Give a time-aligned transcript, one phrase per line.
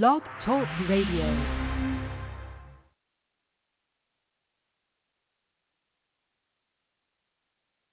[0.00, 1.26] Blog Talk Radio.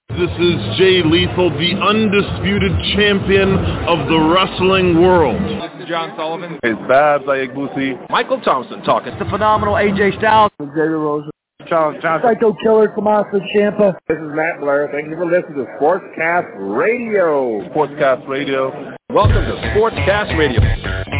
[0.08, 3.52] This is Jay Lethal, the undisputed champion
[3.84, 5.42] of the wrestling world.
[5.42, 6.58] This is John Sullivan.
[6.62, 8.08] It's Babs Ayagbusi.
[8.08, 9.12] Michael Thompson talking.
[9.12, 10.52] It's the phenomenal AJ Styles.
[10.58, 11.28] Xavier Rose.
[11.66, 12.30] Charles Johnson.
[12.32, 13.94] Psycho Killer Tommaso Ciampa.
[14.08, 14.88] This is Matt Blair.
[14.90, 17.60] Thank you for listening to Sportscast Radio.
[17.68, 18.96] Sportscast Radio.
[19.10, 21.19] Welcome to Sportscast Radio.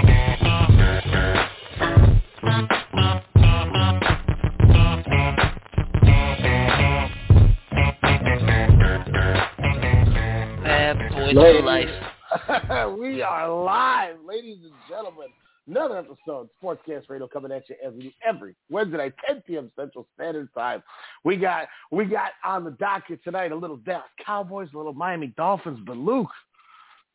[11.35, 12.99] Bad boy for life.
[12.99, 15.29] we are live, ladies and gentlemen.
[15.69, 19.71] Another episode, Sportscast Radio, coming at you every every Wednesday night, 10 p.m.
[19.77, 20.83] Central Standard Time.
[21.23, 25.29] We got we got on the docket tonight a little Dallas Cowboys, a little Miami
[25.37, 25.79] Dolphins.
[25.87, 26.31] But Luke,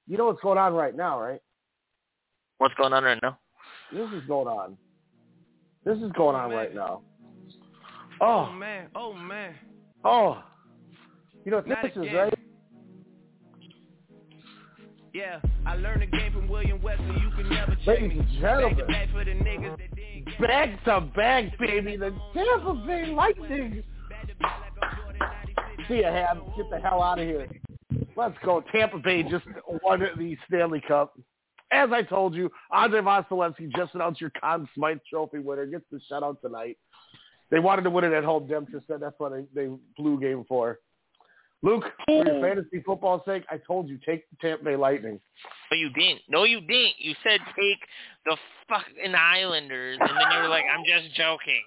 [0.08, 1.42] you know what's going on right now, right?
[2.60, 3.38] What's going on right now?
[3.92, 4.78] This is going on.
[5.84, 6.58] This is going on man.
[6.58, 7.02] right now.
[8.22, 9.56] Oh Oh, man, oh man.
[10.06, 10.42] oh.
[11.44, 12.34] You know what Not this is, right?
[15.16, 17.06] Yeah, I learned the game from William Wesley.
[17.06, 18.76] You can never check Ladies and gentlemen.
[18.76, 21.96] Back to back for the niggas that didn't get Back to back, baby.
[21.96, 23.82] The Tampa Bay Lightning.
[25.88, 26.40] See ya, Hab.
[26.58, 27.48] Get the hell out of here.
[28.18, 28.62] Let's go.
[28.74, 29.46] Tampa Bay just
[29.82, 31.18] won the Stanley Cup.
[31.72, 35.66] As I told you, Andrei Vasilevskiy just announced your Conn Smythe Trophy winner.
[35.66, 36.78] Gets the shutout tonight.
[37.52, 38.50] They wanted to win it at home.
[38.50, 40.80] Dempster said that's what they, they blew game for.
[41.62, 45.20] Luke, for your fantasy football sake, I told you take the Tampa Bay Lightning.
[45.72, 46.22] No, you didn't.
[46.30, 46.94] No, you didn't.
[47.00, 47.80] You said take
[48.26, 48.38] the
[48.70, 51.64] fucking Islanders, and then you were like, I'm just joking.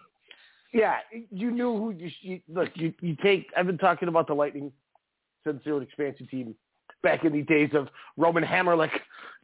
[0.72, 0.96] Yeah,
[1.30, 2.68] you knew who you, you look.
[2.74, 3.46] You you take.
[3.56, 4.70] I've been talking about the Lightning
[5.44, 6.54] since they were an expansion team
[7.02, 8.90] back in the days of Roman Hamrlik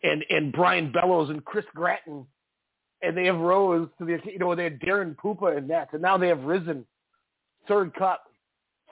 [0.03, 2.27] and and Brian Bellows and Chris Gratton,
[3.03, 6.03] and they have rose to the you know they had Daren Puppa and that, and
[6.03, 6.85] now they have risen
[7.67, 8.25] third cup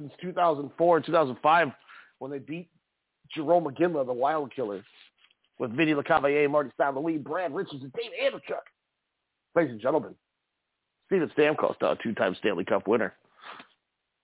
[0.02, 1.68] since 2004 and 2005
[2.18, 2.68] when they beat
[3.34, 4.84] Jerome McGinley, the Wild Killer,
[5.58, 6.94] with Vinny Lecavalier, Marty St.
[6.96, 8.62] Louis, Brad Richards, and Dave Andreychuk.
[9.54, 10.14] Ladies and gentlemen,
[11.06, 13.14] Steven Stamkos, a uh, two-time Stanley Cup winner.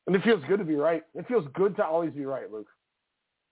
[0.06, 1.02] And it feels good to be right.
[1.14, 2.68] It feels good to always be right, Luke.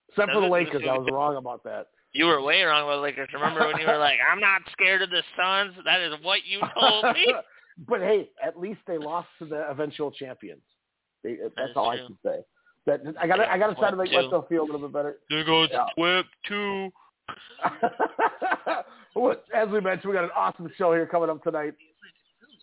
[0.08, 1.88] Except for the Lakers, I was wrong about that.
[2.12, 3.28] You were way wrong about the Lakers.
[3.34, 5.74] Remember when you were like, I'm not scared of the Suns?
[5.84, 7.34] That is what you told me.
[7.86, 10.62] but hey, at least they lost to the eventual champions.
[11.26, 12.38] They, that's is all I can say.
[12.86, 14.26] That I gotta, I got to try to make Swept, too.
[14.28, 15.16] myself feel a little bit better.
[15.28, 15.86] There goes Yeah.
[15.96, 16.90] Whip too.
[19.16, 21.72] Well, As we mentioned, we got an awesome show here coming up tonight.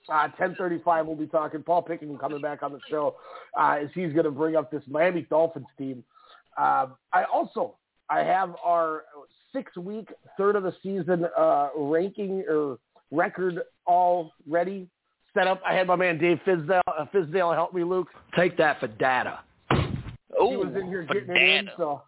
[0.07, 1.63] Uh, 10:35, we'll be talking.
[1.63, 3.15] Paul Picken coming back on the show
[3.59, 6.03] uh, as he's going to bring up this Miami Dolphins team.
[6.57, 7.75] Um, I also
[8.09, 9.05] I have our
[9.51, 12.77] six-week third of the season uh, ranking or
[13.11, 14.87] record all ready
[15.33, 15.61] set up.
[15.65, 18.07] I had my man Dave Fizdale, uh, Fizdale help me, Luke.
[18.35, 19.39] Take that for data.
[20.39, 22.01] Oh, he was in here getting it in, so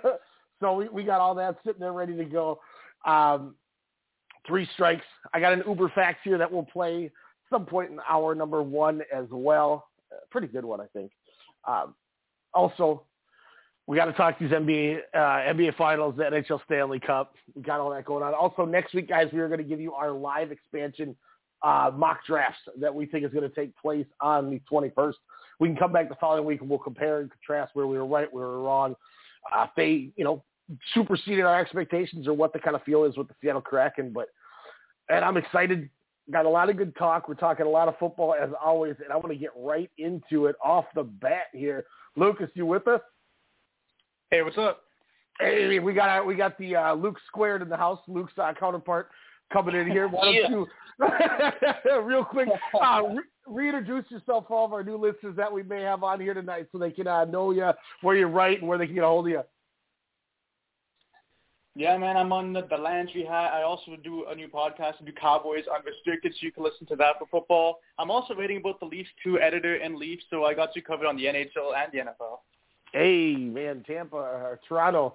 [0.60, 2.60] so we, we got all that sitting there ready to go.
[3.04, 3.54] Um,
[4.46, 5.04] three strikes.
[5.32, 7.10] I got an Uberfacts here that will play
[7.50, 9.88] some point in hour number one as well.
[10.10, 11.12] Uh, pretty good one, I think.
[11.66, 11.94] Um,
[12.54, 13.04] also,
[13.86, 17.34] we got to talk these NBA uh, NBA Finals, the NHL Stanley Cup.
[17.54, 18.34] We got all that going on.
[18.34, 21.16] Also, next week, guys, we are going to give you our live expansion
[21.62, 25.14] uh, mock drafts that we think is going to take place on the 21st.
[25.60, 28.06] We can come back the following week and we'll compare and contrast where we were
[28.06, 28.94] right, where we were wrong.
[29.52, 30.44] Uh, if they, you know,
[30.94, 34.12] superseded our expectations or what the kind of feel is with the Seattle Kraken.
[34.12, 34.28] But
[35.08, 35.88] and I'm excited.
[36.30, 37.28] Got a lot of good talk.
[37.28, 40.46] We're talking a lot of football as always, and I want to get right into
[40.46, 41.86] it off the bat here.
[42.16, 43.00] Lucas, you with us?
[44.30, 44.82] Hey, what's up?
[45.40, 48.00] Hey, we got we got the uh, Luke squared in the house.
[48.08, 49.08] Luke's uh, counterpart
[49.52, 50.08] coming in here.
[50.08, 50.66] Why don't you,
[52.02, 52.48] real quick,
[52.80, 56.20] uh, re- reintroduce yourself for all of our new listeners that we may have on
[56.20, 57.70] here tonight, so they can uh, know you,
[58.02, 59.42] where you're right, and where they can get a hold of you.
[61.78, 63.52] Yeah, man, I'm on the, the Landry Hat.
[63.52, 66.96] I also do a new podcast, I do Cowboys Unrestricted, so you can listen to
[66.96, 67.78] that for football.
[68.00, 71.06] I'm also writing about the Leafs too, editor in Leafs, so I got you covered
[71.06, 72.38] on the NHL and the NFL.
[72.92, 75.14] Hey, man, Tampa or Toronto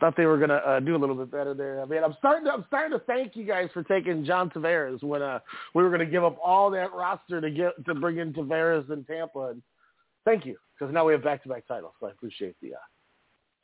[0.00, 1.80] thought they were gonna uh, do a little bit better there.
[1.80, 5.02] I mean, I'm starting to I'm starting to thank you guys for taking John Tavares
[5.02, 5.40] when uh,
[5.74, 9.04] we were gonna give up all that roster to get to bring in Tavares in
[9.04, 9.50] Tampa.
[9.50, 9.62] And
[10.24, 11.94] thank you because now we have back to back titles.
[12.00, 12.74] So I appreciate the.
[12.74, 12.78] Uh,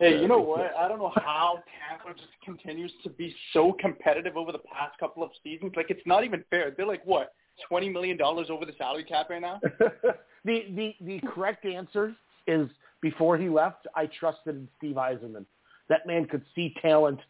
[0.00, 0.74] Hey, you know what?
[0.76, 5.22] I don't know how Tampa just continues to be so competitive over the past couple
[5.22, 5.72] of seasons.
[5.76, 6.74] Like, it's not even fair.
[6.76, 7.32] They're like, what,
[7.70, 9.60] $20 million over the salary cap right now?
[10.44, 12.14] the the the correct answer
[12.46, 12.68] is
[13.00, 15.44] before he left, I trusted Steve Yzerman.
[15.88, 17.20] That man could see talent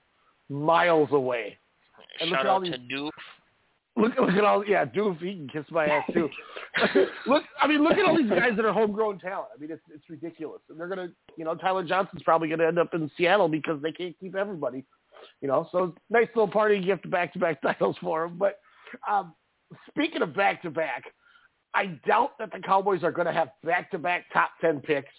[0.48, 1.58] miles away.
[2.20, 3.10] And look Shout at all these- to Doof.
[3.96, 4.64] Look, look at all.
[4.66, 6.28] Yeah, Doof, he can kiss my ass too.
[7.28, 9.50] look, I mean, look at all these guys that are homegrown talent.
[9.56, 12.78] I mean, it's it's ridiculous, and they're gonna, you know, Tyler Johnson's probably gonna end
[12.80, 14.84] up in Seattle because they can't keep everybody.
[15.40, 18.36] You know, so nice little party gift, back to back titles for him.
[18.36, 18.58] But
[19.08, 19.32] um,
[19.90, 21.04] speaking of back to back,
[21.72, 25.12] I doubt that the Cowboys are going to have back to back top ten picks,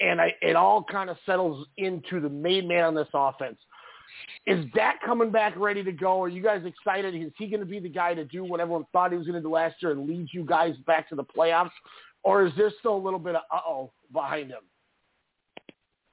[0.00, 3.58] and I, it all kind of settles into the main man on this offense.
[4.46, 6.22] Is Dak coming back ready to go?
[6.22, 7.14] Are you guys excited?
[7.14, 9.40] Is he going to be the guy to do what everyone thought he was going
[9.40, 11.70] to do last year and lead you guys back to the playoffs?
[12.24, 14.62] Or is there still a little bit of uh-oh behind him?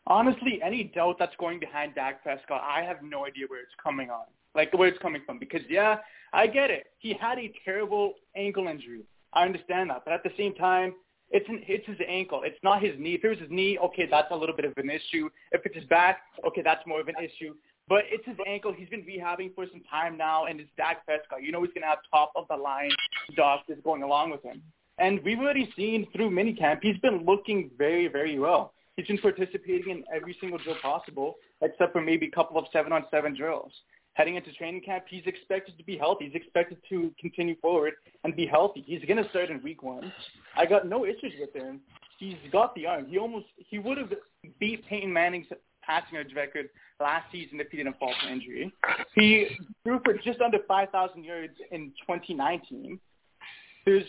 [0.07, 4.09] Honestly, any doubt that's going behind Dak Prescott, I have no idea where it's coming
[4.09, 4.25] on.
[4.55, 5.37] Like where it's coming from.
[5.37, 5.97] Because yeah,
[6.33, 6.87] I get it.
[6.97, 9.01] He had a terrible ankle injury.
[9.33, 10.03] I understand that.
[10.05, 10.93] But at the same time,
[11.31, 12.41] it's an, it's his ankle.
[12.43, 13.15] It's not his knee.
[13.15, 15.29] If it was his knee, okay, that's a little bit of an issue.
[15.51, 17.53] If it's his back, okay, that's more of an issue.
[17.87, 18.71] But it's his ankle.
[18.71, 21.43] He's been rehabbing for some time now, and it's Dak Prescott.
[21.43, 22.91] You know he's going to have top of the line
[23.35, 24.61] doctors going along with him.
[24.99, 28.73] And we've already seen through minicamp, he's been looking very, very well.
[28.95, 33.37] He's been participating in every single drill possible, except for maybe a couple of seven-on-seven
[33.37, 33.71] drills.
[34.13, 36.25] Heading into training camp, he's expected to be healthy.
[36.25, 38.83] He's expected to continue forward and be healthy.
[38.85, 40.11] He's going to start in week one.
[40.57, 41.79] I got no issues with him.
[42.17, 43.05] He's got the arm.
[43.07, 44.11] He almost he would have
[44.59, 45.47] beat Peyton Manning's
[45.89, 46.69] passing yards record
[46.99, 48.71] last season if he didn't fall to injury.
[49.15, 49.47] He
[49.83, 52.99] threw for just under 5,000 yards in 2019.
[53.85, 54.03] There's,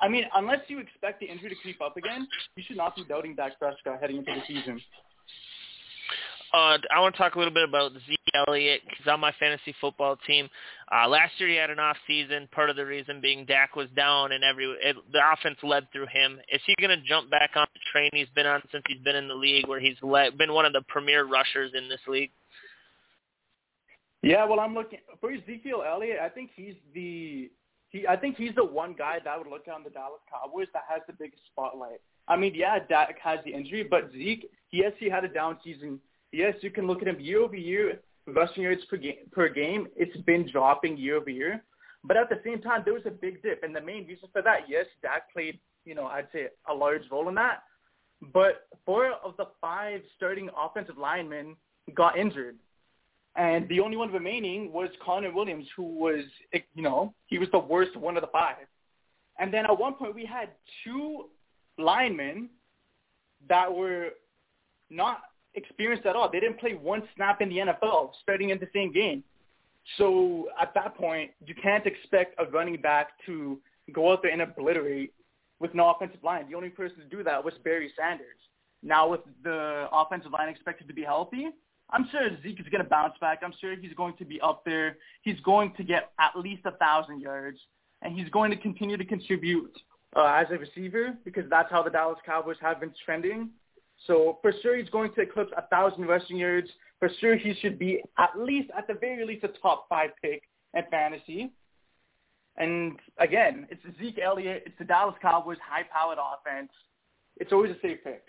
[0.00, 3.04] I mean, unless you expect the injury to creep up again, you should not be
[3.04, 4.80] doubting Dak Prescott heading into the season.
[6.54, 8.82] Uh, I want to talk a little bit about Zeke Elliott.
[8.96, 10.48] He's on my fantasy football team.
[10.92, 12.48] Uh, last year he had an off season.
[12.52, 16.06] Part of the reason being Dak was down, and every it, the offense led through
[16.12, 16.38] him.
[16.52, 19.16] Is he going to jump back on the train he's been on since he's been
[19.16, 22.30] in the league, where he's led, been one of the premier rushers in this league?
[24.22, 26.20] Yeah, well, I'm looking for Ezekiel Elliott.
[26.22, 27.50] I think he's the
[27.88, 28.06] he.
[28.06, 30.84] I think he's the one guy that I would look on the Dallas Cowboys that
[30.88, 32.00] has the biggest spotlight.
[32.28, 35.98] I mean, yeah, Dak has the injury, but Zeke, yes, he had a down season
[36.34, 39.86] yes, you can look at him year over year, rushing yards per game, per game.
[39.96, 41.62] It's been dropping year over year.
[42.02, 43.62] But at the same time, there was a big dip.
[43.62, 47.02] And the main reason for that, yes, Dak played, you know, I'd say a large
[47.10, 47.62] role in that.
[48.32, 51.56] But four of the five starting offensive linemen
[51.94, 52.56] got injured.
[53.36, 57.58] And the only one remaining was Connor Williams, who was, you know, he was the
[57.58, 58.66] worst one of the five.
[59.38, 60.50] And then at one point we had
[60.84, 61.26] two
[61.78, 62.48] linemen
[63.48, 64.10] that were
[64.90, 65.22] not
[65.54, 66.30] experienced at all.
[66.30, 69.22] They didn't play one snap in the NFL starting in the same game.
[69.98, 73.58] So at that point, you can't expect a running back to
[73.92, 75.12] go out there and obliterate
[75.60, 76.48] with no offensive line.
[76.50, 78.38] The only person to do that was Barry Sanders.
[78.82, 81.48] Now with the offensive line expected to be healthy,
[81.90, 83.40] I'm sure Zeke is going to bounce back.
[83.44, 84.96] I'm sure he's going to be up there.
[85.22, 87.58] He's going to get at least a thousand yards,
[88.02, 89.76] and he's going to continue to contribute
[90.16, 93.50] uh, as a receiver because that's how the Dallas Cowboys have been trending.
[94.06, 96.68] So for sure he's going to eclipse a thousand rushing yards.
[96.98, 100.42] For sure he should be at least, at the very least, a top five pick
[100.74, 101.50] in fantasy.
[102.56, 104.62] And again, it's Zeke Elliott.
[104.66, 106.70] It's the Dallas Cowboys high-powered offense.
[107.36, 108.24] It's always a safe pick.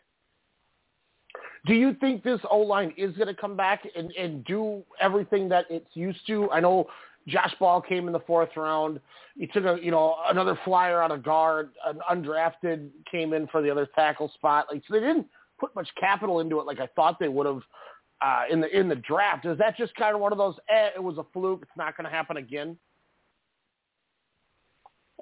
[1.65, 5.49] Do you think this O line is going to come back and, and do everything
[5.49, 6.49] that it's used to?
[6.51, 6.87] I know
[7.27, 8.99] Josh Ball came in the fourth round.
[9.37, 11.71] He took a you know another flyer out of guard.
[11.85, 14.67] An undrafted came in for the other tackle spot.
[14.71, 15.27] Like so they didn't
[15.59, 17.61] put much capital into it like I thought they would have
[18.21, 19.45] uh, in the in the draft.
[19.45, 20.55] Is that just kind of one of those?
[20.69, 21.61] Eh, it was a fluke.
[21.63, 22.77] It's not going to happen again.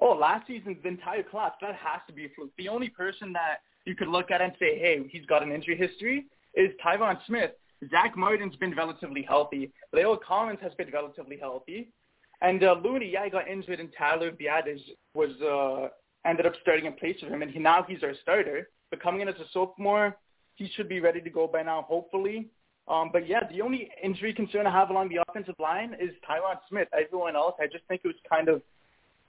[0.00, 2.50] Oh, last season's entire class that has to be a fluke.
[2.58, 5.76] The only person that you could look at and say, hey, he's got an injury
[5.76, 7.52] history is Tyron Smith.
[7.90, 9.70] Zack Martin's been relatively healthy.
[9.94, 11.92] La'el Collins has been relatively healthy.
[12.40, 14.80] And uh, Looney, yeah, he got injured, and Tyler Biadasz
[15.14, 15.88] was uh,
[16.28, 18.68] ended up starting in place of him, and he, now he's our starter.
[18.90, 20.16] But coming in as a sophomore,
[20.54, 22.48] he should be ready to go by now, hopefully.
[22.86, 26.58] Um, but yeah, the only injury concern I have along the offensive line is Tyron
[26.68, 26.88] Smith.
[26.92, 28.60] Everyone else, I just think it was kind of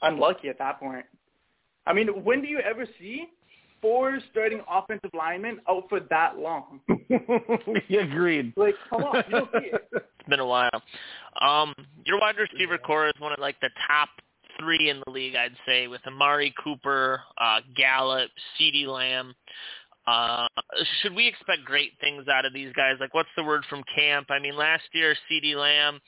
[0.02, 1.06] unlucky at that point.
[1.88, 3.28] I mean, when do you ever see
[3.82, 6.82] four starting offensive linemen out for that long?
[7.90, 8.54] Agreed.
[8.58, 9.90] Like, come on, you don't see it.
[10.26, 10.82] It's been a while.
[11.40, 14.10] Um, your wide receiver core is one of like the top
[14.60, 19.36] three in the league, I'd say, with Amari Cooper, uh, Gallup, CeeDee Lamb.
[20.08, 20.48] Uh,
[21.02, 22.96] should we expect great things out of these guys?
[23.00, 24.28] Like, what's the word from camp?
[24.30, 26.00] I mean, last year, CeeDee Lamb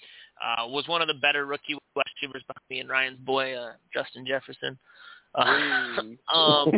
[0.41, 3.71] uh, was one of the better rookie wide receivers behind me and Ryan's boy, uh,
[3.93, 4.77] Justin Jefferson.
[5.33, 5.41] Uh,
[6.33, 6.71] um,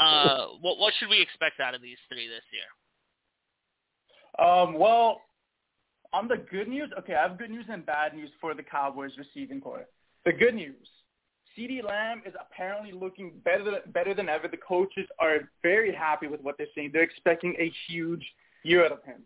[0.00, 4.46] uh, what, what should we expect out of these three this year?
[4.46, 5.20] Um, well,
[6.12, 9.12] on the good news, okay, I have good news and bad news for the Cowboys
[9.18, 9.86] receiving core.
[10.24, 10.88] The good news,
[11.56, 14.48] CeeDee Lamb is apparently looking better better than ever.
[14.48, 16.90] The coaches are very happy with what they're seeing.
[16.92, 18.24] They're expecting a huge
[18.64, 19.22] year out of him.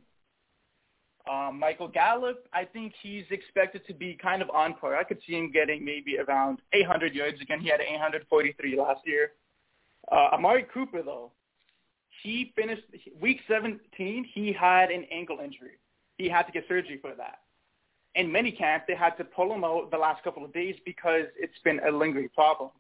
[1.31, 4.97] Um, Michael Gallup, I think he's expected to be kind of on par.
[4.97, 7.41] I could see him getting maybe around 800 yards.
[7.41, 9.33] Again, he had 843 last year.
[10.11, 11.33] Uh, Amari Cooper, though,
[12.23, 12.83] he finished
[13.21, 14.27] week 17.
[14.33, 15.79] He had an ankle injury.
[16.17, 17.41] He had to get surgery for that.
[18.19, 21.59] In minicamp, they had to pull him out the last couple of days because it's
[21.63, 22.71] been a lingering problem.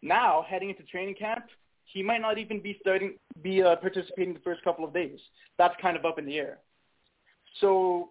[0.00, 1.44] Now, heading into training camp,
[1.84, 5.20] he might not even be starting, be uh, participating the first couple of days.
[5.58, 6.58] That's kind of up in the air.
[7.60, 8.08] So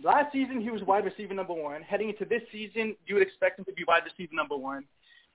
[0.00, 1.82] last season he was wide receiver number one.
[1.82, 4.84] Heading into this season, you would expect him to be wide receiver number one.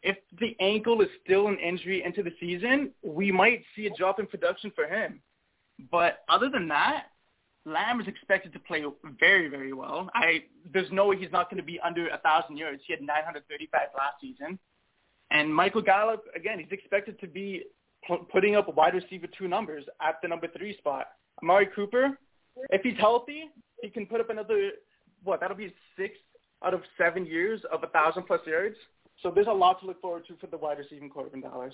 [0.04, 4.22] If the ankle is still an injury into the season, we might see a drop
[4.22, 5.20] in production for him.
[5.92, 7.08] But other than that,
[7.66, 8.84] Lamb is expected to play
[9.20, 10.10] very, very well.
[10.14, 12.82] I there's no way he's not going to be under a thousand yards.
[12.86, 14.60] He had 935 last season,
[15.32, 17.64] and Michael Gallup again, he's expected to be
[18.32, 21.08] putting up wide receiver two numbers at the number three spot.
[21.42, 22.18] Amari Cooper,
[22.70, 23.46] if he's healthy,
[23.82, 24.72] he can put up another
[25.24, 25.40] what?
[25.40, 26.16] That'll be six
[26.64, 28.76] out of seven years of a thousand plus yards.
[29.24, 31.74] So there's a lot to look forward to for the wide receiving corps in Dallas.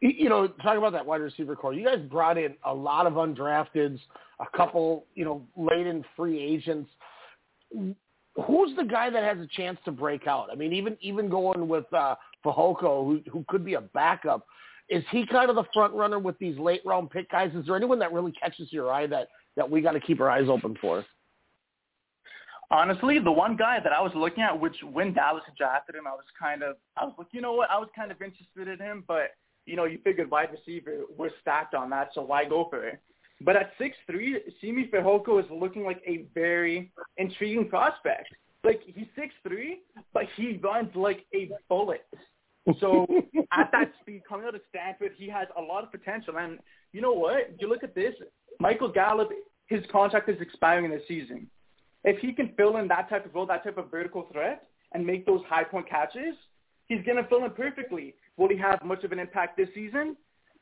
[0.00, 3.14] You know, talking about that wide receiver core, you guys brought in a lot of
[3.14, 3.98] undrafteds,
[4.40, 6.90] a couple, you know, late in free agents.
[7.72, 10.48] Who's the guy that has a chance to break out?
[10.52, 14.46] I mean, even even going with uh, Fehoko, who who could be a backup
[14.88, 17.50] is he kind of the front runner with these late round pick guys?
[17.54, 20.30] Is there anyone that really catches your eye that that we got to keep our
[20.30, 21.04] eyes open for?
[22.70, 26.10] Honestly, the one guy that I was looking at, which when Dallas drafted him, I
[26.10, 28.84] was kind of, I was like, you know what, I was kind of interested in
[28.84, 29.30] him, but
[29.66, 33.00] you know, you figured wide receiver, we're stacked on that, so why go for it?
[33.40, 38.28] But at six three, Simi Fehoko is looking like a very intriguing prospect.
[38.64, 39.80] Like he's six three,
[40.14, 42.06] but he runs like a bullet.
[42.80, 43.06] So
[43.52, 46.38] at that speed, coming out of Stanford, he has a lot of potential.
[46.38, 46.58] And
[46.92, 47.54] you know what?
[47.60, 48.14] You look at this,
[48.58, 49.30] Michael Gallup,
[49.66, 51.48] his contract is expiring this season.
[52.04, 55.04] If he can fill in that type of role, that type of vertical threat, and
[55.04, 56.34] make those high point catches,
[56.88, 58.14] he's going to fill in perfectly.
[58.36, 60.16] Will he have much of an impact this season?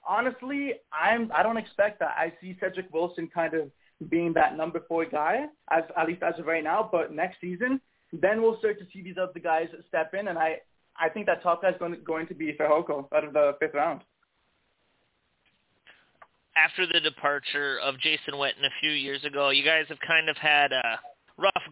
[0.07, 2.15] Honestly, I'm I don't expect that.
[2.17, 3.71] I see Cedric Wilson kind of
[4.11, 6.89] being that number four guy, as at least as of right now.
[6.91, 7.81] But next season,
[8.13, 10.59] then we'll start to see these other guys step in, and I
[10.97, 13.75] I think that top guy is going, going to be Fehoko out of the fifth
[13.75, 14.03] round.
[16.57, 20.37] After the departure of Jason Witten a few years ago, you guys have kind of
[20.37, 21.01] had a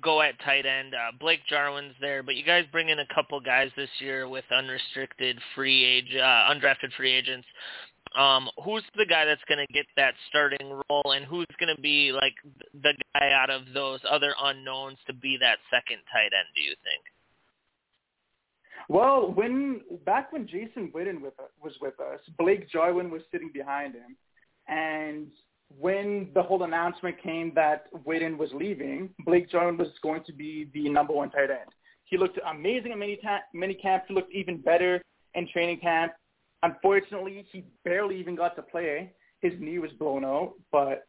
[0.00, 0.94] go at tight end.
[0.94, 4.44] Uh, Blake Jarwin's there, but you guys bring in a couple guys this year with
[4.56, 7.46] unrestricted free age, uh, undrafted free agents.
[8.18, 11.80] Um, who's the guy that's going to get that starting role, and who's going to
[11.80, 12.34] be like
[12.74, 16.48] the guy out of those other unknowns to be that second tight end?
[16.54, 17.02] Do you think?
[18.88, 23.94] Well, when back when Jason Witten with, was with us, Blake Jarwin was sitting behind
[23.94, 24.16] him,
[24.68, 25.28] and
[25.78, 30.68] when the whole announcement came that Witten was leaving, Blake Jarwin was going to be
[30.74, 31.70] the number one tight end.
[32.04, 34.06] He looked amazing in many ta- many camps.
[34.08, 35.02] He looked even better
[35.34, 36.12] in training camp.
[36.62, 39.12] Unfortunately, he barely even got to play.
[39.40, 41.06] His knee was blown out, but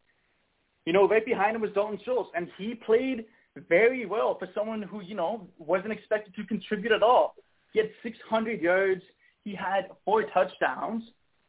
[0.86, 3.24] you know, right behind him was Dalton Schultz, and he played
[3.68, 7.34] very well for someone who you know wasn't expected to contribute at all.
[7.72, 9.02] He had 600 yards.
[9.44, 11.02] He had four touchdowns.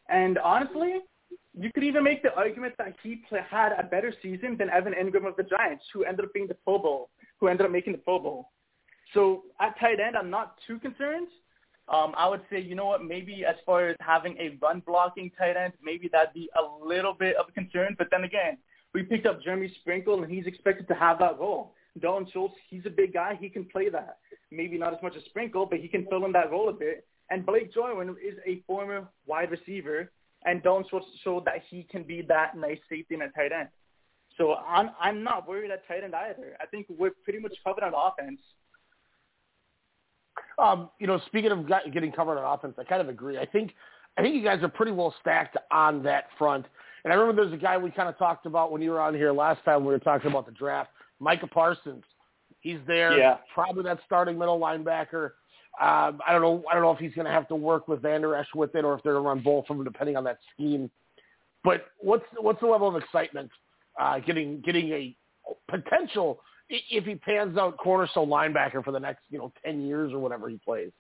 [0.10, 1.00] And honestly,
[1.58, 5.28] you could even make the argument that he had a better season than Evan Engram
[5.28, 8.00] of the Giants, who ended up being the Pro Bowl, who ended up making the
[8.00, 8.52] Pro Bowl.
[9.14, 11.28] So at tight end, I'm not too concerned.
[11.88, 15.32] Um, I would say, you know what, maybe as far as having a run blocking
[15.38, 17.96] tight end, maybe that'd be a little bit of a concern.
[17.98, 18.58] But then again,
[18.94, 21.76] we picked up Jeremy Sprinkle, and he's expected to have that role.
[22.02, 23.38] Dalton Schultz, he's a big guy.
[23.40, 24.18] He can play that.
[24.52, 27.06] Maybe not as much as Sprinkle, but he can fill in that role a bit.
[27.30, 30.12] And Blake Jarwin is a former wide receiver,
[30.46, 33.70] and Schultz show that he can be that nice safety in a tight end.
[34.38, 36.58] So I'm I'm not worried at tight end either.
[36.62, 38.40] I think we're pretty much covered on offense.
[40.58, 43.38] Um, you know, speaking of getting covered on offense, I kind of agree.
[43.38, 43.74] I think
[44.18, 46.66] I think you guys are pretty well stacked on that front.
[47.04, 49.14] And I remember there's a guy we kind of talked about when you were on
[49.14, 49.86] here last time.
[49.86, 50.90] We were talking about the draft.
[51.20, 52.04] Micah Parsons.
[52.60, 53.18] He's there.
[53.18, 53.38] Yeah.
[53.54, 55.32] Probably that starting middle linebacker.
[55.82, 56.64] Um, I don't know.
[56.70, 58.86] I don't know if he's going to have to work with Vander Esch with it,
[58.86, 60.90] or if they're going to run both of them, depending on that scheme.
[61.64, 63.52] But what's what's the level of excitement
[64.00, 65.16] uh, getting getting a
[65.70, 66.40] potential
[66.70, 70.48] if he pans out cornerstone linebacker for the next you know ten years or whatever
[70.48, 70.92] he plays?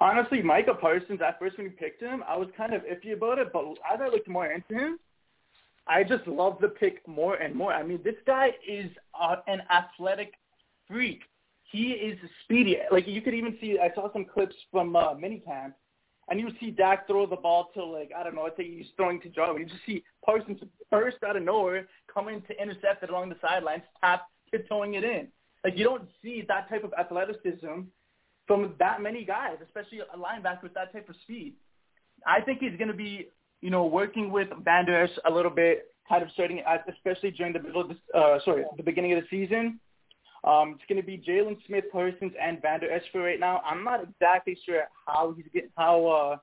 [0.00, 1.20] Honestly, Micah Parsons.
[1.26, 4.00] At first, when you picked him, I was kind of iffy about it, but as
[4.00, 4.98] I looked more into him,
[5.86, 7.72] I just love the pick more and more.
[7.72, 10.34] I mean, this guy is uh, an athletic
[10.88, 11.20] freak.
[11.72, 12.78] He is speedy.
[12.90, 15.72] Like you could even see, I saw some clips from uh, minicamp,
[16.28, 18.86] and you see Dak throw the ball to like I don't know, I think he's
[18.96, 19.56] throwing to Joe.
[19.58, 20.60] You just see Parsons
[20.90, 25.28] burst out of nowhere, coming to intercept it along the sidelines, tap tiptoeing it in.
[25.64, 27.82] Like you don't see that type of athleticism
[28.46, 31.54] from that many guys, especially a linebacker with that type of speed.
[32.26, 33.28] I think he's going to be,
[33.60, 37.60] you know, working with Van Der a little bit, kind of starting, especially during the
[37.60, 39.80] middle of the, uh, sorry, the beginning of the season.
[40.44, 43.62] Um, it's going to be Jaylon Smith, Parsons, and Van Der Esch for right now.
[43.64, 46.36] I'm not exactly sure how he's how uh,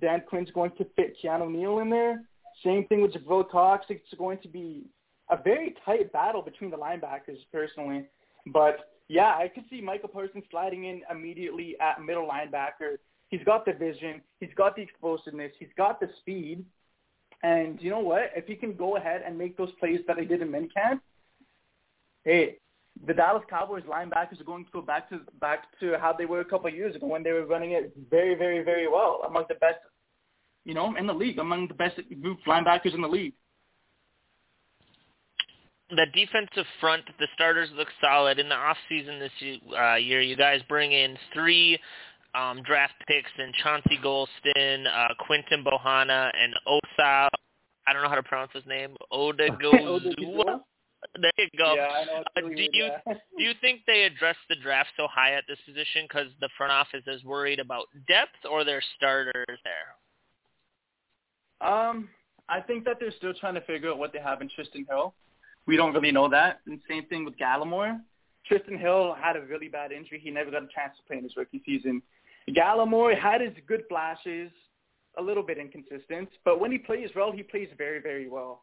[0.00, 2.22] Dan Quinn's going to fit Keanu Neal in there.
[2.64, 3.86] Same thing with Jabril Cox.
[3.88, 4.84] It's going to be
[5.30, 8.06] a very tight battle between the linebackers, personally.
[8.46, 12.98] But yeah, I could see Michael Parsons sliding in immediately at middle linebacker.
[13.28, 14.20] He's got the vision.
[14.38, 15.52] He's got the explosiveness.
[15.58, 16.64] He's got the speed.
[17.42, 18.30] And you know what?
[18.36, 21.00] If he can go ahead and make those plays that he did in minicamp,
[22.24, 22.58] hey,
[23.06, 26.40] the Dallas Cowboys linebackers are going to go back to back to how they were
[26.40, 29.44] a couple of years ago when they were running it very, very, very well, among
[29.48, 29.78] the best,
[30.64, 33.32] you know, in the league, among the best group linebackers in the league.
[35.90, 38.38] The defensive front, the starters look solid.
[38.38, 39.32] In the off season this
[39.76, 41.78] uh, year, you guys bring in three
[42.34, 47.28] um, draft picks in Chauncey Golston, uh, Quinton Bohanna, and Osa.
[47.88, 48.94] I don't know how to pronounce his name.
[49.12, 50.60] Odighizuwa.
[51.18, 51.74] There you go.
[51.74, 52.90] Yeah, uh, do you
[53.38, 56.72] do you think they addressed the draft so high at this position because the front
[56.72, 59.96] office is worried about depth or their starters there?
[61.68, 62.08] Um,
[62.48, 65.14] I think that they're still trying to figure out what they have in Trysten Hill.
[65.66, 66.60] We don't really know that.
[66.66, 68.00] And same thing with Gallimore.
[68.50, 70.20] Trysten Hill had a really bad injury.
[70.22, 72.02] He never got a chance to play in his rookie season.
[72.48, 74.50] Gallimore had his good flashes,
[75.18, 78.62] a little bit inconsistent, but when he plays well, he plays very, very well.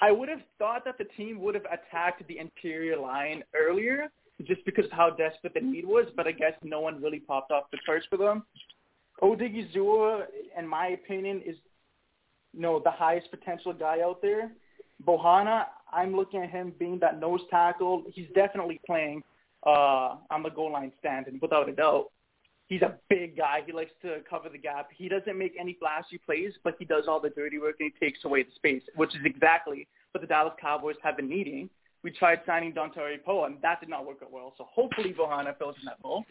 [0.00, 4.10] I would have thought that the team would have attacked the interior line earlier
[4.44, 7.50] just because of how desperate the need was, but I guess no one really popped
[7.50, 8.44] off the charts for them.
[9.22, 10.24] Odighizuwa,
[10.58, 11.56] in my opinion, is
[12.52, 14.52] you know, the highest potential guy out there.
[15.06, 18.04] Bohanna, I'm looking at him being that nose tackle.
[18.12, 19.22] He's definitely playing
[19.66, 22.10] uh, on the goal line stand, and without a doubt.
[22.68, 23.60] He's a big guy.
[23.64, 24.88] He likes to cover the gap.
[24.92, 28.06] He doesn't make any flashy plays, but he does all the dirty work and he
[28.06, 31.70] takes away the space, which is exactly what the Dallas Cowboys have been needing.
[32.02, 34.54] We tried signing Dontari Poe, and that did not work out well.
[34.58, 36.24] So hopefully Bohanna fills in that role.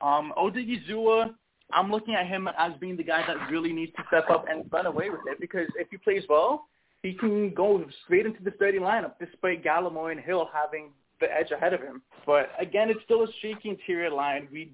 [0.00, 1.34] Um, Odighizuwa,
[1.72, 4.64] I'm looking at him as being the guy that really needs to step up and
[4.70, 6.66] run away with it because if he plays well,
[7.02, 11.50] he can go straight into the starting lineup despite Gallimore and Hill having the edge
[11.50, 12.02] ahead of him.
[12.26, 14.48] But again, it's still a streaky interior line.
[14.50, 14.72] We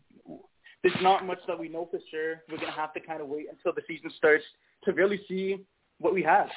[0.82, 2.42] there's not much that we know for sure.
[2.48, 4.44] We're going to have to kind of wait until the season starts
[4.84, 5.58] to really see
[5.98, 6.48] what we have.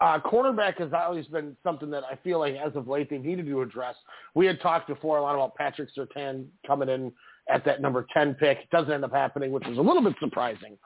[0.00, 3.46] Uh, cornerback has always been something that I feel like as of late they needed
[3.46, 3.94] to address.
[4.34, 7.12] We had talked before a lot about Patrick Surtain coming in
[7.48, 8.58] at that number 10 pick.
[8.58, 10.76] It doesn't end up happening, which was a little bit surprising.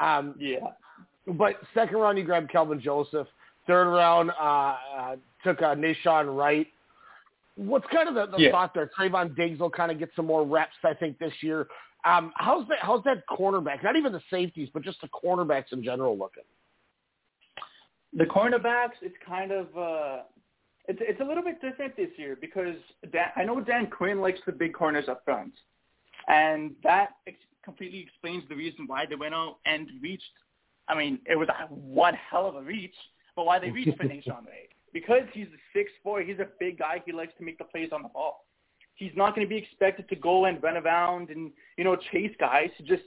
[0.00, 0.58] Um, yeah.
[1.26, 3.26] But second round, you grabbed Kelvin Joseph.
[3.66, 6.66] Third round, uh, uh, took uh, Nahshon Wright
[7.56, 8.50] what's kind of the, the yeah.
[8.50, 8.90] thought there?
[8.98, 11.66] Trevon Diggs will kind of get some more reps, I think, this year.
[12.04, 12.78] Um, how's that?
[12.80, 13.82] How's that cornerback?
[13.82, 16.42] Not even the safeties, but just the cornerbacks in general looking.
[18.12, 20.22] The cornerbacks, it's kind of uh,
[20.86, 22.76] it's it's a little bit different this year because
[23.10, 25.52] Dan, I know Dan Quinn likes the big corners up front,
[26.28, 30.24] and that ex- completely explains the reason why they went out and reached.
[30.88, 32.94] I mean, it was a one hell of a reach,
[33.34, 36.78] but why they reached for Nahshon Wright because he's a six four, he's a big
[36.78, 37.02] guy.
[37.04, 38.46] He likes to make the plays on the ball.
[38.94, 42.34] He's not going to be expected to go and run around and you know chase
[42.40, 42.70] guys.
[42.86, 43.02] Just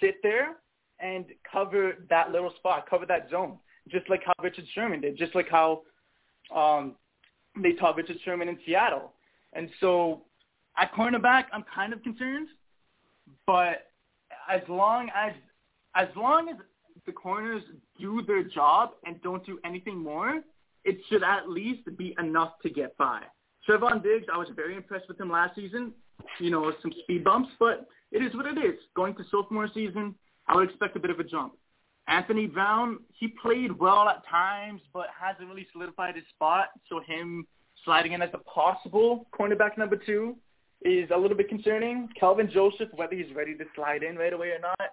[0.00, 0.56] sit there
[1.00, 5.34] and cover that little spot, cover that zone, just like how Richard Sherman did, just
[5.34, 5.82] like how
[6.54, 6.94] um,
[7.60, 9.12] they taught Richard Sherman in Seattle.
[9.52, 10.22] And so
[10.78, 12.48] at cornerback, I'm kind of concerned,
[13.46, 13.88] but
[14.48, 15.32] as long as
[15.94, 16.56] as long as
[17.04, 17.62] the corners
[18.00, 20.42] do their job and don't do anything more,
[20.84, 23.22] it should at least be enough to get by.
[23.68, 25.92] Trevon Diggs, I was very impressed with him last season.
[26.38, 28.78] You know, some speed bumps, but it is what it is.
[28.94, 30.14] Going to sophomore season,
[30.48, 31.54] I would expect a bit of a jump.
[32.08, 36.68] Anthony Brown, he played well at times, but hasn't really solidified his spot.
[36.88, 37.46] So him
[37.84, 40.36] sliding in as a possible cornerback number two
[40.82, 42.08] is a little bit concerning.
[42.18, 44.90] Kelvin Joseph, whether he's ready to slide in right away or not,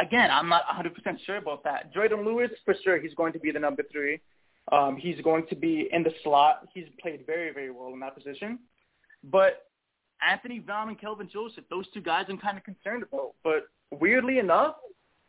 [0.00, 0.92] again, I'm not 100%
[1.26, 1.92] sure about that.
[1.92, 4.20] Jordan Lewis, for sure, he's going to be the number three.
[4.72, 6.68] Um, he's going to be in the slot.
[6.74, 8.58] He's played very, very well in that position.
[9.24, 9.64] But
[10.26, 13.34] Anthony Brown and Kelvin Joseph, those two guys I'm kind of concerned about.
[13.42, 14.76] But weirdly enough,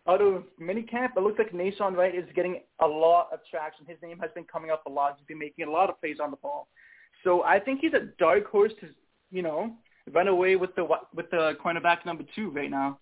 [0.08, 3.86] out of minicamp, it looks like Nahshon Wright is getting a lot of traction.
[3.88, 5.16] His name has been coming up a lot.
[5.18, 6.68] He's been making a lot of plays on the ball.
[7.24, 8.88] So I think he's a dark horse to
[9.32, 9.76] you know,
[10.12, 13.00] run away with the with the cornerback number two right now.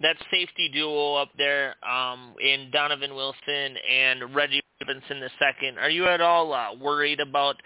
[0.00, 5.78] That safety duo up there um, in Donovan Wilson and Reggie Robinson second.
[5.78, 7.56] Are you at all uh, worried about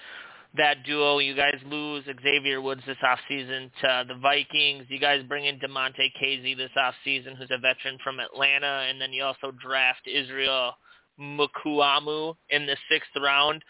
[0.57, 1.19] that duo?
[1.19, 4.87] You guys lose Xavier Woods this offseason to the Vikings.
[4.89, 9.13] You guys bring in Damontae Kazee this offseason, who's a veteran from Atlanta, and then
[9.13, 10.73] you also draft Israel
[11.21, 13.63] Mukuamu in the sixth round.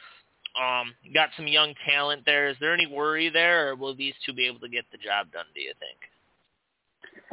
[0.59, 2.49] Um, got some young talent there.
[2.49, 5.33] Is there any worry there, or will these two be able to get the job
[5.33, 5.47] done?
[5.55, 6.14] Do you think?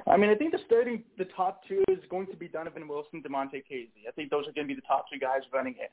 [0.07, 3.21] I mean, I think the starting the top two is going to be Donovan Wilson,
[3.21, 4.07] Damontae Kazee.
[4.07, 5.91] I think those are going to be the top two guys running it.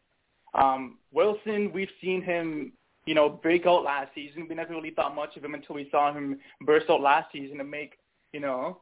[0.55, 2.73] Um, Wilson, we've seen him,
[3.07, 4.47] you know, break out last season.
[4.49, 7.61] We never really thought much of him until we saw him burst out last season
[7.61, 7.99] and make,
[8.33, 8.81] you know,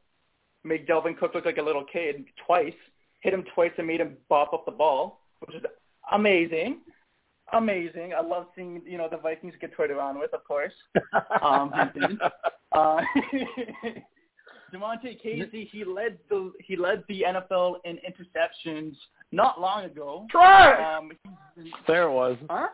[0.65, 2.75] make Dalvin Cook look like a little kid twice.
[3.21, 5.63] Hit him twice and made him bop up the ball, which is
[6.13, 6.81] amazing
[7.53, 8.13] amazing.
[8.17, 10.73] I love seeing you know the Vikings get toyed around with, of course.
[11.43, 11.73] um,
[12.73, 13.01] uh,
[14.77, 18.95] Damontae Kazee, he led the he led the NFL in interceptions
[19.33, 20.27] not long ago.
[20.31, 20.97] Try.
[20.97, 21.13] Um,
[21.87, 22.37] there it was.
[22.49, 22.69] Huh?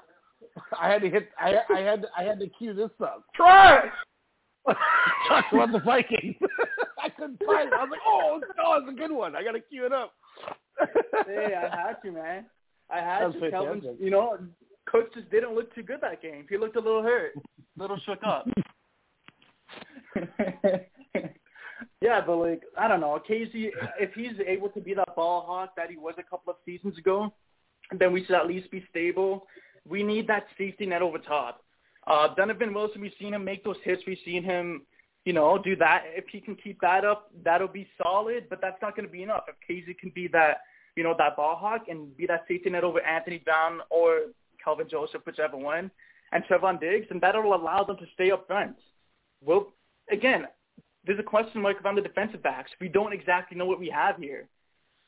[0.78, 1.30] I had to hit.
[1.38, 3.24] I I had I had to cue this up.
[3.34, 3.88] Try.
[5.28, 6.36] Talk about the Vikings.
[7.02, 7.74] I couldn't find it.
[7.74, 9.34] I was like, oh no, it's a good one.
[9.34, 10.12] I got to cue it up.
[11.26, 12.46] hey, I had to, man.
[12.88, 13.40] I had That's to.
[13.40, 13.82] fantastic.
[13.82, 14.38] Kelvin, you know,
[14.88, 16.46] Coach just didn't look too good that game.
[16.48, 18.48] He looked a little hurt, a little shook up.
[22.02, 25.74] Yeah, but like I don't know, Kazee, if he's able to be that ball hawk
[25.76, 27.32] that he was a couple of seasons ago,
[27.98, 29.46] then we should at least be stable.
[29.88, 31.62] We need that safety net over top.
[32.06, 34.02] Uh, Donovan Wilson, we've seen him make those hits.
[34.06, 34.82] We've seen him,
[35.24, 36.02] you know, do that.
[36.06, 38.48] If he can keep that up, that'll be solid.
[38.50, 39.44] But that's not going to be enough.
[39.46, 40.62] If Kazee can be that,
[40.96, 44.22] you know, that ball hawk and be that safety net over Anthony Brown or
[44.62, 45.90] Kelvin Joseph, whichever one,
[46.32, 48.76] and Trevon Diggs, and that'll allow them to stay up front.
[49.44, 49.72] Well,
[50.10, 50.46] again,
[51.06, 52.70] there's a question mark around the defensive backs.
[52.80, 54.48] We don't exactly know what we have here.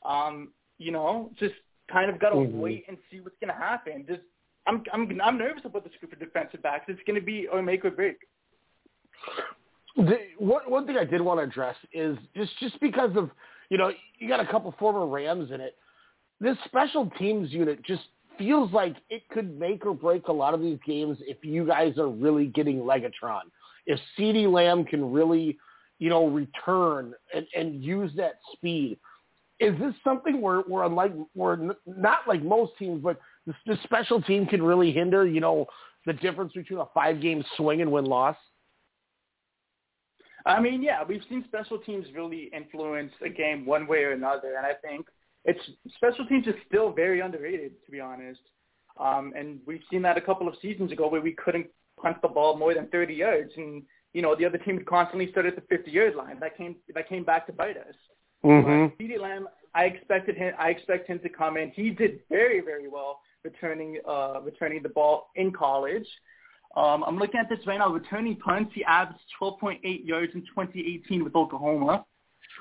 [0.03, 1.55] Um, you know, just
[1.91, 2.59] kind of got to Mhm.
[2.59, 4.05] wait and see what's going to happen.
[4.07, 4.21] Just,
[4.67, 6.85] I'm, I'm, I'm nervous about this group of defensive backs.
[6.87, 8.17] It's going to be or make or break.
[9.95, 13.31] The, one one thing I did want to address is just just because of
[13.69, 15.77] you know you got a couple former Rams in it.
[16.41, 18.03] This special teams unit just
[18.37, 21.97] feels like it could make or break a lot of these games if you guys
[21.97, 23.43] are really getting Legatron.
[23.85, 25.57] If CeeDee Lamb can really,
[25.99, 28.97] you know, return and, and use that speed.
[29.59, 33.77] Is this something where, we're unlike, where n- not like most teams, but the, the
[33.83, 35.65] special team can really hinder, you know,
[36.05, 38.35] the difference between a five game swing and win loss?
[40.45, 44.55] I mean, yeah, we've seen special teams really influence a game one way or another,
[44.57, 45.07] and I think
[45.43, 45.59] it's
[45.95, 48.41] special teams is still very underrated, to be honest.
[48.99, 51.67] Um, and we've seen that a couple of seasons ago where we couldn't
[52.01, 53.83] punt the ball more than 30 yards, and
[54.15, 56.39] you know the other team constantly start at the 50 yard line.
[56.39, 57.95] That came that came back to bite us.
[58.45, 59.03] Mm-hmm.
[59.03, 60.53] CeeDee Lamb, I expected him.
[60.57, 61.71] I expect him to come in.
[61.71, 66.07] He did very very well returning uh, returning the ball in college.
[66.77, 67.89] Um, I'm looking at this right now.
[67.89, 72.05] Returning punts, he averaged 12.8 yards in 2018 with Oklahoma.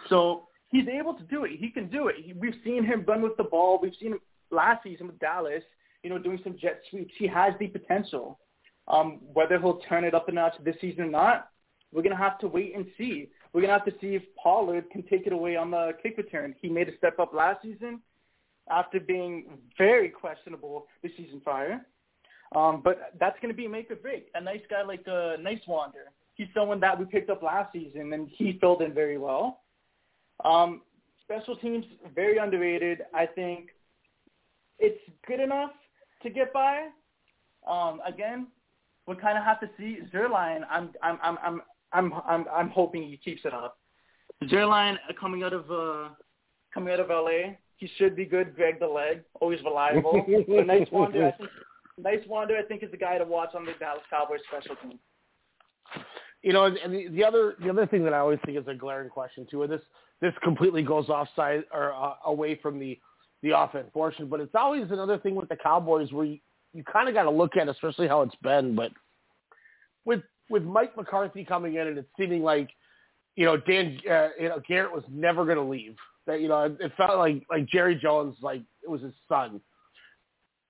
[0.09, 1.53] So he's able to do it.
[1.59, 2.17] He can do it.
[2.19, 3.79] He, we've seen him run with the ball.
[3.81, 5.63] We've seen him last season with Dallas,
[6.03, 7.15] you know, doing some jet sweeps.
[7.17, 8.39] He has the potential.
[8.87, 11.49] Um, whether he'll turn it up a notch this season or not,
[11.93, 13.29] we're going to have to wait and see.
[13.53, 16.17] We're going to have to see if Pollard can take it away on the kick
[16.17, 16.55] return.
[16.61, 18.01] He made a step up last season
[18.71, 21.87] after being very questionable the season prior.
[22.55, 24.29] Um, but that's going to be make or break.
[24.35, 28.13] A nice guy like uh, Nice Wander, he's someone that we picked up last season,
[28.13, 29.63] and he filled in very well.
[30.45, 30.83] Um,
[31.23, 33.03] special teams, very underrated.
[33.15, 33.71] I think
[34.79, 35.71] it's good enough
[36.23, 36.89] to get by.
[37.69, 38.49] Um, again,
[39.07, 40.61] we kind of have to see Zuerlein.
[40.71, 41.63] I'm, I'm, I'm, I'm,
[41.93, 43.79] I'm, I'm, I'm hoping he keeps it up.
[44.45, 46.09] Zuerlein uh, coming out of uh,
[46.73, 48.55] coming out of LA, he should be good.
[48.57, 50.25] Greg the leg, always reliable.
[50.49, 51.51] but nice Wander, I think.
[51.97, 54.99] Nice Wander, I think, is the guy to watch on the Dallas Cowboys special team.
[56.43, 58.75] you know, and the, the other the other thing that I always think is a
[58.75, 59.83] glaring question too, and this
[60.21, 62.99] this completely goes offside or uh, away from the
[63.43, 66.39] the offense portion, but it's always another thing with the Cowboys where you,
[66.75, 68.93] you kind of got to look at, especially how it's been, but
[70.05, 72.69] with with Mike McCarthy coming in and it's seeming like
[73.37, 75.97] you know Dan uh, you know Garrett was never going to leave.
[76.27, 79.61] That you know it, it felt like like Jerry Jones like it was his son.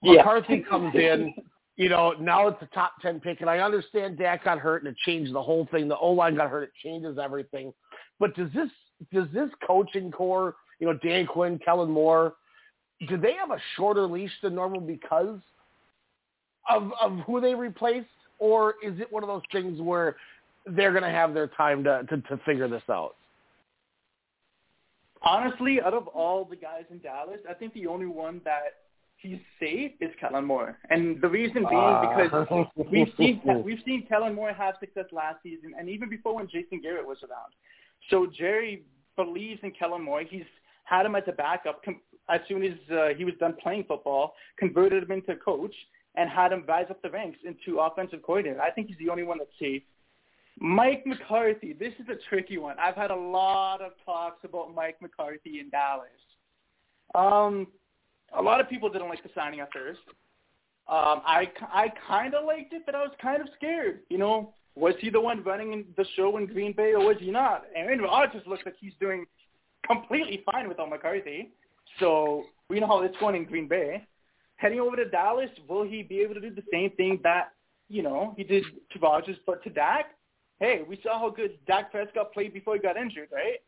[0.03, 0.19] Yeah.
[0.19, 1.35] McCarthy comes in.
[1.77, 4.93] You know, now it's a top ten pick, and I understand Dak got hurt and
[4.93, 5.89] it changed the whole thing.
[5.89, 7.73] The O line got hurt, it changes everything.
[8.21, 8.69] But does this
[9.13, 12.35] does this coaching core, you know, Dan Quinn, Kellen Moore,
[13.09, 15.41] do they have a shorter leash than normal because
[16.69, 18.07] of of who they replaced?
[18.41, 20.17] or is it one of those things where
[20.67, 23.15] they're going to have their time to, to to figure this out?
[25.23, 28.75] Honestly, out of all the guys in Dallas, I think the only one that
[29.17, 32.27] he's safe is Kellen Moore, and the reason being Uh.
[32.29, 36.49] because we've seen we've seen Kellen Moore have success last season, and even before when
[36.49, 37.53] Jason Garrett was around.
[38.11, 38.83] So Jerry
[39.17, 40.23] believes in Kellen Moore.
[40.29, 40.45] He's
[40.85, 44.35] had him as a backup com- as soon as uh, he was done playing football,
[44.59, 45.75] converted him into a coach,
[46.17, 48.61] and had him rise up the ranks into offensive coordinator.
[48.61, 49.83] I think he's the only one that's safe.
[50.61, 52.77] Mike McCarthy, this is a tricky one.
[52.79, 56.09] I've had a lot of talks about Mike McCarthy in Dallas.
[57.15, 57.67] Um,
[58.37, 60.01] a lot of people didn't like the signing at first.
[60.87, 64.01] Um, I, I kind of liked it, but I was kind of scared.
[64.11, 67.31] You know, was he the one running the show in Green Bay, or was he
[67.31, 67.65] not?
[67.75, 69.25] Aaron Rodgers looks like he's doing
[69.87, 71.51] completely fine without McCarthy.
[72.01, 74.05] So we know how it's going in Green Bay.
[74.57, 77.53] Heading over to Dallas, will he be able to do the same thing that
[77.89, 80.07] you know he did to Rodgers, but to Dak?
[80.61, 83.61] Hey, we saw how good Dak Prescott played before he got injured, right?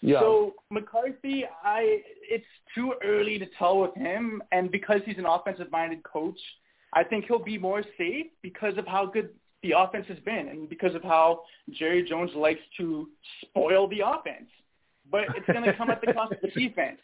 [0.00, 0.20] Yeah.
[0.20, 6.02] So McCarthy, I it's too early to tell with him, and because he's an offensive-minded
[6.02, 6.38] coach,
[6.92, 9.30] I think he'll be more safe because of how good
[9.62, 13.08] the offense has been, and because of how Jerry Jones likes to
[13.42, 14.48] spoil the offense.
[15.10, 16.98] But it's going to come at the cost of the defense,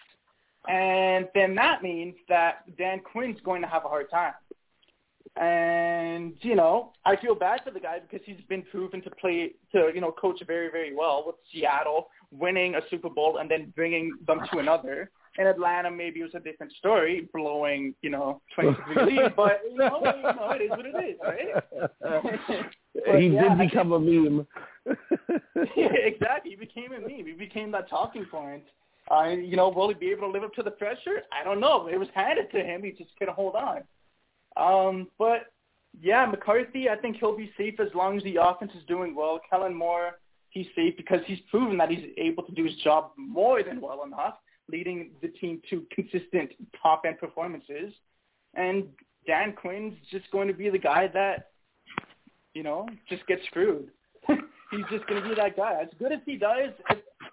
[0.69, 4.35] and then that means that Dan Quinn's going to have a hard time.
[5.37, 9.53] And you know, I feel bad for the guy because he's been proven to play
[9.73, 13.73] to you know coach very very well with Seattle, winning a Super Bowl and then
[13.75, 15.11] bringing them to another.
[15.39, 19.79] In Atlanta, maybe it was a different story, blowing you know 23 lead, but you
[19.79, 22.67] know, you know it is what it is, right?
[23.07, 24.47] But, he yeah, did become a meme.
[25.77, 26.51] yeah, exactly.
[26.51, 27.27] He became a meme.
[27.27, 28.65] He became that talking point.
[29.11, 31.23] Uh, you know, will he be able to live up to the pressure?
[31.33, 31.89] I don't know.
[31.89, 32.83] It was handed to him.
[32.83, 33.83] He just couldn't hold on.
[34.57, 35.53] Um, but
[36.01, 39.41] yeah, McCarthy, I think he'll be safe as long as the offense is doing well.
[39.49, 40.19] Kellen Moore,
[40.51, 44.05] he's safe because he's proven that he's able to do his job more than well
[44.05, 44.35] enough,
[44.71, 47.93] leading the team to consistent top end performances.
[48.55, 48.85] And
[49.27, 51.51] Dan Quinn's just going to be the guy that,
[52.55, 53.91] you know, just gets screwed.
[54.29, 55.79] he's just going to be that guy.
[55.83, 56.71] As good as he does,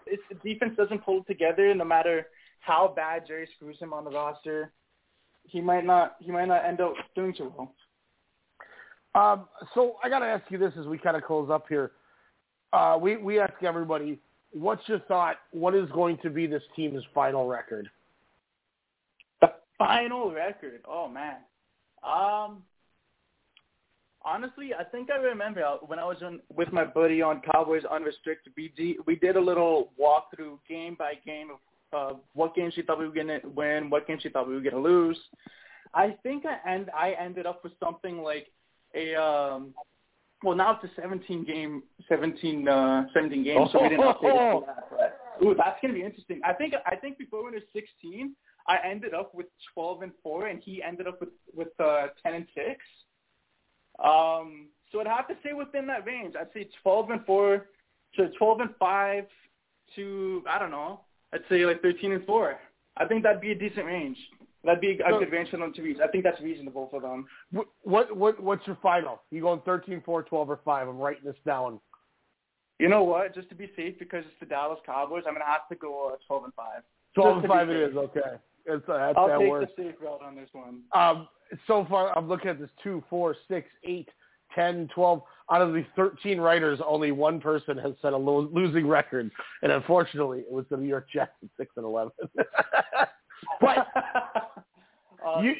[0.09, 2.27] if, the defense doesn't pull it together, no matter
[2.59, 4.71] how bad Jerry screws him on the roster,
[5.43, 7.73] he might not he might not end up doing too well.
[9.15, 11.91] Um, so I got to ask you this as we kind of close up here.
[12.71, 14.19] Uh, we we ask everybody,
[14.51, 15.37] what's your thought?
[15.51, 17.89] What is going to be this team's final record?
[19.41, 20.81] The final record.
[20.87, 21.37] Oh man.
[22.03, 22.63] Um.
[24.29, 28.53] Honestly, I think I remember when I was on with my buddy on Cowboys Unrestricted.
[28.55, 31.57] We did, we did a little walkthrough game by game of
[31.91, 34.61] uh, what games she thought we were gonna win, what games she thought we were
[34.61, 35.17] gonna lose.
[35.95, 38.51] I think I end I ended up with something like
[38.93, 39.73] a um
[40.43, 44.51] well now it's a 17 game 17 uh 17 games so we didn't update it
[44.51, 44.89] for that.
[44.91, 46.39] But, ooh, that's gonna be interesting.
[46.45, 48.35] I think I think before we were 16,
[48.67, 52.35] I ended up with 12 and four, and he ended up with with uh 10
[52.35, 52.85] and six.
[54.03, 56.35] Um, so I'd have to say within that range.
[56.39, 57.67] I'd say 12 and four
[58.15, 59.25] to 12 and five
[59.95, 61.01] to I don't know.
[61.33, 62.59] I'd say like 13 and four.
[62.97, 64.17] I think that'd be a decent range.
[64.63, 65.99] That'd be a So- good range for them to reach.
[66.03, 67.25] I think that's reasonable for them.
[67.51, 69.21] What what, what what's your final?
[69.31, 70.87] You going 13, 4, 12, or five?
[70.87, 71.79] I'm writing this down.
[72.79, 73.35] You know what?
[73.35, 76.17] Just to be safe, because it's the Dallas Cowboys, I'm gonna have to go uh,
[76.27, 76.81] 12 and five.
[77.15, 77.91] 12 Just and five it safe.
[77.91, 77.97] is.
[77.97, 78.35] Okay,
[78.65, 79.71] it's, uh, that's, I'll that take works.
[79.77, 80.81] the safe route on this one.
[80.93, 81.27] Um,
[81.67, 84.09] so far, I'm looking at this two, four, six, eight,
[84.55, 85.21] ten, twelve.
[85.51, 89.31] Out of the 13 writers, only one person has set a lo- losing record,
[89.63, 92.11] and unfortunately, it was the New York Jets at six and eleven.
[93.61, 93.87] but
[95.25, 95.55] Oh, You-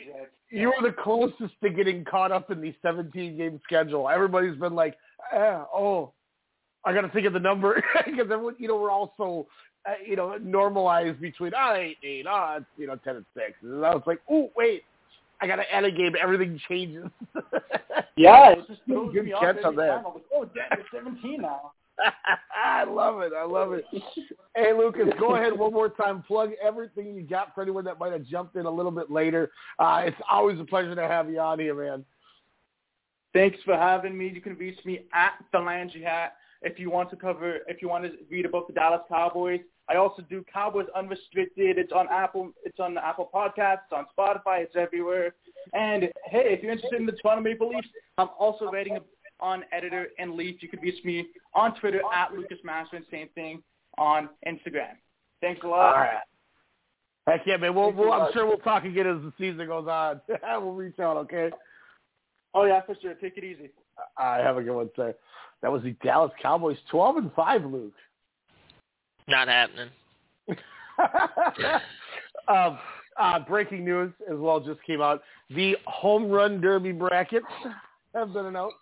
[0.52, 4.10] you were the closest to getting caught up in the 17 game schedule.
[4.10, 4.96] Everybody's been like,
[5.32, 6.12] eh, oh,
[6.86, 7.76] I got to think of the number
[8.06, 9.48] because everyone, you know, we're all so,
[9.88, 13.26] uh, you know, normalized between ah eight and eight, ah it's, you know ten and
[13.36, 13.54] six.
[13.62, 14.84] And I was like, oh wait,
[15.42, 16.14] I got to add a game.
[16.22, 17.06] Everything changes.
[18.20, 19.88] Yeah, it just throws Good catch on that.
[19.88, 20.04] time.
[20.06, 21.72] I'm like, oh, damn, it's 17 now.
[22.54, 23.32] I love it.
[23.34, 23.86] I love it.
[24.56, 26.22] Hey, Lucas, go ahead one more time.
[26.24, 29.52] Plug everything you got for anyone that might have jumped in a little bit later.
[29.80, 32.04] Uh, it's always a pleasure to have you on here, man.
[33.34, 34.30] Thanks for having me.
[34.34, 37.88] You can reach me at the Landry Hat if you want to cover, if you
[37.88, 39.62] want to read about the Dallas Cowboys.
[39.90, 41.78] I also do Cowboys Unrestricted.
[41.80, 42.52] It's on Apple.
[42.64, 43.80] It's on the Apple Podcasts.
[43.90, 44.62] It's on Spotify.
[44.62, 45.34] It's everywhere.
[45.74, 49.00] And hey, if you're interested in the Toronto Maple Leafs, I'm also writing
[49.40, 50.62] on Editor and Leaf.
[50.62, 53.04] You can reach me on Twitter at Lucas Mascherin.
[53.10, 53.64] Same thing
[53.98, 54.94] on Instagram.
[55.42, 55.96] Thanks a lot.
[55.96, 56.18] All right.
[57.28, 57.74] Heck yeah, man.
[57.76, 60.22] We'll, we'll, I'm sure we'll talk again as the season goes on.
[60.44, 61.52] we'll reach out, okay?
[62.54, 63.14] Oh yeah, for sure.
[63.16, 63.70] Take it easy.
[64.18, 65.16] I have a good one, sir.
[65.62, 67.94] That was the Dallas Cowboys, twelve and five, Luke.
[69.30, 69.90] Not happening.
[72.48, 72.80] um,
[73.18, 75.22] uh, breaking news as well just came out.
[75.52, 77.46] The home run derby brackets
[78.16, 78.76] have been announced.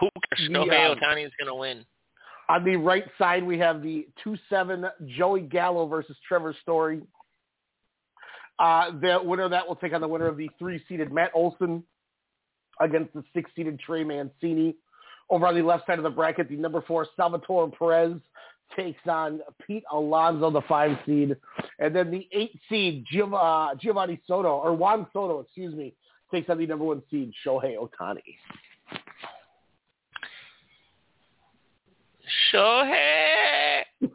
[0.00, 0.50] Who cares?
[0.50, 1.84] Shohei um, Ohtani is going to win.
[2.48, 7.00] On the right side, we have the 2-7 Joey Gallo versus Trevor Story.
[8.58, 11.82] Uh, the winner of that will take on the winner of the three-seeded Matt Olson
[12.80, 14.76] against the six-seeded Trey Mancini.
[15.30, 18.12] Over on the left side of the bracket, the number four Salvatore Perez
[18.76, 21.36] takes on Pete Alonso, the five seed.
[21.78, 25.94] And then the eight seed Giov- uh, Giovanni Soto, or Juan Soto, excuse me,
[26.32, 28.22] takes on the number one seed Shohei Ohtani.
[32.52, 33.82] Shohei.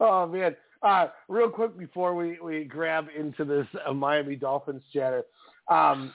[0.00, 0.56] oh man!
[0.82, 5.24] Uh, real quick before we, we grab into this uh, Miami Dolphins chatter,
[5.70, 6.12] um,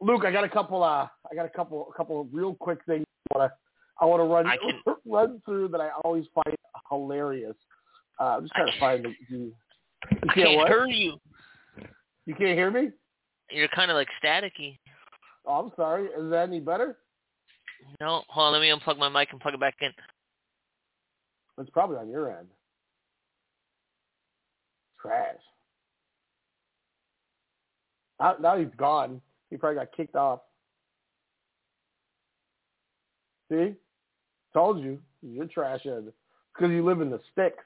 [0.00, 0.82] Luke, I got a couple.
[0.82, 1.88] Uh, I got a couple.
[1.92, 3.04] A couple of real quick things.
[3.34, 3.56] I want to
[4.00, 6.56] I want to run I can- run through that I always find
[6.90, 7.56] hilarious.
[8.20, 9.14] Uh, I'm just trying to find the.
[9.30, 9.52] the you
[10.10, 11.18] I can't can't hear you.
[12.26, 12.90] You can't hear me?
[13.50, 14.78] You're kind of like staticky.
[15.46, 16.06] Oh, I'm sorry.
[16.06, 16.98] Is that any better?
[18.00, 18.52] No, hold on.
[18.52, 19.90] Let me unplug my mic and plug it back in.
[21.58, 22.48] It's probably on your end.
[25.00, 25.36] Trash.
[28.20, 29.20] Now, now he's gone.
[29.50, 30.40] He probably got kicked off.
[33.50, 33.74] See?
[34.56, 34.98] Told you.
[35.20, 35.82] You're trash.
[35.82, 37.62] Because you live in the sticks.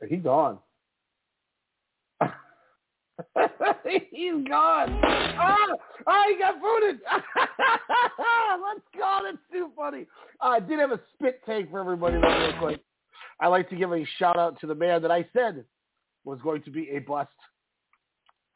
[0.08, 0.58] He's gone.
[4.12, 5.00] he's gone.
[5.02, 7.00] Oh, oh, he got booted.
[7.36, 9.18] Let's go.
[9.24, 10.06] That's too funny.
[10.40, 12.80] I did have a spit take for everybody real quick.
[13.40, 15.64] I like to give a shout out to the man that I said
[16.24, 17.28] was going to be a bust.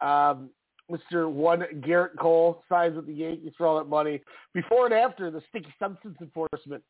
[0.01, 0.51] Um,
[0.91, 1.31] Mr.
[1.31, 4.21] One Gerrit Cole signs with the Yankees for all that money.
[4.53, 6.83] Before and after the sticky substance enforcement,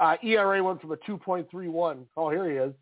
[0.00, 2.04] uh, ERA went from a 2.31.
[2.16, 2.74] Oh, here he is.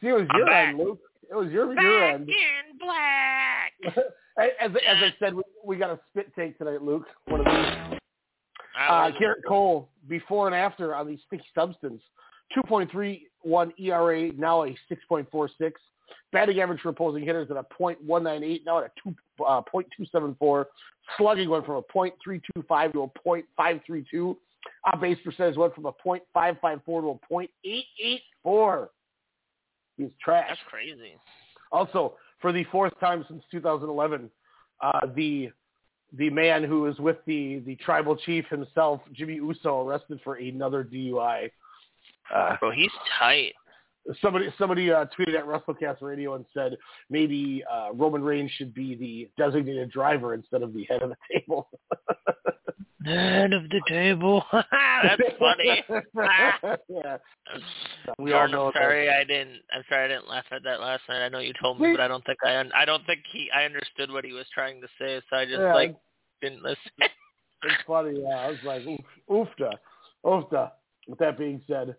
[0.00, 0.68] See, it was I'm your back.
[0.68, 1.00] end, Luke.
[1.30, 2.28] It was your, your Back end.
[2.28, 3.72] in black.
[4.60, 7.06] as, as I said, we, we got a spit take tonight, Luke.
[7.26, 7.98] One of these.
[8.88, 12.02] Uh, Gerrit Cole, before and after on the sticky substance,
[12.56, 15.72] 2.31 ERA, now a 6.46.
[16.32, 19.14] Batting average for opposing hitters at a .198, now at a two,
[19.46, 20.64] uh, .274.
[21.18, 24.36] Slugging went from a .325 to a .532.
[24.92, 27.48] On base percentage went from a .554 to a
[28.46, 28.88] .884.
[29.96, 30.46] He's trash.
[30.48, 31.16] That's crazy.
[31.70, 34.30] Also, for the fourth time since 2011,
[34.82, 35.50] uh, the
[36.18, 40.84] the man who is with the the tribal chief himself, Jimmy Uso, arrested for another
[40.84, 41.50] DUI.
[42.34, 43.54] Uh, Bro, he's tight.
[44.20, 46.76] Somebody somebody uh, tweeted at WrestleCast Radio and said
[47.10, 51.16] maybe uh, Roman Reigns should be the designated driver instead of the head of the
[51.32, 51.68] table.
[53.04, 54.44] Head of the table.
[54.52, 55.82] That's funny.
[56.88, 57.16] yeah.
[58.16, 58.80] We We all are know I'm that.
[58.80, 59.60] sorry I didn't.
[59.74, 61.24] I'm sorry I didn't laugh at that last night.
[61.24, 61.92] I know you told me, See?
[61.96, 62.62] but I don't think I.
[62.76, 63.50] I don't think he.
[63.52, 65.74] I understood what he was trying to say, so I just Yeah.
[65.74, 65.96] like
[66.40, 66.78] didn't listen.
[67.00, 68.20] It's funny.
[68.22, 69.72] Yeah, I was like, oof, oofta,
[70.24, 70.70] oofta.
[71.08, 71.96] With that being said,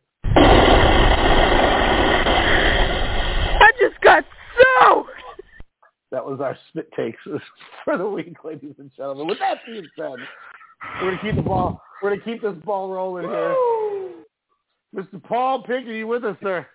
[3.60, 4.24] I just got
[4.58, 5.08] so.
[6.12, 7.20] that was our spit takes
[7.86, 9.28] for the week, ladies and gentlemen.
[9.28, 10.16] With that being said,
[11.02, 11.82] we're gonna keep the ball.
[12.02, 13.56] We're gonna keep this ball rolling here.
[14.96, 15.24] Mr.
[15.24, 16.66] Paul Pink, are you with us, sir?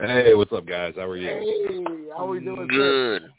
[0.00, 0.94] Hey, what's up, guys?
[0.96, 1.28] How are you?
[1.28, 1.84] Hey,
[2.16, 3.20] how we doing, sir?
[3.20, 3.30] Good.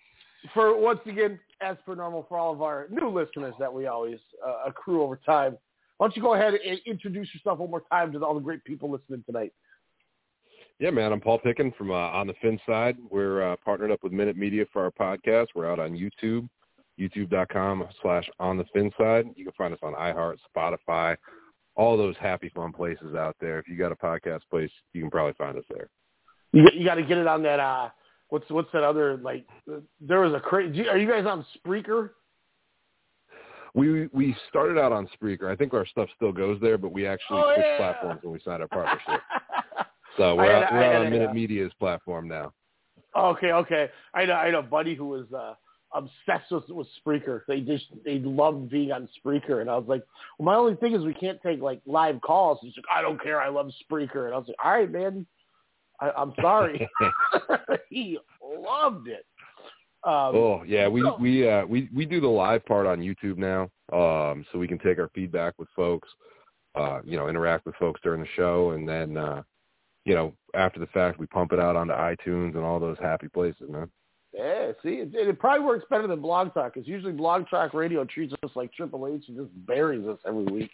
[0.53, 4.19] For once again, as per normal, for all of our new listeners that we always
[4.45, 5.57] uh, accrue over time,
[5.97, 8.63] why don't you go ahead and introduce yourself one more time to all the great
[8.63, 9.53] people listening tonight?
[10.81, 11.13] Yeah, man.
[11.13, 12.97] I'm Paul Picken from uh, On the Fin Side.
[13.11, 15.49] We're uh, partnered up with Minute Media for our podcast.
[15.53, 16.49] We're out on YouTube,
[16.99, 19.27] youtube.com slash On the Fin Side.
[19.35, 21.17] You can find us on iHeart, Spotify,
[21.75, 23.59] all those happy fun places out there.
[23.59, 25.87] If you got a podcast place, you can probably find us there.
[26.51, 27.59] You, you got to get it on that.
[27.59, 27.89] Uh,
[28.29, 29.45] what's what's that other like?
[30.01, 30.87] There was a crazy.
[30.89, 32.09] Are you guys on Spreaker?
[33.75, 35.49] We we started out on Spreaker.
[35.49, 37.77] I think our stuff still goes there, but we actually Oh, switched yeah.
[37.77, 39.21] platforms when we signed our partnership.
[40.17, 42.53] So we're had- out, we're had on a, Minute uh, Media's platform now.
[43.15, 43.89] Okay, okay.
[44.13, 44.33] I know.
[44.33, 44.59] I know.
[44.59, 45.53] a Buddy who was uh,
[45.93, 47.41] obsessed with with Spreaker.
[47.47, 50.03] They just they loved being on Spreaker, and I was like,
[50.37, 52.59] well, my only thing is we can't take like live calls.
[52.61, 53.41] He's like, I don't care.
[53.41, 55.25] I love Spreaker, and I was like, all right, man.
[55.99, 56.87] I, I'm sorry.
[57.89, 59.25] he loved it.
[60.03, 63.37] Um, Oh yeah, we so- we uh we we do the live part on YouTube
[63.37, 66.09] now, um, so we can take our feedback with folks,
[66.75, 69.43] uh, you know, interact with folks during the show, and then uh,
[70.05, 73.27] you know, after the fact, we pump it out onto iTunes and all those happy
[73.27, 73.89] places, man.
[74.33, 78.05] Yeah, see, it, it probably works better than Blog Talk because usually Blog Talk Radio
[78.05, 80.71] treats us like Triple H and just buries us every week.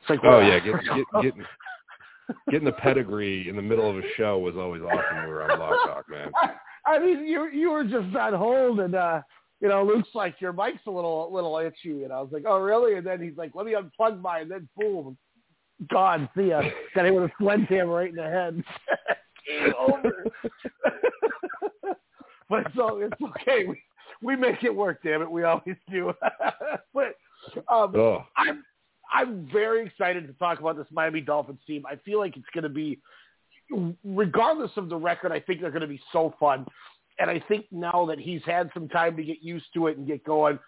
[0.00, 1.44] It's like, oh yeah, get, get, getting
[2.48, 5.16] getting the pedigree in the middle of a show was always awesome.
[5.16, 6.30] When we were on Blog Talk, man.
[6.36, 6.50] I,
[6.86, 9.20] I mean, you you were just on hold, and uh,
[9.60, 12.60] you know, Luke's like, your mic's a little little itchy, and I was like, oh
[12.60, 12.94] really?
[12.96, 15.18] And then he's like, let me unplug mine, and then boom,
[15.88, 16.28] gone.
[16.36, 16.62] See ya.
[16.94, 18.62] Got hit with a sledgehammer right in the head.
[19.46, 20.24] Game over.
[22.48, 23.64] but so it's okay.
[23.66, 23.80] We
[24.22, 25.00] we make it work.
[25.02, 26.12] Damn it, we always do.
[26.94, 27.14] but
[27.68, 28.24] um, oh.
[28.36, 28.64] I'm
[29.12, 31.84] I'm very excited to talk about this Miami Dolphins team.
[31.86, 33.00] I feel like it's going to be,
[34.04, 36.64] regardless of the record, I think they're going to be so fun.
[37.18, 40.06] And I think now that he's had some time to get used to it and
[40.06, 40.58] get going,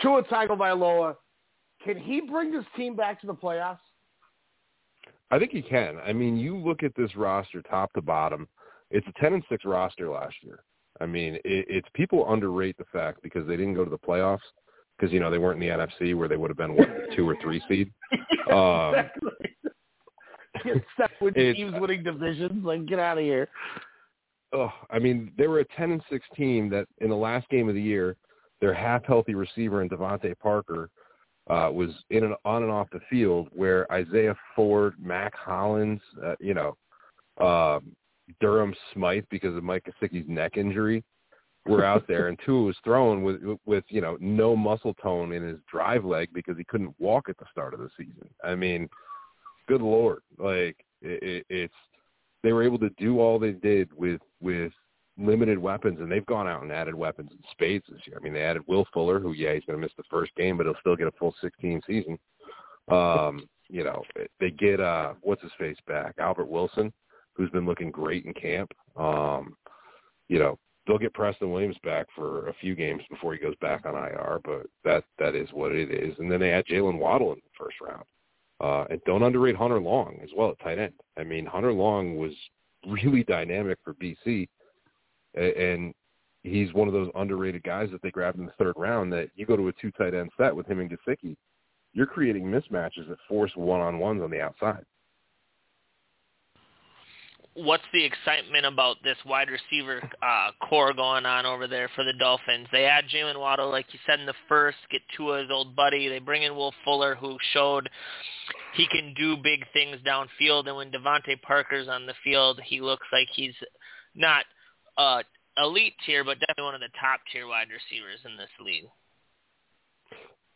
[0.00, 1.16] Tua Tagovailoa,
[1.84, 3.78] can he bring this team back to the playoffs?
[5.30, 5.98] I think he can.
[6.04, 8.48] I mean, you look at this roster top to bottom.
[8.90, 10.64] It's a ten and six roster last year.
[11.00, 14.38] I mean, it, it's people underrate the fact because they didn't go to the playoffs
[14.98, 17.28] because you know they weren't in the NFC where they would have been what two
[17.28, 17.90] or three seed.
[18.50, 18.94] Um,
[20.64, 22.64] get stuck with teams winning divisions.
[22.64, 23.48] Like, get out of here.
[24.52, 27.68] Oh, I mean, they were a ten and six team that in the last game
[27.68, 28.16] of the year,
[28.60, 30.90] their half healthy receiver and DeVante Parker
[31.50, 36.36] uh, was in and on and off the field, where Isaiah Ford, Mack Hollins, uh,
[36.38, 36.76] you know,
[37.44, 37.96] um,
[38.40, 41.02] Durham Smythe because of Mike Gesicki's neck injury
[41.66, 45.42] were out there, and Tua was thrown with with you know no muscle tone in
[45.42, 48.28] his drive leg because he couldn't walk at the start of the season.
[48.44, 48.88] I mean,
[49.68, 51.74] good lord, like it, it, it's
[52.42, 54.72] they were able to do all they did with with
[55.18, 58.16] limited weapons, and they've gone out and added weapons in spades this year.
[58.18, 60.56] I mean, they added Will Fuller, who yeah he's going to miss the first game,
[60.56, 62.18] but he'll still get a full 16 season.
[62.88, 64.02] Um, you know,
[64.40, 66.92] they get uh what's his face back, Albert Wilson,
[67.34, 68.72] who's been looking great in camp.
[68.96, 69.56] Um,
[70.28, 73.86] you know, they'll get Preston Williams back for a few games before he goes back
[73.86, 76.18] on IR, but that that is what it is.
[76.18, 78.04] And then they add Jaylen Waddle in the first round.
[78.60, 80.92] Uh, and don't underrate Hunter Long as well at tight end.
[81.16, 82.32] I mean, Hunter Long was
[82.86, 84.48] really dynamic for BC,
[85.34, 85.94] and
[86.42, 89.12] he's one of those underrated guys that they grabbed in the third round.
[89.12, 91.36] That you go to a two tight end set with him and Gesicki,
[91.92, 94.84] you're creating mismatches that force one on ones on the outside
[97.54, 102.12] what's the excitement about this wide receiver uh, core going on over there for the
[102.18, 102.66] Dolphins?
[102.72, 106.08] They add Jaylen Waddle, like you said in the first, get Tua's old buddy.
[106.08, 107.88] They bring in Will Fuller, who showed
[108.74, 110.68] he can do big things downfield.
[110.68, 113.54] And when DeVante Parker's on the field, he looks like he's
[114.14, 114.44] not
[115.00, 115.22] uh,
[115.56, 118.84] elite tier, but definitely one of the top tier wide receivers in this league.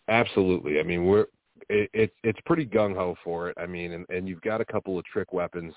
[0.09, 0.79] Absolutely.
[0.79, 1.27] I mean, we're
[1.69, 3.57] it, it it's pretty gung ho for it.
[3.59, 5.73] I mean, and, and you've got a couple of trick weapons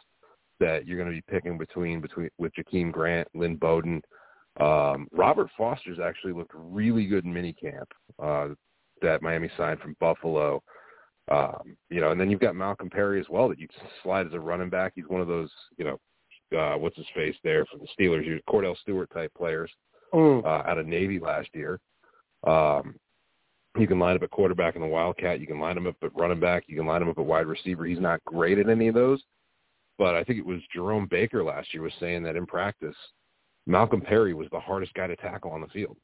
[0.59, 4.01] that you're going to be picking between between with Jakeem Grant, Lynn Bowden.
[4.59, 7.85] Um, Robert Foster's actually looked really good in minicamp
[8.21, 8.53] uh,
[9.01, 10.61] that Miami signed from Buffalo.
[11.29, 13.67] Um, you know, and then you've got Malcolm Perry as well that you
[14.01, 14.93] slide as a running back.
[14.95, 15.99] He's one of those, you know,
[16.55, 19.71] uh, what's his face there from the Steelers, you Kordell Stewart type players
[20.13, 20.43] mm.
[20.43, 21.79] uh, out of Navy last year.
[22.45, 22.95] Um,
[23.77, 25.39] you can line up at quarterback in the Wildcat.
[25.39, 26.63] You can line him up at running back.
[26.67, 27.85] You can line him up at wide receiver.
[27.85, 29.21] He's not great at any of those,
[29.97, 32.95] but I think it was Jerome Baker last year was saying that in practice,
[33.65, 35.97] Malcolm Perry was the hardest guy to tackle on the field.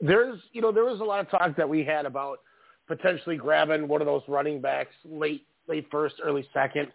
[0.00, 2.38] There's, you know, there was a lot of talk that we had about
[2.86, 6.88] potentially grabbing one of those running backs late, late first, early second.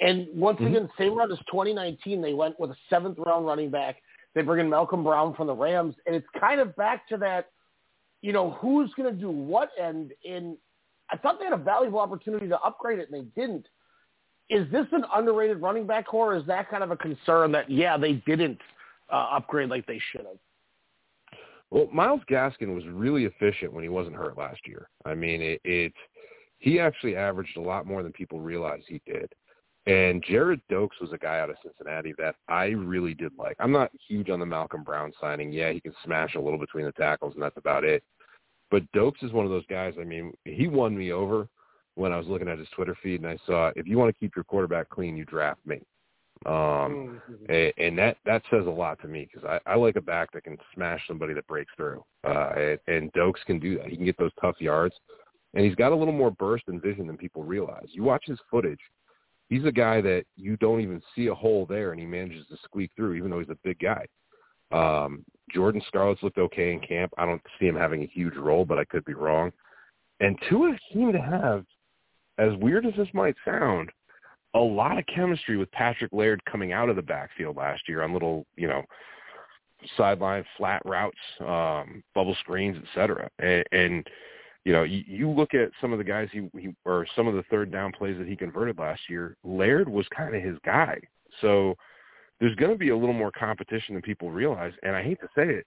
[0.00, 0.74] And once mm-hmm.
[0.74, 3.96] again, same round as 2019, they went with a seventh round running back.
[4.34, 7.50] They bring in Malcolm Brown from the Rams, and it's kind of back to that,
[8.22, 9.70] you know, who's going to do what.
[9.80, 10.56] And in,
[11.10, 13.66] I thought they had a valuable opportunity to upgrade it, and they didn't
[14.50, 16.32] is this an underrated running back core?
[16.32, 18.58] Or is that kind of a concern that yeah they didn't
[19.12, 20.38] uh, upgrade like they should have?
[21.70, 24.88] Well, Myles Gaskin was really efficient when he wasn't hurt last year.
[25.04, 25.92] I mean, it, it
[26.58, 29.30] he actually averaged a lot more than people realized he did.
[29.86, 33.56] And Gerrid Doaks was a guy out of Cincinnati that I really did like.
[33.58, 35.50] I'm not huge on the Malcolm Brown signing.
[35.50, 38.02] Yeah, he can smash a little between the tackles, and that's about it.
[38.70, 39.94] But Doaks is one of those guys.
[39.98, 41.48] I mean, he won me over
[41.98, 44.20] when I was looking at his Twitter feed and I saw if you want to
[44.20, 45.80] keep your quarterback clean, you draft me.
[46.46, 47.52] Um, mm-hmm.
[47.52, 50.30] and, and that that says a lot to me because I, I like a back
[50.32, 52.04] that can smash somebody that breaks through.
[52.24, 53.88] Uh, and, and Doaks can do that.
[53.88, 54.94] He can get those tough yards,
[55.54, 57.88] and he's got a little more burst and vision than people realize.
[57.90, 58.78] You watch his footage.
[59.48, 62.56] He's a guy that you don't even see a hole there, and he manages to
[62.64, 64.06] squeak through, even though he's a big guy.
[64.70, 65.24] Um,
[65.54, 67.12] Jordan Scarlett's looked okay in camp.
[67.16, 69.50] I don't see him having a huge role, but I could be wrong.
[70.20, 71.64] And Tua seemed to have
[72.38, 73.90] as weird as this might sound,
[74.54, 78.12] a lot of chemistry with Patrick Laird coming out of the backfield last year on
[78.12, 78.82] little, you know,
[79.96, 83.28] sideline flat routes, um, bubble screens, etc.
[83.38, 84.06] And, and
[84.68, 87.32] you know, you, you look at some of the guys he, he or some of
[87.32, 89.34] the third down plays that he converted last year.
[89.42, 91.00] Laird was kind of his guy,
[91.40, 91.74] so
[92.38, 94.74] there's going to be a little more competition than people realize.
[94.82, 95.66] And I hate to say it,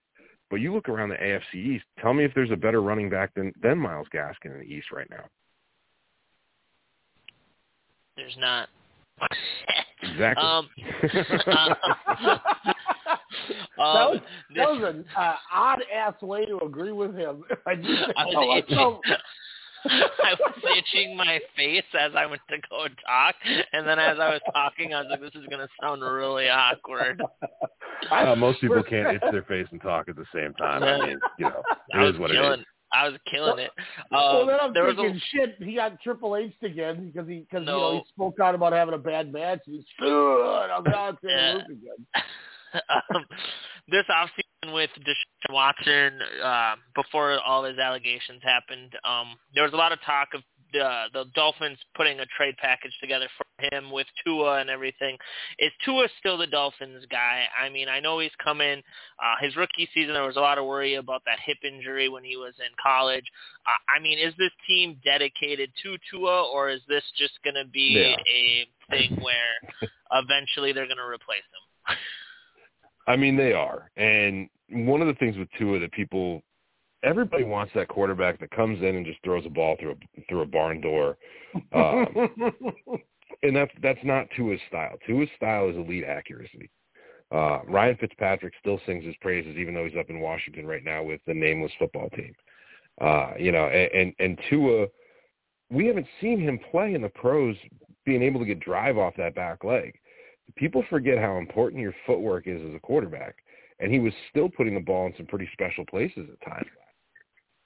[0.50, 1.84] but you look around the AFC East.
[2.00, 4.92] Tell me if there's a better running back than than Myles Gaskin in the East
[4.92, 5.24] right now.
[8.14, 8.68] There's not.
[10.00, 10.44] Exactly.
[10.44, 10.68] um,
[13.76, 14.20] that was,
[14.56, 17.42] that was an uh, odd ass way to agree with him.
[17.66, 18.98] I, just, I was itching.
[19.84, 23.34] I was itching my face as I went to go talk,
[23.72, 26.48] and then as I was talking, I was like, "This is going to sound really
[26.48, 27.20] awkward."
[28.10, 30.84] Uh, most people can't itch their face and talk at the same time.
[30.84, 31.62] I mean, you know,
[31.94, 32.66] it is what killing, it is.
[32.94, 33.70] I was killing it.
[34.10, 37.28] well, Um, then I'm there was thinking, a, shit, he got Triple H again because
[37.28, 37.74] he because No.
[37.74, 39.60] you know he spoke out about having a bad match.
[39.66, 40.66] He's good.
[40.70, 41.64] I'm not saying Yeah.
[41.64, 42.06] again.
[43.14, 43.24] um,
[43.88, 49.76] this offseason with Deshaun Watson, uh, before all his allegations happened, um, there was a
[49.76, 50.42] lot of talk of
[50.72, 53.44] the the Dolphins putting a trade package together for
[53.76, 55.16] him with Tua and everything.
[55.58, 57.44] Is Tua still the Dolphins guy?
[57.60, 58.82] I mean, I know he's coming.
[59.22, 62.24] Uh, his rookie season, there was a lot of worry about that hip injury when
[62.24, 63.24] he was in college.
[63.66, 67.70] Uh, I mean, is this team dedicated to Tua, or is this just going to
[67.70, 68.16] be Yeah.
[68.34, 71.44] a thing where eventually they're going to replace
[71.88, 71.96] him?
[73.06, 73.90] I mean, they are.
[73.96, 76.42] And one of the things with Tua that people,
[77.02, 80.42] everybody wants that quarterback that comes in and just throws a ball through a through
[80.42, 81.16] a barn door.
[81.72, 82.06] Um,
[83.42, 84.96] and that's that's not Tua's style.
[85.06, 86.70] Tua's style is elite accuracy.
[87.32, 91.02] Uh, Ryan Fitzpatrick still sings his praises, even though he's up in Washington right now
[91.02, 92.34] with the nameless football team.
[93.00, 94.86] Uh, you know, and, and and Tua,
[95.70, 97.56] we haven't seen him play in the pros,
[98.04, 99.94] being able to get drive off that back leg.
[100.56, 103.36] People forget how important your footwork is as a quarterback,
[103.78, 106.68] and he was still putting the ball in some pretty special places at times.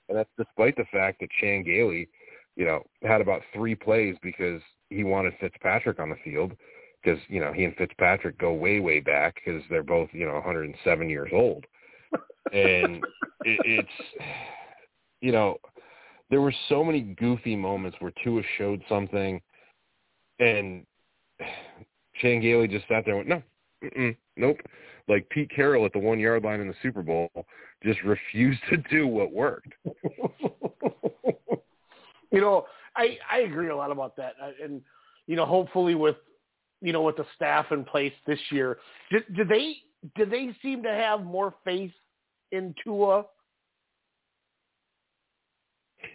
[0.08, 2.08] And that's despite the fact that Chan Gailey,
[2.56, 6.52] you know, had about three plays because he wanted Fitzpatrick on the field
[7.02, 10.34] because, you know, he and Fitzpatrick go way, way back because they're both, you know,
[10.34, 11.64] 107 years old.
[12.52, 12.96] And
[13.44, 14.24] it, it's,
[15.20, 15.58] you know,
[16.30, 19.40] there were so many goofy moments where Tua showed something
[20.38, 20.84] and
[22.20, 23.44] Shane Gailey just sat there and went,
[23.98, 24.58] no, nope.
[25.08, 27.30] Like Pete Carroll at the one yard line in the Super Bowl
[27.84, 29.72] just refused to do what worked.
[32.32, 34.80] you know, I I agree a lot about that, and
[35.26, 36.16] you know, hopefully with
[36.80, 38.78] you know with the staff in place this year,
[39.10, 39.76] did, did they
[40.16, 41.92] did they seem to have more faith
[42.50, 43.24] in Tua?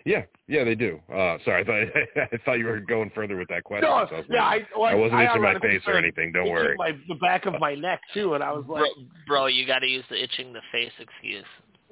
[0.06, 1.00] Yeah, yeah, they do.
[1.10, 3.90] Uh, sorry, I thought I thought you were going further with that question.
[3.90, 6.32] No, so I, was yeah, I, well, I wasn't I itching my face or anything.
[6.32, 6.76] Don't worry.
[6.78, 9.80] My, the back of my neck too, and I was like, bro, bro, you got
[9.80, 11.46] to use the itching the face excuse.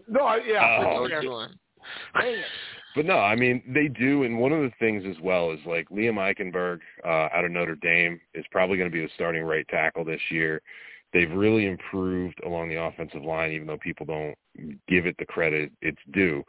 [0.07, 0.83] no, I- yeah, Oh.
[0.95, 1.21] for What sure.
[1.21, 1.49] doing?
[2.95, 5.87] But no, I mean they do, and one of the things as well is like
[5.89, 9.67] Liam Eichenberg uh, out of Notre Dame is probably going to be the starting right
[9.69, 10.61] tackle this year.
[11.13, 14.35] They've really improved along the offensive line, even though people don't
[14.87, 16.43] give it the credit it's due.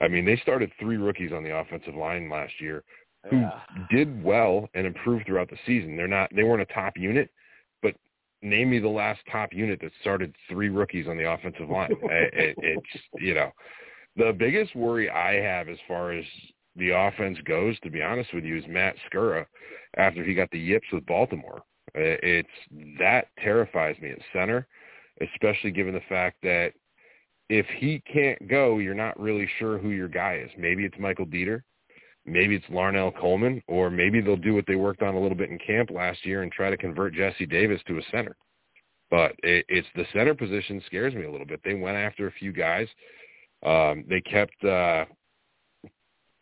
[0.00, 2.84] I mean, they started three rookies on the offensive line last year
[3.30, 3.60] who Yeah.
[3.90, 5.96] did well and improved throughout the season.
[5.96, 7.30] They're not they weren't a top unit,
[7.82, 7.96] but
[8.42, 11.90] name me the last top unit that started three rookies on the offensive line.
[12.02, 13.50] it, it, it's you know
[14.16, 16.24] the biggest worry I have as far as
[16.76, 19.46] the offense goes, to be honest with you, is Matt Skura
[19.96, 21.62] after he got the yips with Baltimore.
[21.94, 22.48] It's
[22.98, 24.66] that terrifies me at center,
[25.22, 26.74] especially given the fact that
[27.48, 30.50] if he can't go, you're not really sure who your guy is.
[30.58, 31.62] Maybe it's Michael Deiter,
[32.24, 35.50] maybe it's Larnel Coleman, or maybe they'll do what they worked on a little bit
[35.50, 38.36] in camp last year and try to convert Jesse Davis to a center.
[39.10, 41.60] But it, it's the center position scares me a little bit.
[41.64, 42.88] They went after a few guys.
[43.64, 45.04] Um, they kept uh,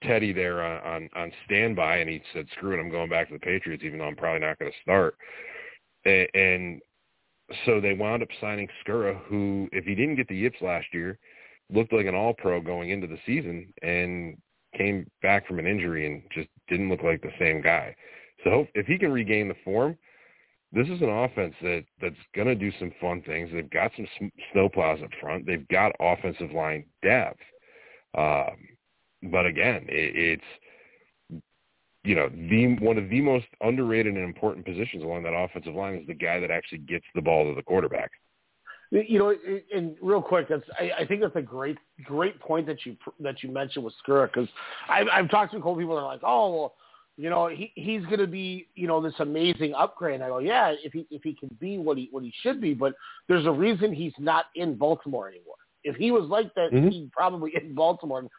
[0.03, 3.35] Teddy there on, on on standby, and he said, "Screw it, I'm going back to
[3.35, 5.17] the Patriots, even though I'm probably not going to start."
[6.07, 6.81] And, and
[7.67, 11.19] so they wound up signing Skura, who, if he didn't get the yips last year,
[11.71, 14.37] looked like an All-Pro going into the season, and
[14.77, 17.95] came back from an injury and just didn't look like the same guy.
[18.43, 19.97] So if he can regain the form,
[20.73, 23.51] this is an offense that that's going to do some fun things.
[23.53, 25.47] They've got some snowplows up front.
[25.47, 27.41] They've got offensive line depth.
[28.19, 28.57] Um,
[29.31, 30.45] but again, it, it's
[32.05, 35.95] you know the one of the most underrated and important positions along that offensive line
[35.95, 38.11] is the guy that actually gets the ball to the quarterback.
[38.91, 39.35] You know,
[39.75, 43.43] and real quick, that's I, I think that's a great great point that you that
[43.43, 44.49] you mentioned with Skura because
[44.89, 46.75] I've, I've talked to a couple people that are like, oh, well,
[47.17, 50.17] you know, he he's going to be, you know, this amazing upgrade.
[50.17, 52.61] And I go, yeah, if he if he can be what he what he should
[52.61, 52.95] be, but
[53.29, 55.57] there's a reason he's not in Baltimore anymore.
[55.85, 56.91] If he was like that, Mhm.
[56.91, 58.19] he'd probably in Baltimore.
[58.21, 58.31] And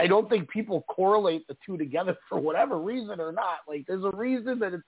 [0.00, 3.58] I don't think people correlate the two together for whatever reason or not.
[3.68, 4.82] Like, there's a reason that it's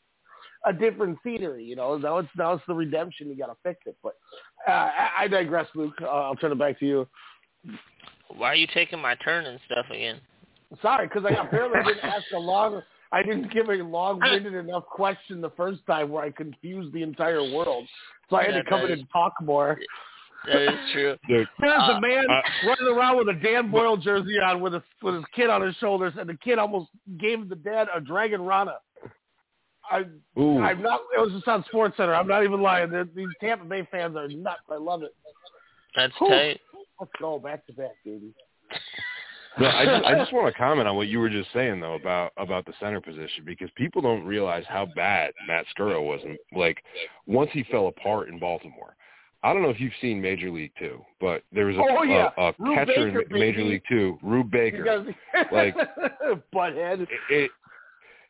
[0.65, 1.65] a different scenery.
[1.65, 3.29] You know, now it's now it's the redemption.
[3.29, 3.97] You got to fix it.
[4.03, 4.15] But
[4.67, 5.95] uh, I, I digress, Luke.
[6.03, 7.07] Uh, I'll turn it back to you.
[8.29, 10.21] Why are you taking my turn and stuff again?
[10.83, 12.83] Sorry, because I apparently didn't ask a long.
[13.13, 17.41] I didn't give a long-winded enough question the first time where I confused the entire
[17.53, 17.87] world.
[18.29, 19.79] So I had Yeah, to come in is- and talk more.
[20.47, 21.17] That is true.
[21.29, 24.83] There's Uh, a man uh, running around with a Dan Boyle jersey on with his
[25.03, 28.43] with his kid on his shoulders, and the kid almost gave the dad a Dragon
[28.43, 28.77] Rana.
[29.91, 30.05] I
[30.39, 31.01] ooh, I'm not.
[31.17, 32.15] It was just on Sports Center.
[32.15, 32.91] I'm not even lying.
[32.91, 34.61] They're, these Tampa Bay fans are nuts.
[34.71, 35.15] I love it.
[35.95, 36.29] That's Whew.
[36.29, 36.61] tight.
[36.99, 38.33] Let's go back to back, baby.
[39.59, 41.95] No, I just, I just want to comment on what you were just saying though
[41.95, 46.21] about about the center position because people don't realize how bad Matt Skura was.
[46.25, 46.83] And like
[47.27, 48.95] once he fell apart in Baltimore,
[49.43, 52.31] I don't know if you've seen Major League Two, but there was a, Oh, yeah.
[52.37, 53.65] a, a catcher Baker, in Major baby.
[53.71, 54.83] League Two, Rube Baker.
[54.83, 55.15] Guys,
[55.53, 55.77] Like-
[56.55, 57.03] butthead.
[57.03, 57.51] It, it,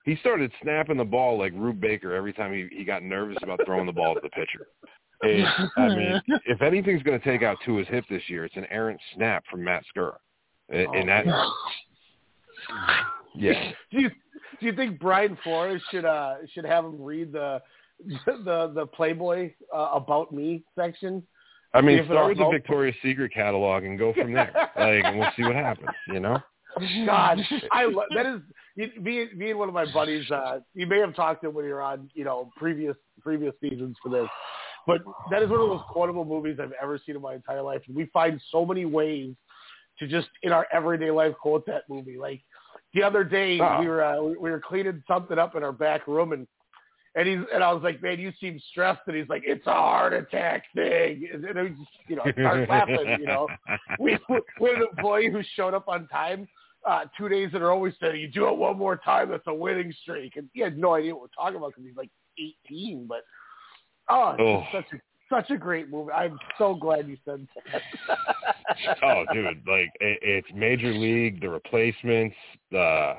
[0.04, 3.60] he started snapping the ball like Rube Baker every time he, he got nervous about
[3.64, 4.68] throwing the ball to the pitcher.
[5.22, 5.44] It,
[5.76, 9.00] I mean, if anything's going to take out Tua's hip this year, it's an errant
[9.14, 10.16] snap from Matt Skura.
[10.68, 11.24] And, and that,
[13.34, 13.72] yeah.
[13.90, 14.10] Do you
[14.60, 17.60] do you think Brian Flores should uh should have him read the
[18.26, 21.22] the the Playboy uh, about me section?
[21.74, 22.54] I mean, start with the help.
[22.54, 24.50] Victoria's Secret catalog and go from there.
[24.76, 25.88] like, and we'll see what happens.
[26.08, 26.38] You know?
[27.06, 27.38] God,
[27.72, 28.40] I lo- that is
[28.76, 29.28] you- me.
[29.34, 30.30] Me and one of my buddies.
[30.30, 33.54] Uh, you may have talked to him when you were on, you know, previous previous
[33.60, 34.28] seasons for this,
[34.86, 37.80] but that is one of those quotable movies I've ever seen in my entire life.
[37.88, 39.34] And we find so many ways
[39.98, 42.18] to just in our everyday life quote that movie.
[42.18, 42.42] Like
[42.94, 43.80] the other day, Ah.
[43.80, 46.46] we were uh, we were cleaning something up in our back room, and
[47.16, 49.72] and he's and I was like, man, you seem stressed, and he's like, it's a
[49.72, 53.16] heart attack thing, and, and I just you know start laughing.
[53.18, 53.48] You know,
[53.98, 54.18] we
[54.60, 56.46] we had an employee who showed up on time
[56.86, 57.78] uh, two days in a row.
[57.78, 60.78] We said, you do it one more time, that's a winning streak, and he had
[60.78, 62.10] no idea what we're talking about because he's like
[62.68, 63.06] 18.
[63.08, 63.22] But
[64.08, 64.62] oh, Oh.
[64.72, 64.96] such a
[65.28, 66.12] such a great movie.
[66.12, 68.96] I'm so glad you said that.
[69.02, 72.36] oh, dude, like it, it's Major League, the replacements,
[72.70, 73.14] the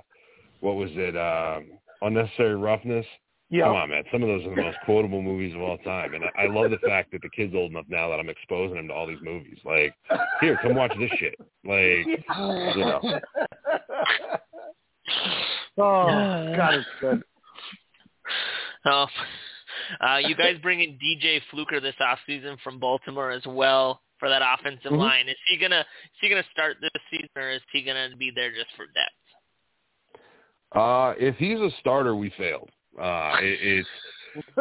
[0.61, 1.17] what was it?
[1.17, 3.05] Um, unnecessary roughness.
[3.49, 3.63] Yeah.
[3.63, 4.03] Come on, man.
[4.11, 6.69] Some of those are the most quotable movies of all time, and I, I love
[6.69, 9.21] the fact that the kid's old enough now that I'm exposing him to all these
[9.21, 9.57] movies.
[9.63, 9.95] Like,
[10.41, 11.35] here, come watch this shit.
[11.63, 12.99] Like, you know.
[15.77, 17.23] oh God, it's good.
[18.85, 19.05] Oh,
[20.01, 24.41] uh, you guys bring in DJ Fluker this offseason from Baltimore as well for that
[24.41, 24.97] offensive Mhm.
[24.97, 25.29] line.
[25.29, 28.51] Is he gonna is he gonna start this season or is he gonna be there
[28.51, 30.23] just for depth?
[30.73, 32.69] Uh, if he's a starter, we failed.
[32.99, 33.89] Uh, it, it's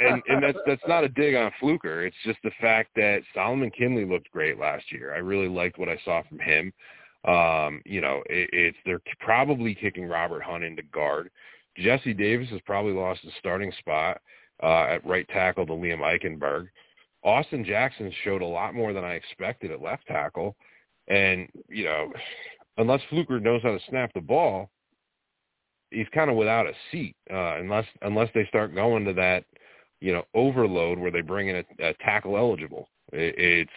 [0.00, 2.04] and, and that's that's not a dig on Fluker.
[2.04, 5.14] It's just the fact that Solomon Kindley looked great last year.
[5.14, 6.72] I really liked what I saw from him.
[7.24, 11.30] Um, you know, it, it's they're probably kicking Robert Hunt into guard.
[11.76, 14.20] Jesse Davis has probably lost his starting spot
[14.62, 16.68] uh, at right tackle to Liam Eichenberg.
[17.24, 20.54] Austin Jackson showed a lot more than I expected at left tackle,
[21.08, 22.12] and you know,
[22.76, 24.70] unless Fluker knows how to snap the ball,
[25.90, 29.44] he's kind of without a seat uh, unless unless they start going to that
[30.00, 32.88] you know overload where they bring in a, a tackle eligible.
[33.12, 33.70] It, it's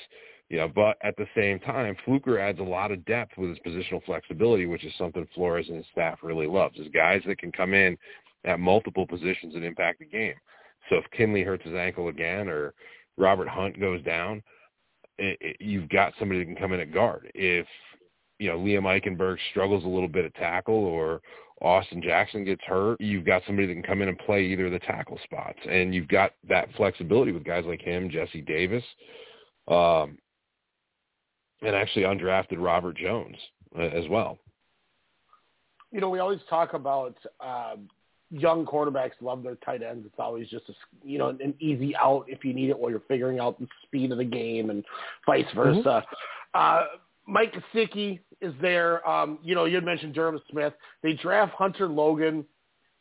[0.50, 3.60] you know, but at the same time, Fluker adds a lot of depth with his
[3.60, 6.80] positional flexibility, which is something Flores and his staff really loves.
[6.80, 7.98] Is guys that can come in
[8.46, 10.36] at multiple positions and impact the game.
[10.90, 12.74] So if Kindley hurts his ankle again or
[13.18, 14.42] Robert Hunt goes down,
[15.18, 17.30] it, it, you've got somebody that can come in at guard.
[17.34, 17.68] If
[18.40, 21.22] you know Liam Eichenberg struggles a little bit at tackle or
[21.62, 24.72] Austin Jackson gets hurt, you've got somebody that can come in and play either of
[24.72, 28.84] the tackle spots, and you've got that flexibility with guys like him, Jesse Davis,
[29.68, 30.18] um,
[31.62, 33.38] and actually undrafted Robert Jones
[33.78, 34.38] uh, as well.
[35.92, 37.90] you know, we always talk about um,
[38.30, 40.06] young quarterbacks love their tight ends.
[40.06, 43.02] It's always just a you know an easy out if you need it while you're
[43.08, 44.84] figuring out the speed of the game and
[45.26, 46.04] vice versa.
[46.54, 46.82] Uh,
[47.28, 49.08] Mike Gesicki is there.
[49.08, 50.74] Um, you know, you had mentioned Durham Smythe.
[51.04, 52.46] They draft Hunter Logan.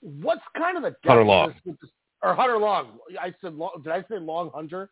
[0.00, 1.48] What's kind of the Hunter of Long.
[1.48, 1.90] this with this-
[2.22, 2.98] or Hunter Long?
[3.20, 4.90] I said Long, did I say Long Hunter?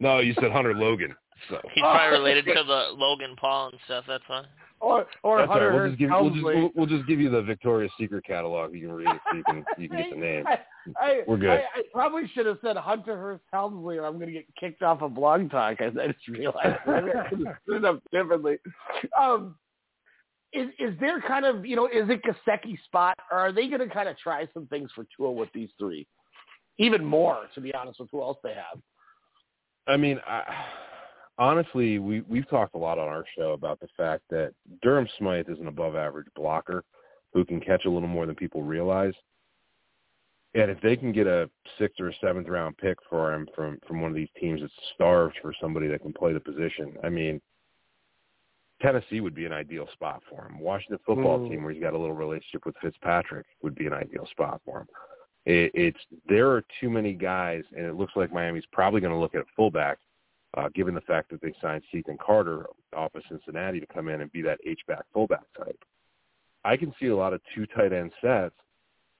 [0.00, 1.14] No, you said Hunter Logan.
[1.48, 4.04] So He's probably related to the Logan Paul and stuff.
[4.06, 4.44] That's why.
[4.80, 5.80] Or or that's Hunter right.
[5.80, 8.74] We'll just give we'll just, we'll, we'll just give you the Victoria's Secret catalog.
[8.74, 10.44] You can read it so you can you can get the name.
[10.46, 10.58] I,
[11.00, 11.50] I, We're good.
[11.50, 14.82] I, I probably should have said Hunter Hearst Helmsley, or I'm going to get kicked
[14.82, 15.78] off of Blog Talk.
[15.80, 18.58] I, I just realized Maybe I could have stood up differently.
[19.20, 19.56] Um,
[20.52, 23.86] is is there kind of you know is it Gesicki spot or are they going
[23.86, 26.06] to kind of try some things for Tua with these three,
[26.78, 28.80] even more to be honest with who else they have.
[29.88, 30.42] I mean, I,
[31.38, 35.48] honestly, we we've talked a lot on our show about the fact that Durham Smythe
[35.48, 36.84] is an above average blocker
[37.32, 39.14] who can catch a little more than people realize.
[40.54, 43.78] And if they can get a sixth or a seventh round pick for him from
[43.86, 47.08] from one of these teams that's starved for somebody that can play the position, I
[47.10, 47.40] mean,
[48.80, 50.58] Tennessee would be an ideal spot for him.
[50.58, 51.50] Washington football Mm.
[51.50, 54.80] team, where he's got a little relationship with Fitzpatrick, would be an ideal spot for
[54.80, 54.88] him.
[55.44, 59.18] It, it's there are too many guys, and it looks like Miami's probably going to
[59.18, 59.98] look at fullback,
[60.56, 64.20] uh, given the fact that they signed Cethan Carter off of Cincinnati to come in
[64.20, 65.78] and be that H back fullback type.
[66.64, 68.54] I can see a lot of two tight end sets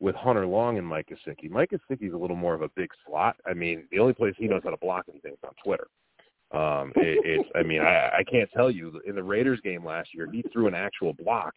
[0.00, 1.50] with Hunter Long and Mike Gesicki.
[1.50, 3.36] Mike Gesicki's a little more of a big slot.
[3.46, 5.88] I mean, the only place he knows how to block anything is on Twitter.
[6.50, 9.00] Um, it, it's, I mean, I, I can't tell you.
[9.06, 11.54] In the Raiders game last year, he threw an actual block,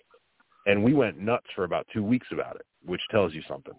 [0.66, 3.76] and we went nuts for about two weeks about it, which tells you something.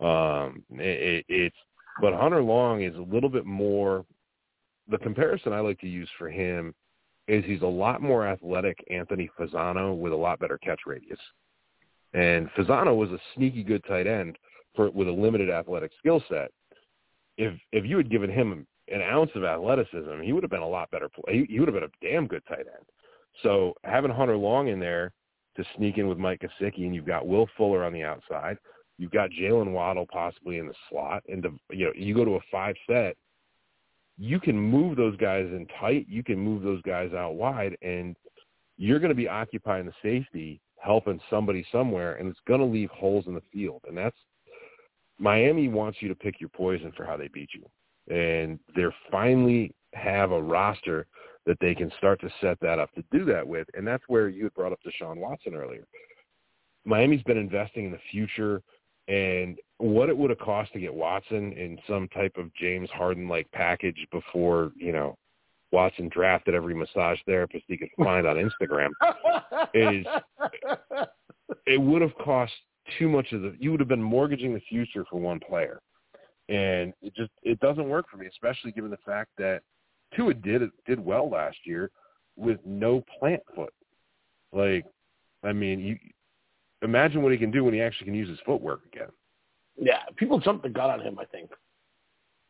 [0.00, 1.56] Um, it, it, it's,
[2.00, 4.04] but Hunter Long is a little bit more.
[4.90, 6.74] The comparison I like to use for him
[7.28, 11.18] is he's a lot more athletic Anthony Fasano with a lot better catch radius.
[12.12, 14.36] And Fasano was a sneaky good tight end
[14.74, 16.50] for with a limited athletic skill set.
[17.36, 20.68] If if you had given him an ounce of athleticism, he would have been a
[20.68, 21.08] lot better.
[21.08, 21.46] Play.
[21.48, 22.86] He, he would have been a damn good tight end.
[23.44, 25.12] So having Hunter Long in there
[25.56, 28.58] to sneak in with Mike Gesicki, and you've got Will Fuller on the outside,
[28.98, 32.36] you've got Jaylen Waddle possibly in the slot, and the, you know you go to
[32.36, 33.16] a five set,
[34.20, 38.14] you can move those guys in tight, you can move those guys out wide, and
[38.76, 42.90] you're going to be occupying the safety, helping somebody somewhere, and it's going to leave
[42.90, 44.16] holes in the field, and that's
[45.18, 47.64] Miami wants you to pick your poison for how they beat you
[48.10, 51.06] and they're finally have a roster
[51.46, 53.66] that they can start to set that up to do that with.
[53.74, 55.86] And that's where you had brought up Deshaun Watson earlier.
[56.84, 58.62] Miami's been investing in the future
[59.08, 63.28] and what it would have cost to get Watson in some type of James Harden
[63.28, 65.16] like package before, you know,
[65.72, 68.90] Watson drafted every massage therapist he could find on Instagram
[69.72, 70.04] is
[71.66, 72.52] it would have cost
[72.98, 75.80] too much of the you would have been mortgaging the future for one player
[76.50, 79.62] and it just it doesn't work for me, especially given the fact that
[80.14, 81.90] Tua did did well last year
[82.36, 83.72] with no plant foot.
[84.52, 84.84] Like,
[85.44, 85.96] I mean, you
[86.82, 89.10] imagine what he can do when he actually can use his footwork again.
[89.80, 91.18] Yeah, people jump the gun on him.
[91.18, 91.50] I think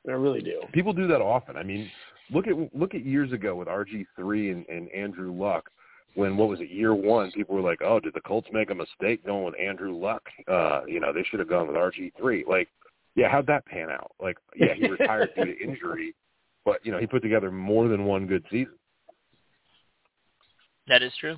[0.04, 0.62] they really do.
[0.72, 1.56] People do that often.
[1.56, 1.90] I mean,
[2.30, 5.70] look at look at years ago with RG three and, and Andrew Luck.
[6.14, 7.30] When what was it year one?
[7.30, 10.22] People were like, "Oh, did the Colts make a mistake going with Andrew Luck?
[10.48, 12.44] Uh, you know, they should have gone with RG three.
[12.48, 12.68] Like,
[13.14, 14.10] yeah, how'd that pan out?
[14.20, 16.16] Like, yeah, he retired due to injury,
[16.64, 18.74] but you know, he put together more than one good season.
[20.88, 21.36] That is true.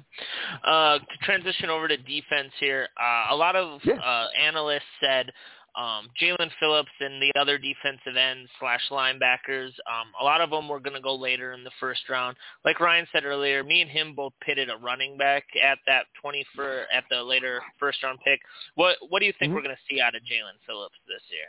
[0.65, 3.97] Uh, to transition over to defense here, uh, a lot of Yeah.
[3.97, 5.31] uh, analysts said
[5.75, 10.69] um, Jaelan Phillips and the other defensive ends slash linebackers, um, a lot of them
[10.69, 12.37] were going to go later in the first round.
[12.65, 16.45] Like Ryan said earlier, me and him both pitted a running back at that 20
[16.55, 18.41] for at the later first round pick.
[18.75, 19.55] What what do you think Mhm.
[19.57, 21.49] we're going to see out of Jaelan Phillips this year?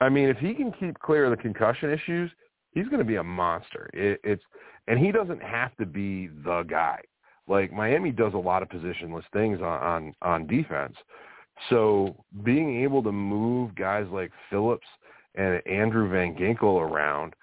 [0.00, 2.30] I mean, if he can keep clear of the concussion issues,
[2.72, 3.90] he's going to be a monster.
[3.92, 4.42] It, it's
[4.88, 7.00] and he doesn't have to be the guy.
[7.46, 10.96] Like Miami does a lot of positionless things on on, on defense.
[11.68, 14.86] So being able to move guys like Phillips
[15.34, 17.34] and Andrew Van Ginkel around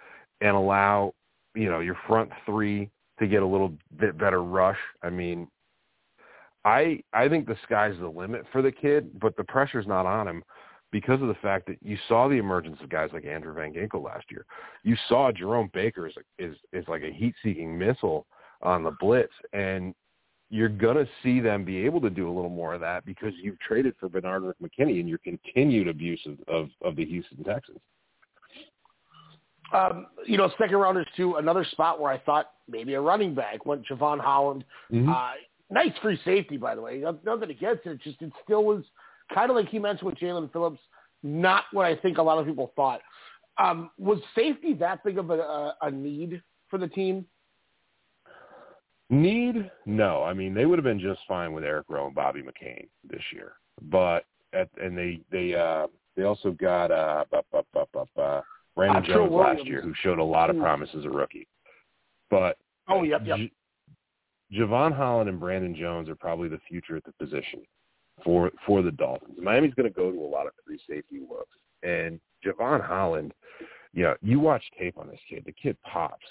[0.41, 1.13] and allow
[1.55, 2.89] you know your front three
[3.19, 4.77] to get a little bit better rush.
[5.01, 5.47] I mean,
[6.65, 10.27] I I think the sky's the limit for the kid, but the pressure's not on
[10.27, 10.43] him
[10.91, 14.03] because of the fact that you saw the emergence of guys like Andrew Van Ginkel
[14.03, 14.45] last year.
[14.83, 18.25] You saw Jerome Baker is is is like a heat-seeking missile
[18.61, 19.93] on the blitz, and
[20.49, 23.59] you're gonna see them be able to do a little more of that because you've
[23.59, 27.79] traded for Bernard McKinney and your continued abuse of, of, of the Houston Texans.
[29.73, 33.65] Um, you know, second rounders to Another spot where I thought maybe a running back
[33.65, 34.63] went Jevon Holland.
[34.91, 35.13] Mhm.
[35.13, 35.35] Uh,
[35.69, 37.03] nice free safety, by the way.
[37.25, 38.83] Nothing against it it, just it still was
[39.33, 40.79] kind of like he mentioned with Jaelan Phillips.
[41.23, 43.01] Not what I think a lot of people thought.
[43.57, 47.25] Um, was safety that big of a, a, a need for the team?
[49.09, 49.71] Need?
[49.85, 50.23] No.
[50.23, 53.21] I mean, they would have been just fine with Eric Rowe and Bobby McCain this
[53.31, 53.53] year.
[53.83, 58.41] But at and they they uh they also got uh bu- bu- bu- bu- bu-
[58.75, 61.47] Brandon Uh, Trill Jones last year who showed a lot of promise as a rookie.
[62.29, 62.57] But
[62.89, 63.37] Oh, yep, yep.
[63.37, 63.51] J-
[64.53, 67.61] Jevon Holland and Brandon Jones are probably the future at the position
[68.23, 69.37] for for the Dolphins.
[69.41, 73.33] Miami's going to go to a lot of free safety looks, and Jevon Holland,
[73.93, 75.43] you know, you watch tape on this kid.
[75.45, 76.25] The kid pops.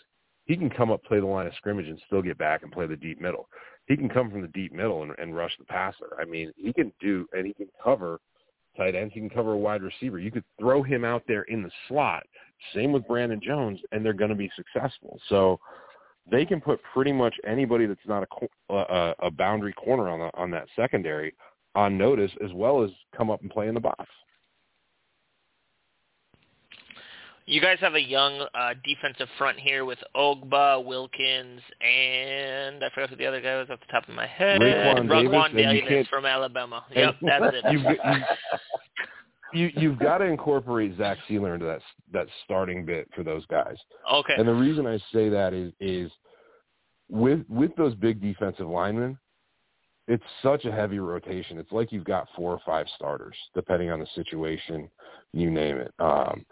[0.47, 2.87] He can come up, play the line of scrimmage, and still get back and play
[2.87, 3.49] the deep middle.
[3.87, 6.17] he can come from the deep middle and, and rush the passer.
[6.21, 8.21] I mean, he can do and he can cover
[8.77, 9.13] tight ends.
[9.15, 10.19] He can cover a wide receiver.
[10.19, 12.25] You could throw him out there in the slot.
[12.75, 15.19] Same with Brandon Jones, and they're going to be successful.
[15.29, 15.59] So
[16.31, 18.27] they can put pretty much anybody that's not a
[18.73, 21.35] a, uh, uh, a boundary corner on the, on that secondary
[21.75, 24.07] on notice, as well as come up and play in the box.
[27.49, 33.11] You guys have a young uh, defensive front here with Ogbah, Wilkins, and I forgot
[33.11, 34.61] who the other guy was off the top of my head.
[35.55, 36.85] Davis, Davis from Alabama.
[36.97, 37.65] Yep, that's it.
[37.71, 37.83] You've,
[39.53, 41.83] you, you've got to incorporate Zach Sieler into that
[42.13, 43.77] that starting bit for those guys.
[44.13, 44.35] Okay.
[44.37, 46.11] And the reason I say that is is
[47.09, 49.17] with with those big defensive linemen,
[50.09, 51.59] it's such a heavy rotation.
[51.59, 54.91] It's like you've got four or five starters, depending on the situation,
[55.33, 55.95] you name it.
[56.01, 56.45] Um,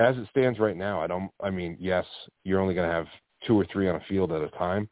[0.00, 1.30] as it stands right now, I don't.
[1.42, 2.04] I mean, yes,
[2.44, 3.06] you're only going to have
[3.46, 4.88] two or three on a field at a time,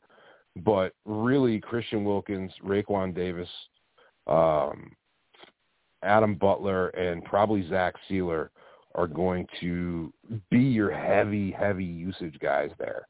[0.56, 3.48] but really, Christian Wilkins, Raekwon Davis,
[4.26, 4.92] um,
[6.02, 8.48] Adam Butler, and probably Zach Sieler
[8.94, 10.12] are going to
[10.50, 13.06] be your heavy, heavy usage guys there.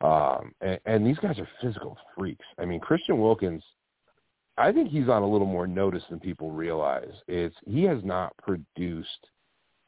[0.00, 2.44] Um, and, and these guys are physical freaks.
[2.58, 3.62] I mean, Christian Wilkins,
[4.56, 7.12] I think he's on a little more notice than people realize.
[7.26, 9.26] It's he has not produced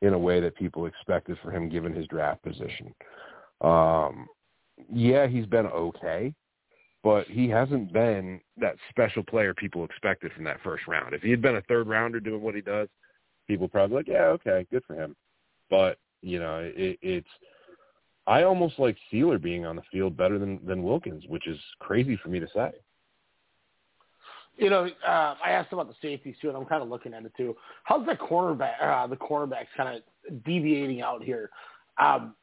[0.02, 2.94] in a way that people expected for him given his draft position.
[3.60, 4.26] Um,
[4.92, 6.34] yeah, he's been okay,
[7.02, 11.14] but he hasn't been that special player people expected from that first round.
[11.14, 12.88] If he had been a third rounder doing what he does,
[13.48, 15.16] people probably like, yeah, okay, good for him.
[15.70, 17.28] But you know, it, it's
[18.26, 22.18] I almost like Sieler being on the field better than than Wilkins, which is crazy
[22.22, 22.72] for me to say.
[24.56, 27.24] You know, uh, I asked about the safeties too, and I'm kind of looking at
[27.24, 27.54] it too.
[27.84, 31.50] How's the cornerback, uh, the cornerbacks kind of deviating out here?
[31.98, 32.34] Um,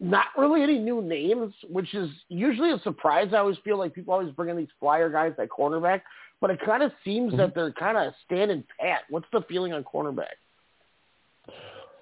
[0.00, 3.28] not really any new names, which is usually a surprise.
[3.32, 6.02] I always feel like people always bring in these flyer guys at cornerback,
[6.40, 7.38] but it kind of seems mm-hmm.
[7.38, 9.02] that they're kind of standing pat.
[9.10, 10.36] What's the feeling on cornerback?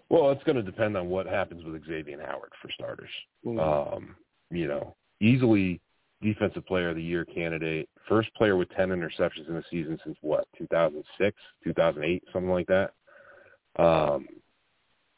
[0.09, 3.11] Well, it's going to depend on what happens with Xavier Howard for starters.
[3.47, 3.59] Mm-hmm.
[3.59, 4.16] Um,
[4.51, 5.80] you know, easily
[6.22, 10.16] defensive player of the year candidate, first player with 10 interceptions in the season since
[10.20, 12.92] what, 2006, 2008, something like that.
[13.78, 14.26] Um,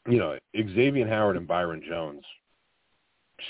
[0.09, 2.23] you know, Xavier Howard and Byron Jones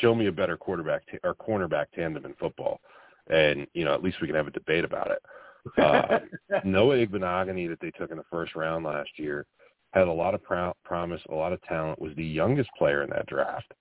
[0.00, 2.80] show me a better quarterback t- or cornerback tandem in football.
[3.28, 5.78] And, you know, at least we can have a debate about it.
[5.78, 6.18] Uh,
[6.64, 9.46] Noah Igbinoghene that they took in the first round last year
[9.92, 13.10] had a lot of pro- promise, a lot of talent, was the youngest player in
[13.10, 13.72] that draft,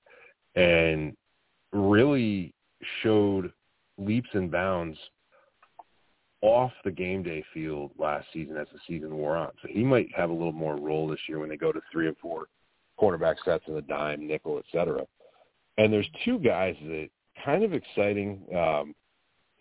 [0.56, 1.16] and
[1.72, 2.54] really
[3.02, 3.52] showed
[3.98, 4.98] leaps and bounds
[6.42, 9.52] off the game day field last season as the season wore on.
[9.62, 12.08] So he might have a little more role this year when they go to three
[12.08, 12.48] and four
[12.98, 15.04] quarterback sets in the dime, nickel, et cetera.
[15.78, 17.10] And there's two guys that
[17.44, 18.94] kind of exciting um,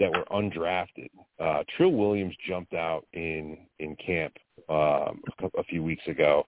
[0.01, 1.09] that were undrafted.
[1.39, 4.35] Uh, Trill Williams jumped out in in camp
[4.69, 5.23] um,
[5.57, 6.47] a, few weeks ago,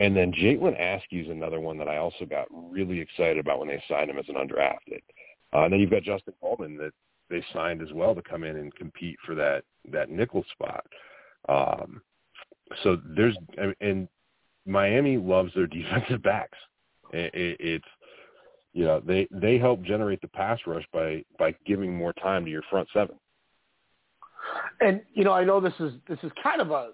[0.00, 3.68] and then Jalen Askew is another one that I also got really excited about when
[3.68, 5.02] they signed him as an undrafted.
[5.54, 6.92] Uh, and then you've got Justin Coleman that
[7.28, 10.84] they signed as well to come in and compete for that that nickel spot.
[11.48, 12.02] Um,
[12.82, 13.36] so there's
[13.80, 14.08] and
[14.66, 16.58] Miami loves their defensive backs.
[17.12, 17.88] It, it, it's
[18.72, 22.50] you know they they help generate the pass rush by by giving more time to
[22.50, 23.16] your front seven.
[24.80, 26.90] And you know I know this is this is kind of a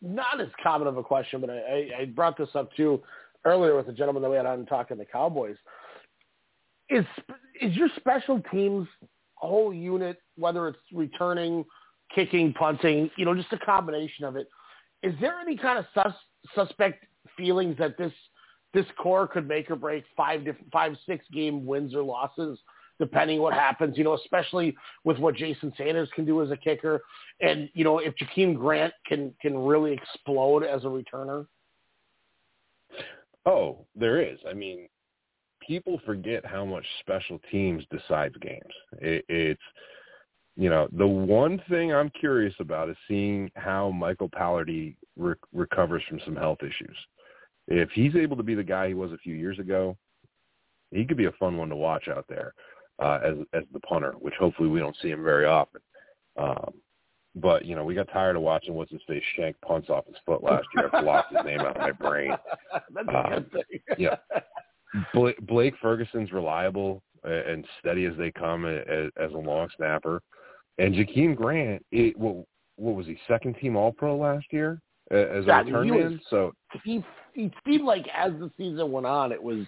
[0.00, 3.02] not as common of a question, but I, I brought this up too
[3.44, 5.56] earlier with the gentleman that we had on talking the Cowboys
[6.90, 7.04] is
[7.60, 8.86] is your special teams
[9.34, 11.64] whole unit, whether it's returning,
[12.14, 14.48] kicking, punting, you know, just a combination of it.
[15.02, 16.12] Is there any kind of sus,
[16.54, 17.04] suspect
[17.36, 18.12] feelings that this
[18.74, 22.58] this core could make or break five different five six game wins or losses
[22.98, 27.00] depending what happens, you know, especially with what Jason Sanders can do as a kicker
[27.40, 31.46] and, you know, if Jakeem Grant can can really explode as a returner?
[33.46, 34.38] Oh, there is.
[34.48, 34.88] I mean,
[35.68, 38.72] people forget how much special teams decides games.
[39.00, 39.60] It, it's
[40.56, 46.02] you know the one thing I'm curious about is seeing how Michael Palardy re- recovers
[46.08, 46.96] from some health issues.
[47.68, 49.96] If he's able to be the guy he was a few years ago,
[50.90, 52.54] he could be a fun one to watch out there
[52.98, 55.82] uh, as as the punter, which hopefully we don't see him very often.
[56.36, 56.72] Um,
[57.36, 60.16] but you know, we got tired of watching what's his face shank punts off his
[60.24, 60.90] foot last year.
[60.92, 62.32] I lost his name out of my brain.
[62.94, 63.80] That's a good thing.
[63.98, 64.16] yeah,
[65.14, 70.22] Blake Ferguson's reliable and steady as they come as, as a long snapper,
[70.78, 72.44] and Jakeem Grant, it, what,
[72.76, 74.80] what was he second team All Pro last year
[75.10, 76.20] as a return man?
[76.30, 76.52] So
[76.84, 79.66] he he seemed like as the season went on, it was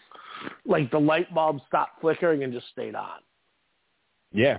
[0.65, 3.19] like the light bulb stopped flickering and just stayed on.
[4.33, 4.59] Yeah,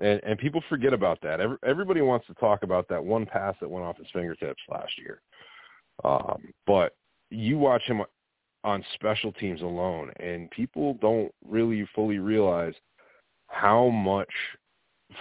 [0.00, 1.40] And and people forget about that.
[1.40, 4.92] Every, everybody wants to talk about that one pass that went off his fingertips last
[4.98, 5.22] year.
[6.04, 6.96] Um, but
[7.30, 8.02] you watch him
[8.64, 12.74] on special teams alone, and people don't really fully realize
[13.48, 14.28] how much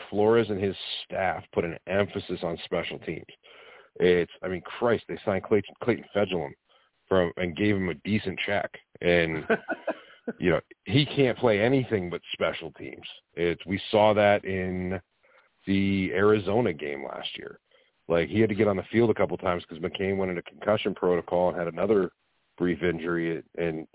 [0.10, 0.76] Flores and his
[1.06, 3.26] staff put an emphasis on special teams.
[4.00, 6.52] It's, I mean, Christ, they signed Clayton, Clayton Fejedelem
[7.08, 8.70] from and gave him a decent check,
[9.02, 9.46] and
[10.40, 13.06] you know he can't play anything but special teams.
[13.34, 15.00] It's we saw that in
[15.66, 17.60] the Arizona game last year.
[18.08, 20.42] Like he had to get on the field a couple times because McCain went into
[20.44, 22.12] concussion protocol and had another
[22.58, 23.88] brief injury, and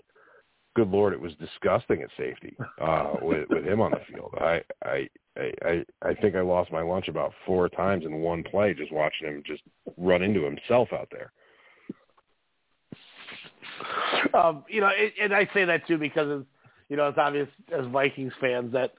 [0.75, 4.33] good lord, it was disgusting at safety uh, with with him on the field.
[4.39, 8.73] I I I I think I lost my lunch about four times in one play
[8.73, 9.61] just watching him just
[9.97, 11.31] run into himself out there.
[14.33, 16.49] Um, you know, it, and I say that too because it's,
[16.89, 17.47] you know it's obvious
[17.77, 18.93] as Vikings fans that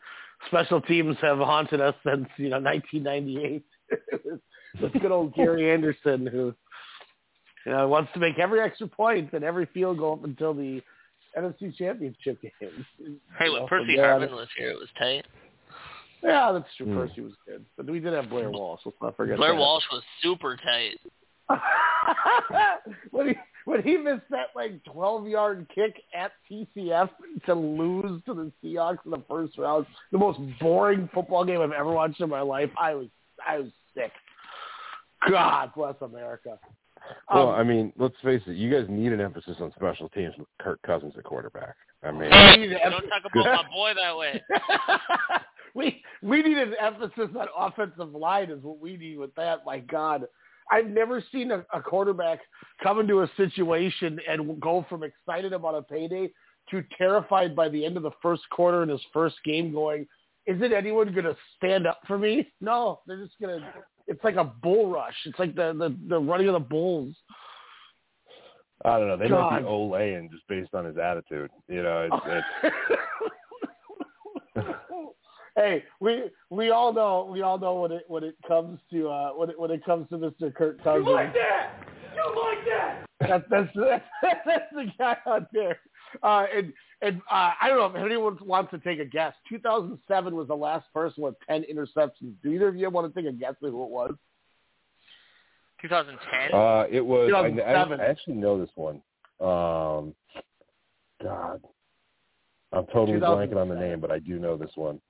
[0.48, 3.64] special teams have haunted us since you know 1998.
[4.80, 6.52] This good old Gary Anderson who
[7.66, 10.80] you know wants to make every extra point and every field goal up until the
[11.36, 12.50] NFC Championship game.
[13.38, 15.26] Hey, when Percy Harvin was here, it was tight.
[16.22, 16.86] Yeah, that's true.
[16.86, 17.08] Mm.
[17.08, 18.80] Percy was good, but we did have Blair Walsh.
[18.84, 19.36] Let's not forget.
[19.36, 19.58] Blair that.
[19.58, 20.98] Walsh was super tight.
[23.10, 23.34] when he
[23.66, 27.10] when he missed that like twelve yard kick at TCF
[27.44, 31.72] to lose to the Seahawks in the first round, the most boring football game I've
[31.72, 32.70] ever watched in my life.
[32.78, 33.08] I was
[33.46, 34.12] I was sick.
[35.28, 36.58] God bless America.
[37.32, 38.56] Well, Um, I mean, let's face it.
[38.56, 41.76] You guys need an emphasis on special teams with Kirk Cousins at quarterback.
[42.02, 44.42] I mean, we Don't talk about my boy that way.
[45.74, 49.64] we we need an emphasis on offensive line is what we need with that.
[49.64, 50.26] My God,
[50.70, 52.40] I've never seen a, a quarterback
[52.82, 56.30] come into a situation and go from excited about a payday
[56.70, 59.72] to terrified by the end of the first quarter in his first game.
[59.72, 60.06] Going,
[60.46, 62.50] isn't anyone going to stand up for me?
[62.60, 63.66] No, they're just going to.
[64.06, 65.14] It's like a bull rush.
[65.24, 67.14] It's like the the, the running of the bulls.
[68.84, 69.16] I don't know.
[69.16, 69.58] They might God.
[69.60, 71.50] be Olayan just based on his attitude.
[71.68, 72.44] You know, it's,
[74.56, 74.66] it's
[75.56, 79.30] hey, we we all know we all know when it when it comes to uh
[79.30, 80.54] when it when it comes to Mr.
[80.54, 81.06] Kirk Cousins.
[81.06, 81.72] You like that?
[82.14, 83.06] You like that?
[83.20, 83.70] That's that's
[84.22, 85.78] that's, that's the guy out there.
[86.22, 89.34] Uh, and and uh, I don't know if anyone wants to take a guess.
[89.48, 92.34] 2007 was the last person with 10 interceptions.
[92.42, 94.14] Do either of you want to take a guess at who it was?
[95.82, 96.58] 2010.
[96.58, 97.30] uh, it was.
[97.34, 98.00] I, I, 2007.
[98.00, 99.02] I actually know this one.
[99.40, 100.14] Um,
[101.22, 101.60] God,
[102.72, 105.00] I'm totally blanking on the name, but I do know this one.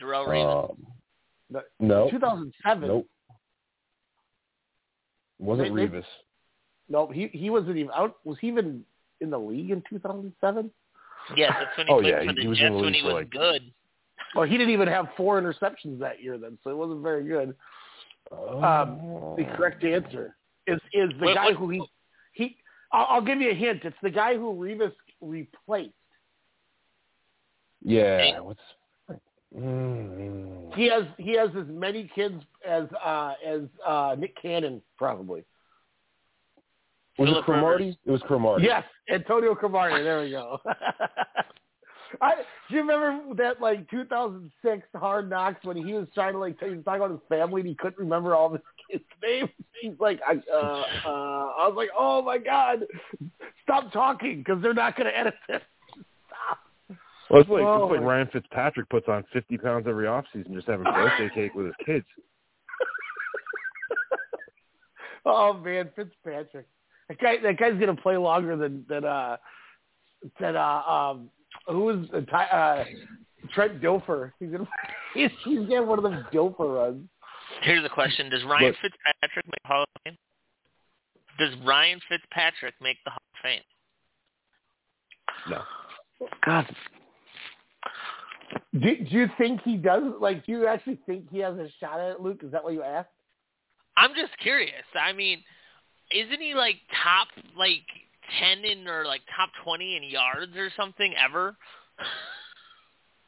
[0.00, 0.70] Darrelle Revis.
[0.70, 2.88] Um, no, 2007.
[2.88, 3.06] nope.
[5.38, 6.04] Wasn't They- they- Revis?
[6.88, 7.12] Nope.
[7.12, 8.16] He he wasn't even out.
[8.24, 8.84] Was he even
[9.22, 10.70] in the league in 2007?
[11.36, 12.92] yes, that's when he Oh, played yeah, for he- the he was Jets the when
[12.94, 13.72] he was like- good.
[14.34, 17.54] Well, he didn't even have four interceptions that year then, so it wasn't very good.
[18.32, 21.82] Um, the correct answer is is the Wait, guy what- who he
[22.32, 22.56] he.
[22.92, 23.84] I'll, I'll give you a hint.
[23.84, 25.92] It's the guy who Revis replaced.
[27.82, 28.40] Yeah.
[28.40, 28.60] What's?
[29.56, 35.44] Mm, He has he has as many kids as uh as uh Nick Cannon probably.
[37.18, 37.98] Was Phillip it Cromartie?
[38.06, 38.64] It was Cromartie.
[38.64, 40.02] Yes, Antonio Cromartie.
[40.02, 40.58] There we go.
[42.20, 42.34] I
[42.68, 46.70] do you remember that like 2006 Hard Knocks when he was trying to like he
[46.70, 48.60] was talking about his family and he couldn't remember all of his
[48.90, 49.50] kids' names.
[49.80, 52.84] He's like, I, uh, uh, I was like, oh my god,
[53.62, 55.62] stop talking because they're not going to edit this.
[56.26, 56.58] Stop.
[57.30, 60.66] Well, it's like Oh, it's like Ryan Fitzpatrick puts on 50 pounds every offseason just
[60.66, 62.04] having a birthday cake with his kids.
[65.24, 66.66] Oh man, Fitzpatrick.
[67.12, 69.36] That guy that guy's gonna play longer than than uh
[70.40, 71.30] than uh um
[71.68, 72.84] who was uh, Ty, uh
[73.54, 74.32] Trent Dilfer.
[74.38, 74.68] He's gonna
[75.14, 77.08] he's he's gonna have one of those Dilfer runs.
[77.62, 78.76] Here's the question: Does Ryan Look.
[78.82, 80.16] Fitzpatrick make the Hall of Fame?
[81.38, 83.62] Does Ryan Fitzpatrick make the Hall of Fame?
[85.50, 85.62] No.
[86.46, 86.76] God.
[88.74, 90.02] Do, do you think he does?
[90.20, 92.40] Like, do you actually think he has a shot at it, Luke?
[92.42, 93.08] Is that what you asked?
[93.96, 94.84] I'm just curious.
[94.94, 95.42] I mean,
[96.14, 97.84] isn't he like top like
[98.38, 101.56] ten in or like top twenty in yards or something ever?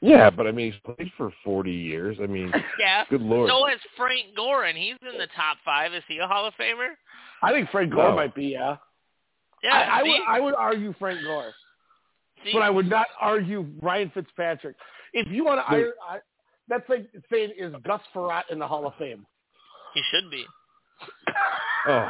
[0.01, 2.19] Yeah, but I mean, he's played for 40 years.
[2.23, 3.05] I mean, yeah.
[3.09, 3.49] good lord.
[3.49, 5.95] So is Frank Gore, and he's in the top five.
[5.95, 6.91] Is he a Hall of Famer?
[7.43, 8.17] I think Frank Gore No.
[8.17, 8.49] might be.
[8.49, 8.77] Yeah.
[9.63, 9.73] Yeah.
[9.73, 10.21] I, I would.
[10.29, 11.55] I would argue Frank Gore.
[12.45, 12.51] See?
[12.53, 14.77] but I would not argue Ryan Fitzpatrick.
[15.15, 16.19] If you want to, I, I,
[16.69, 19.25] that's like saying is Gus Frerotte in the Hall of Fame?
[19.95, 20.45] he should be.
[21.87, 22.09] Oh,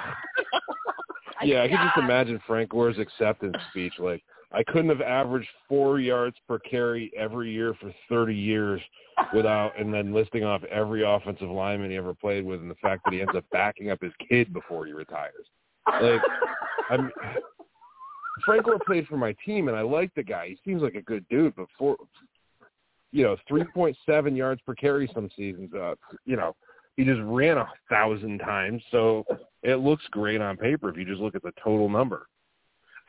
[1.43, 4.23] yeah, I can just imagine Frank Gore's acceptance speech like,
[4.53, 8.81] I couldn't have averaged four yards per carry every year for 30 years
[9.35, 13.03] without, and then listing off every offensive lineman he ever played with, and the fact
[13.05, 15.47] that he ends up backing up his kid before he retires.
[16.01, 16.21] Like,
[16.89, 17.11] I'm.
[18.45, 20.49] Frank Gore played for my team, and I like the guy.
[20.49, 21.97] He seems like a good dude, but for
[23.15, 25.95] you know, 3.7 yards per carry some seasons, uh,
[26.27, 26.57] you know,
[26.97, 29.25] he just ran a thousand times, so
[29.63, 32.29] it looks great on paper if you just look at the total number.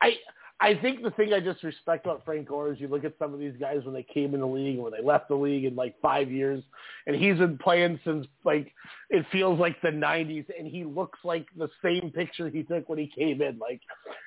[0.00, 0.16] I
[0.58, 3.34] I think the thing I just respect about Frank Gore is you look at some
[3.34, 5.76] of these guys when they came in the league, when they left the league in
[5.76, 6.64] like five years,
[7.06, 8.72] and he's been playing since like
[9.10, 12.98] it feels like the '90s, and he looks like the same picture he took when
[12.98, 13.58] he came in.
[13.58, 13.82] Like,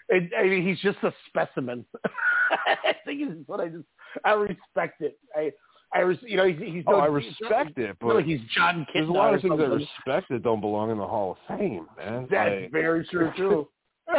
[0.09, 1.83] it, I mean, he's just a specimen.
[2.51, 3.85] I think is what I just
[4.23, 5.17] I respect it.
[5.35, 5.51] I.
[5.93, 8.85] I res, you know, he's, he's oh, I respect he's, it, but like he's Jon
[8.89, 11.57] Kitna there's a lot of things I respect that don't belong in the Hall of
[11.57, 12.27] Fame, man.
[12.29, 13.67] That's Like, very true too.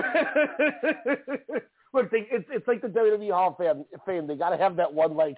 [1.92, 3.84] Look, they, it's it's like the WWE Hall of Fame.
[4.06, 4.26] Fame.
[4.26, 5.36] They got to have that one like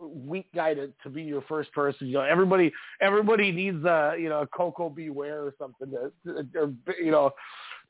[0.00, 2.08] weak guy to to be your first person.
[2.08, 5.10] You know, everybody everybody needs a you know a Koko B.
[5.10, 5.90] Ware or something.
[5.90, 7.30] To, or you know,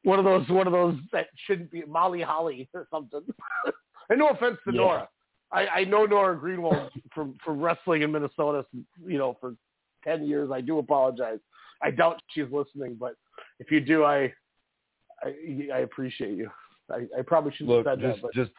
[0.03, 3.23] one of those one of those that shouldn't be Molly Holly or something.
[4.11, 4.81] and no offense to Yeah.
[4.81, 5.09] Nora.
[5.55, 8.67] I, I know Nora Greenwald from from wrestling in Minnesota.
[9.07, 9.55] You know, for
[10.03, 10.51] ten years.
[10.53, 11.39] I do apologize.
[11.81, 13.15] I doubt she's listening, but
[13.61, 14.33] if you do, I
[15.23, 16.51] I, I appreciate you.
[16.91, 18.51] I, I probably shouldn't look, have said just that, but just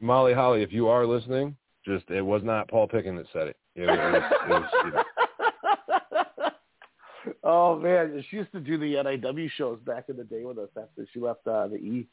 [0.00, 1.56] Molly Holly, if you are listening,
[1.86, 3.56] just it was not Paul Picken that said it.
[3.76, 6.50] It was, it was you know,
[7.44, 10.68] oh man, she used to do the NIW shows back in the day with us
[10.76, 12.08] after she left uh, the E.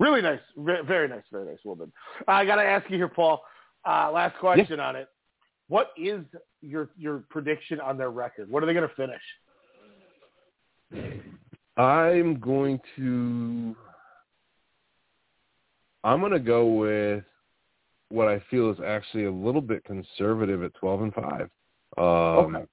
[0.00, 1.92] Really nice, very, nice, very nice woman.
[2.26, 3.42] I got to ask you here, Paul.
[3.86, 5.08] Uh, last question on it.
[5.68, 6.24] What is
[6.62, 8.50] your your prediction on their record?
[8.50, 9.20] What are they going to finish?
[11.76, 13.76] I'm going to
[16.02, 17.22] I'm going to go with
[18.08, 21.40] what I feel is actually a little bit conservative at 12 and 5.
[21.98, 22.64] Um Okay.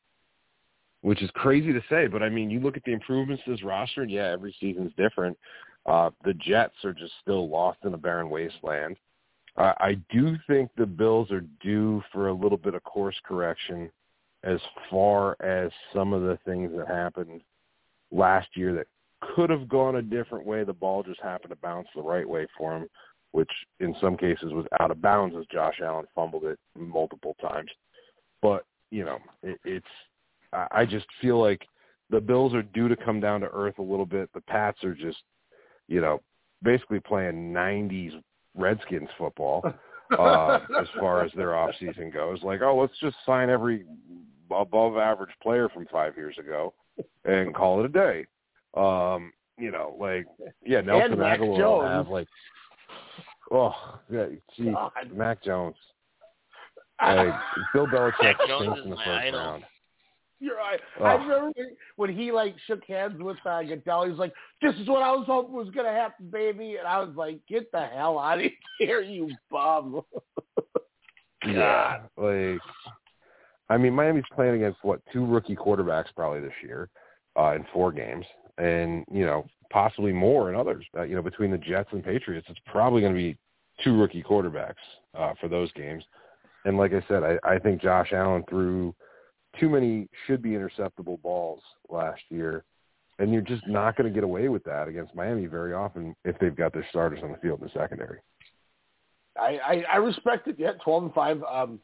[1.02, 3.64] Which is crazy to say, but I mean, you look at the improvements to this
[3.64, 5.38] roster, and yeah, every season's different.
[5.88, 8.98] Uh, the Jets are just still lost in a barren wasteland.
[9.56, 13.90] Uh, I do think the Bills are due for a little bit of course correction
[14.44, 14.60] as
[14.90, 17.42] far as some of the things that happened
[18.12, 18.88] last year that
[19.36, 20.64] could have gone a different way.
[20.64, 22.88] The ball just happened to bounce the right way for him,
[23.32, 27.72] which in some cases was out of bounds as Josh Allen fumbled it multiple times.
[28.42, 29.86] But, you know, it, it's
[30.54, 31.66] I I just feel like
[32.10, 34.30] the Bills are due to come down to earth a little bit.
[34.34, 35.18] The Pats are just,
[35.88, 36.22] you know,
[36.64, 38.12] basically playing 90s
[38.56, 39.64] Redskins football
[40.18, 42.42] uh, as far as their off season goes.
[42.44, 43.86] Like, oh, let's just sign every
[44.52, 46.74] above average player from five years ago
[47.26, 48.26] and call it a day.
[48.76, 50.26] Um, you know, like
[50.66, 51.88] yeah, Nelson And Mac Agholor will Jones.
[51.90, 52.28] have like
[53.52, 54.26] oh yeah,
[54.56, 54.92] gee, God.
[55.14, 55.76] Mac Jones.
[57.00, 57.34] Like
[57.76, 59.40] Bill Belichick Mac Jones stinks is in the my first idol.
[59.40, 59.64] round.
[60.40, 60.80] You're right.
[61.04, 61.52] I remember
[61.96, 64.04] when he like shook hands with uh, Goodell.
[64.04, 67.00] He was like, "This is what I was hoping was gonna happen, baby," and I
[67.00, 70.02] was like, "Get the hell out of here, you bum!"
[71.46, 72.60] Yeah, like
[73.70, 76.90] I mean, Miami's playing against what two rookie quarterbacks probably this year
[77.38, 78.26] uh, in four games,
[78.58, 80.86] and you know possibly more in others.
[80.98, 83.38] Uh, you know, between the Jets and Patriots, it's probably going to be
[83.84, 84.76] two rookie quarterbacks
[85.18, 86.04] uh, for those games.
[86.66, 88.96] And like I said, I, I think Josh Allen threw
[89.60, 92.64] too many should be interceptable balls last year,
[93.20, 96.38] and you're just not going to get away with that against Miami very often if
[96.40, 98.20] they've got their starters on the field in the secondary.
[99.40, 100.56] I, I, I respect it.
[100.58, 101.42] Yeah, twelve and five.
[101.44, 101.80] Um,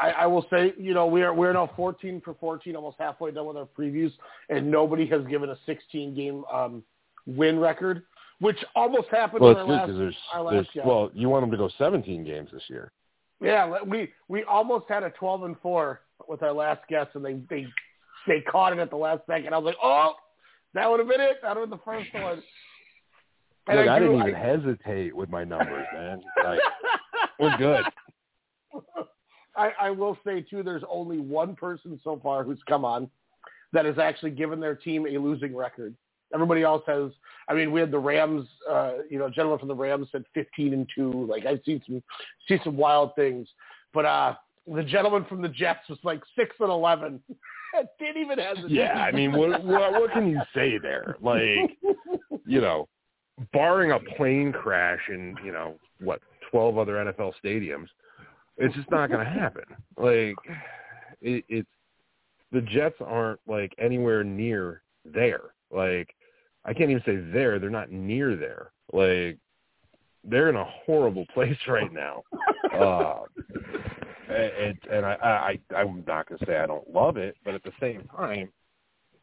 [0.00, 3.30] I, I will say, you know, we are we're now fourteen for fourteen, almost halfway
[3.30, 4.12] done with our previews,
[4.48, 6.82] and nobody has given a sixteen game um,
[7.26, 8.02] win record,
[8.40, 9.86] which almost happened Well, in it's our good last.
[9.86, 10.84] because there's, our last there's guess.
[10.86, 12.90] well, you want them to go 17 games this year.
[13.40, 17.34] Yeah, we we almost had a twelve and four with our last guess, and they
[17.50, 17.66] they
[18.26, 19.54] they caught it at the last second.
[19.54, 20.14] I was like, oh,
[20.74, 21.36] that would have been it.
[21.42, 22.42] That would have been the first one.
[23.66, 26.20] And Look, I, do- didn't even hesitate with my numbers, man.
[26.44, 26.60] Like,
[27.38, 27.84] we're good.
[29.56, 33.08] I, I will say too, there's only one person so far who's come on
[33.72, 35.94] that has actually given their team a losing record.
[36.34, 37.12] Everybody else has.
[37.48, 38.48] I mean, we had the Rams.
[38.68, 41.26] Uh, you know, gentleman from the Rams said 15 and two.
[41.26, 42.02] Like I've seen some
[42.48, 43.48] see some wild things,
[43.92, 44.34] but uh,
[44.66, 47.20] the gentleman from the Jets was like six and 11.
[47.98, 48.70] Didn't even hesitate.
[48.70, 51.16] Yeah, I mean, what, what what can you say there?
[51.20, 51.76] Like,
[52.46, 52.88] you know,
[53.52, 56.20] barring a plane crash in you know what
[56.50, 57.88] 12 other NFL stadiums,
[58.58, 59.64] it's just not going to happen.
[59.96, 60.36] Like,
[61.20, 61.68] it, it's
[62.52, 65.54] the Jets aren't like anywhere near there.
[65.72, 66.14] Like,
[66.64, 68.70] I can't even say there; they're not near there.
[68.92, 69.38] Like,
[70.22, 72.22] they're in a horrible place right now.
[72.72, 73.22] uh,
[74.28, 77.72] and and I, I I'm not gonna say I don't love it, but at the
[77.80, 78.50] same time,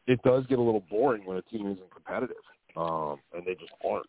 [0.06, 2.36] it does get a little boring when a team isn't competitive,
[2.76, 4.06] um, and they just aren't.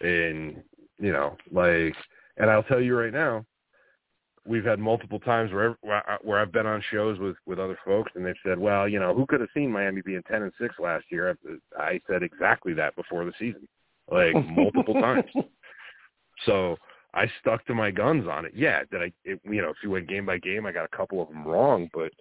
[0.00, 0.62] And
[0.98, 1.94] you know, like,
[2.36, 3.44] and I'll tell you right now,
[4.46, 5.76] we've had multiple times where
[6.22, 9.14] where I've been on shows with with other folks, and they've said, "Well, you know,
[9.14, 11.36] who could have seen Miami being ten and six last year?"
[11.78, 13.68] I said exactly that before the season,
[14.10, 15.30] like multiple times.
[16.46, 16.76] So
[17.14, 18.52] I stuck to my guns on it.
[18.54, 20.96] Yeah, that I, it, you know, if you went game by game, I got a
[20.96, 22.12] couple of them wrong, but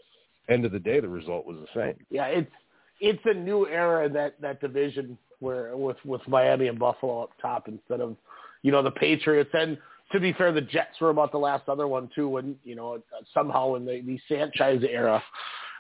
[0.50, 1.96] end of the day, the result was the same.
[2.10, 2.52] Yeah, it's
[3.00, 7.32] it's a new era in that that division where with with Miami and Buffalo up
[7.42, 8.16] top instead of
[8.64, 9.78] you know the Patriots and
[10.12, 12.28] to be fair, the Jets were about the last other one too.
[12.28, 13.02] When you know
[13.34, 15.24] somehow in the, the Sanchez era,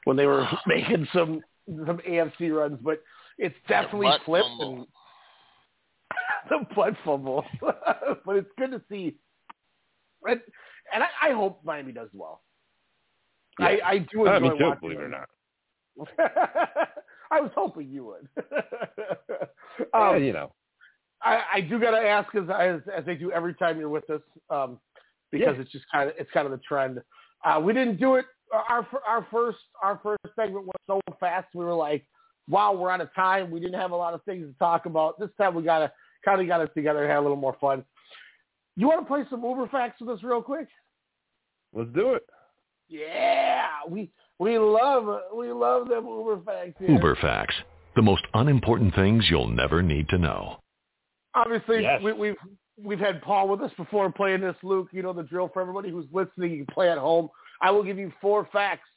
[0.03, 3.01] when they were making some some AFC runs, but
[3.37, 4.85] it's definitely flipped and
[6.49, 7.45] the butt fumble.
[7.61, 9.15] but it's good to see,
[10.27, 10.39] and,
[10.93, 12.41] and I, I hope Miami does well.
[13.59, 13.65] Yeah.
[13.65, 14.79] I, I do enjoy uh, me too, watching.
[14.81, 15.29] Believe it or not.
[17.31, 18.27] I was hoping you would.
[19.93, 20.51] um, yeah, you know.
[21.21, 24.09] I, I do got to ask as, as as they do every time you're with
[24.09, 24.79] us, um,
[25.31, 25.61] because yeah.
[25.61, 27.01] it's just kind of it's kind of the trend.
[27.43, 28.25] Uh, we didn't do it.
[28.53, 31.47] Our our first our first segment was so fast.
[31.53, 32.05] We were like,
[32.49, 33.51] wow, we're out of time.
[33.51, 35.19] We didn't have a lot of things to talk about.
[35.19, 35.91] This time we gotta
[36.25, 37.83] kind of got it together and had a little more fun.
[38.75, 40.67] You want to play some Uber facts with us real quick?
[41.73, 42.23] Let's do it.
[42.87, 44.09] Yeah, we
[44.39, 46.75] we love we love them Uber facts.
[46.79, 46.91] Here.
[46.91, 47.55] Uber facts,
[47.95, 50.57] the most unimportant things you'll never need to know.
[51.35, 52.01] Obviously, yes.
[52.01, 52.35] we, we've
[52.83, 54.55] we've had Paul with us before playing this.
[54.63, 55.49] Luke, you know the drill.
[55.53, 57.29] For everybody who's listening, you can play at home.
[57.61, 58.87] I will give you four facts.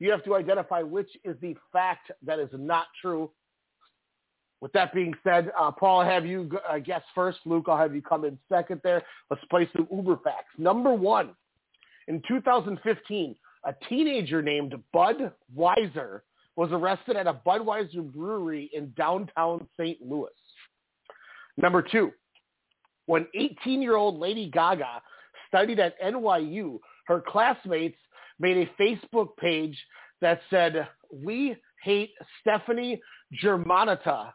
[0.00, 3.30] You have to identify which is the fact that is not true.
[4.60, 7.38] With that being said, uh, Paul, have you uh, guess first.
[7.44, 9.02] Luke, I'll have you come in second there.
[9.30, 10.48] Let's play some Uber facts.
[10.58, 11.30] Number one,
[12.08, 16.20] in 2015, a teenager named Bud Weiser
[16.56, 19.98] was arrested at a Budweiser brewery in downtown St.
[20.02, 20.28] Louis.
[21.56, 22.10] Number two,
[23.06, 25.02] when 18-year-old Lady Gaga
[25.48, 27.98] studied at NYU, her classmates
[28.40, 29.78] made a Facebook page
[30.20, 33.00] that said, we hate Stefani
[33.42, 34.32] Germanotta,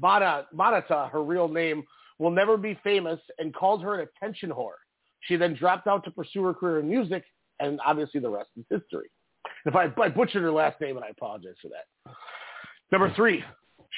[0.00, 1.82] Moneta, her real name,
[2.18, 4.78] will never be famous and called her an attention whore.
[5.20, 7.24] She then dropped out to pursue her career in music,
[7.60, 9.08] and obviously the rest is history.
[9.64, 12.14] If I, I butchered her last name, and I apologize for that.
[12.92, 13.42] Number three,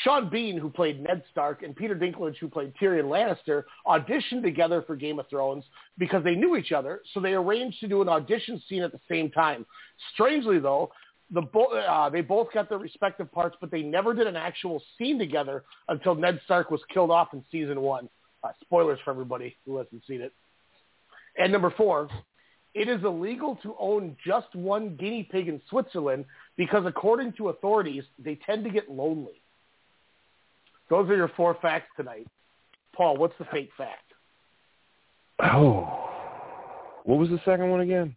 [0.05, 4.83] Sean Bean, who played Ned Stark, and Peter Dinklage, who played Tyrion Lannister, auditioned together
[4.87, 5.65] for Game of Thrones
[5.99, 9.01] because they knew each other, so they arranged to do an audition scene at the
[9.09, 9.66] same time.
[10.15, 10.93] Strangely, though,
[11.31, 14.83] the bo- uh, they both got their respective parts, but they never did an actual
[14.97, 18.09] scene together until Ned Stark was killed off in season one.
[18.45, 20.33] Uh, spoilers for everybody who hasn't seen it.
[21.37, 22.09] And number four,
[22.75, 26.25] it is illegal to own just one guinea pig in Switzerland
[26.57, 29.43] because according to authorities, they tend to get lonely.
[30.90, 32.27] Those are your four facts tonight.
[32.94, 34.12] Paul, what's the fake fact?
[35.40, 36.09] Oh,
[37.05, 38.16] what was the second one again?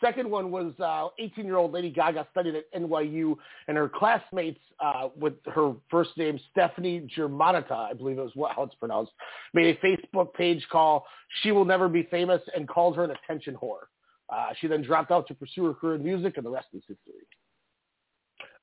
[0.00, 3.36] Second one was uh, 18-year-old Lady Gaga studied at NYU,
[3.68, 8.56] and her classmates, uh, with her first name Stefani Germanotta, I believe it was what,
[8.56, 9.12] how it's pronounced,
[9.52, 11.02] made a Facebook page called
[11.42, 13.88] "She Will Never Be Famous" and called her an attention whore.
[14.30, 16.82] Uh, she then dropped out to pursue her career in music, and the rest is
[16.88, 17.20] history.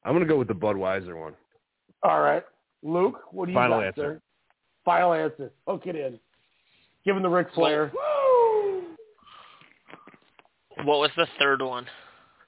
[0.04, 1.36] I'm going to go with the Budweiser one.
[2.02, 2.44] All right,
[2.84, 4.02] Luke, what do you Final got, answer.
[4.02, 4.22] sir?
[4.86, 5.52] Final answer.
[5.68, 6.20] Hook it in.
[7.06, 7.92] Give him the Ric Flair.
[10.84, 11.86] What was the third one?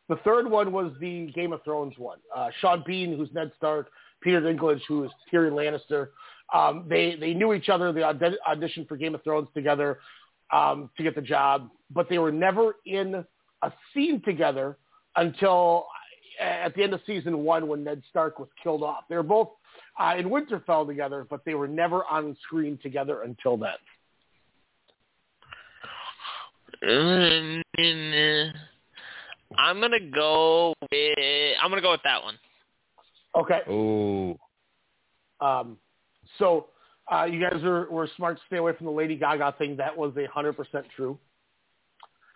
[0.08, 2.20] The third one was the Game of Thrones one.
[2.36, 3.90] Uh, Sean Bean, who's Ned Stark,
[4.22, 6.10] Peter Dinklage, who is Tyrion Lannister.
[6.54, 7.92] Um, they they knew each other.
[7.94, 10.00] They aud- auditioned for Game of Thrones together
[10.52, 13.24] um, to get the job, but they were never in
[13.62, 14.78] a scene together
[15.16, 15.86] until
[16.40, 19.04] at the end of season one when Ned Stark was killed off.
[19.10, 19.50] They were both
[20.00, 23.74] uh, in Winterfell together, but they were never on screen together until then.
[29.58, 31.18] I'm gonna go with
[31.62, 32.36] I'm gonna go with that one.
[33.36, 33.60] Okay.
[33.70, 34.38] Oh,
[35.42, 35.78] Um,
[36.38, 36.68] so
[37.12, 39.76] uh, you guys were, were smart to stay away from the Lady Gaga thing.
[39.78, 41.20] That was a hundred percent true.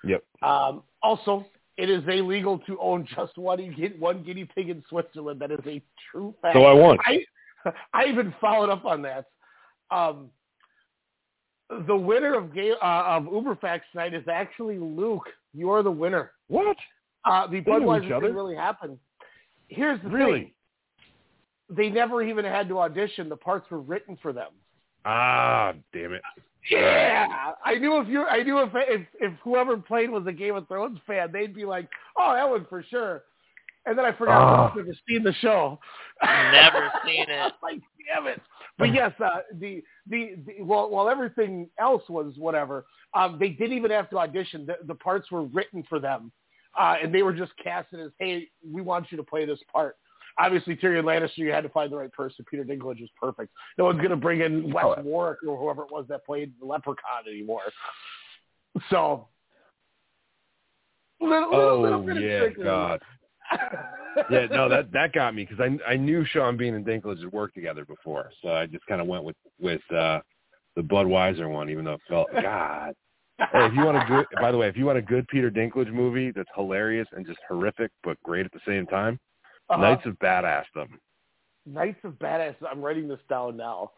[0.04, 0.24] yep.
[0.42, 1.46] Um, also,
[1.78, 5.40] it is illegal to own just one guinea, one guinea pig in Switzerland.
[5.42, 5.82] That is a
[6.12, 6.56] true fact.
[6.56, 6.98] So I won.
[7.06, 7.24] I,
[7.94, 9.26] I even followed up on that.
[9.92, 10.30] Um,
[11.88, 15.28] the winner of game uh, of Uberfacts tonight is actually Luke.
[15.54, 16.32] You're the winner.
[16.48, 16.78] What?
[17.26, 18.98] Uh, the Budweiser thing really happened.
[19.68, 20.40] Here's the Really?
[20.40, 20.52] thing:
[21.70, 23.30] they never even had to audition.
[23.30, 24.52] The parts were written for them.
[25.06, 26.22] Ah, damn it.
[26.70, 30.56] Yeah, I knew if you, I knew if if if whoever played was a Game
[30.56, 33.24] of Thrones fan, they'd be like, "Oh, that one for sure."
[33.86, 35.80] And then I forgot I've never seen the show.
[36.24, 37.54] Never seen it.
[37.62, 37.82] like,
[38.14, 38.42] damn it.
[38.78, 43.78] But yes, uh, the, the the while while everything else was whatever, um, they didn't
[43.78, 44.66] even have to audition.
[44.66, 46.32] The, the parts were written for them,
[46.80, 49.98] uh, and they were just casted as, "Hey, we want you to play this part."
[50.40, 52.44] Obviously, Tyrion Lannister, you had to find the right person.
[52.50, 53.52] Peter Dinklage was perfect.
[53.78, 54.96] No one's going to bring in Wes Oh.
[55.04, 57.62] Warwick or whoever it was that played the Leprechaun anymore.
[58.90, 59.28] So,
[61.22, 62.48] little, little, Oh little bit of yeah.
[62.64, 63.02] God.
[64.30, 67.32] Yeah, no, that that got me because I I knew Sean Bean and Dinklage had
[67.32, 70.20] worked together before, so I just kind of went with with uh
[70.76, 72.94] the Budweiser one, even though it felt God.
[73.40, 75.50] Hey, if you want a good, by the way, if you want a good Peter
[75.50, 79.20] Dinklage movie that's hilarious and just horrific but great at the same time,
[79.70, 79.82] Uh-huh.
[79.82, 81.00] Knights of Badass them.
[81.66, 82.56] Knights of Badass.
[82.70, 83.92] I'm writing this down now.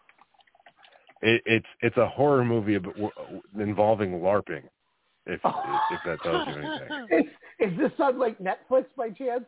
[1.21, 2.77] It, it's it's a horror movie
[3.59, 4.63] involving LARPing.
[5.27, 5.31] Oh.
[5.31, 7.29] If if that tells you anything.
[7.59, 9.45] Is, is this on like Netflix by chance?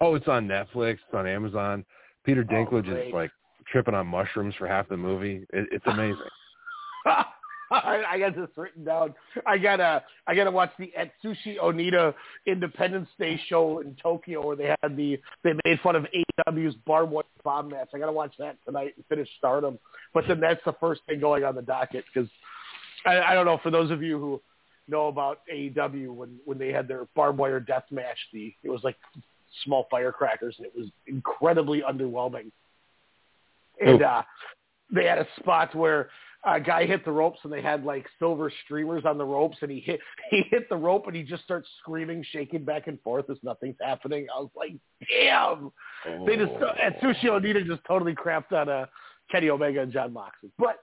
[0.00, 0.94] Oh, it's on Netflix.
[0.94, 1.84] It's on Amazon.
[2.24, 3.08] Peter oh, Dinklage great.
[3.08, 3.30] is like
[3.70, 5.46] tripping on mushrooms for half the movie.
[5.52, 6.16] It, it's amazing.
[7.70, 9.14] I, I got this written down.
[9.46, 12.14] I gotta, I gotta watch the Atsushi Onita
[12.46, 16.06] Independence Day show in Tokyo where they had the, they made fun of
[16.46, 17.88] AEW's barbed wire bomb match.
[17.94, 19.78] I gotta watch that tonight and finish Stardom.
[20.12, 22.28] But then that's the first thing going on the docket because
[23.06, 24.42] I, I don't know for those of you who
[24.88, 28.82] know about AEW when when they had their barbed wire death match, the it was
[28.84, 28.96] like
[29.64, 32.50] small firecrackers and it was incredibly underwhelming.
[33.84, 34.06] And Oh.
[34.06, 34.22] uh,
[34.92, 36.10] they had a spot where
[36.46, 39.70] a guy hit the ropes and they had like silver streamers on the ropes and
[39.70, 39.98] he hit
[40.30, 43.76] he hit the rope and he just starts screaming, shaking back and forth as nothing's
[43.80, 44.26] happening.
[44.34, 44.72] I was like,
[45.08, 45.72] damn.
[46.26, 46.70] They just Oh.
[46.82, 48.86] and Sushi Onita just totally crapped on uh,
[49.32, 50.50] Kenny Omega and Jon Moxley.
[50.58, 50.80] But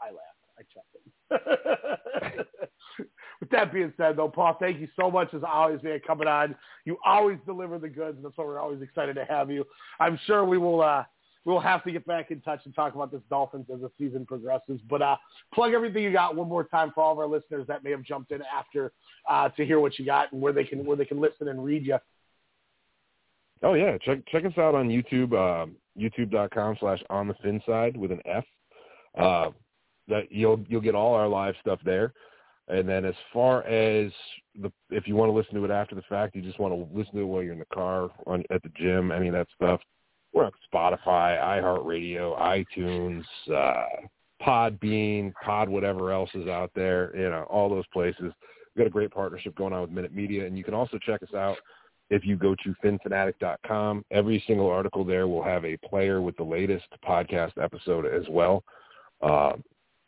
[0.00, 0.20] I laughed.
[0.58, 0.62] I
[1.40, 2.46] chuckled.
[3.44, 6.54] With that being said, though, Paul, thank you so much as always, man, coming on.
[6.86, 9.66] You always deliver the goods, and that's why we're always excited to have you.
[10.00, 11.04] I'm sure we will uh,
[11.44, 14.24] we'll have to get back in touch and talk about this Dolphins as the season
[14.24, 14.80] progresses.
[14.88, 15.16] But uh,
[15.52, 18.02] plug everything you got one more time for all of our listeners that may have
[18.02, 18.92] jumped in after
[19.28, 21.62] uh, to hear what you got and where they can where they can listen and
[21.62, 21.98] read you.
[23.62, 27.94] Oh yeah, check check us out on YouTube, uh, YouTube.com slash on the fin side
[27.94, 28.44] with an F.
[29.18, 29.50] Uh,
[30.08, 32.14] that you'll you'll get all our live stuff there.
[32.68, 34.10] And then as far as
[34.60, 36.96] the if you want to listen to it after the fact, you just want to
[36.96, 39.48] listen to it while you're in the car, on at the gym, any of that
[39.54, 39.80] stuff.
[40.32, 42.38] We're on Spotify, iHeartRadio,
[42.76, 43.24] iTunes,
[43.54, 44.06] uh,
[44.42, 47.14] Podbean, Pod, whatever else is out there.
[47.16, 48.32] You know, all those places.
[48.74, 51.22] We've got a great partnership going on with Minute Media, and you can also check
[51.22, 51.58] us out
[52.10, 54.04] if you go to phinphanatic.com.
[54.10, 58.64] Every single article there will have a player with the latest podcast episode as well.
[59.22, 59.52] Uh,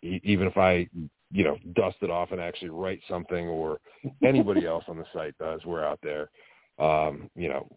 [0.03, 0.89] even if I,
[1.31, 3.81] you know, dust it off and actually write something, or
[4.24, 6.31] anybody else on the site does, we're out there.
[6.78, 7.69] Um, you know,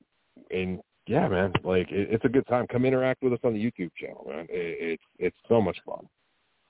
[0.51, 2.67] and yeah, man, like it, it's a good time.
[2.67, 4.45] Come interact with us on the YouTube channel, man.
[4.49, 6.07] It, it's it's so much fun.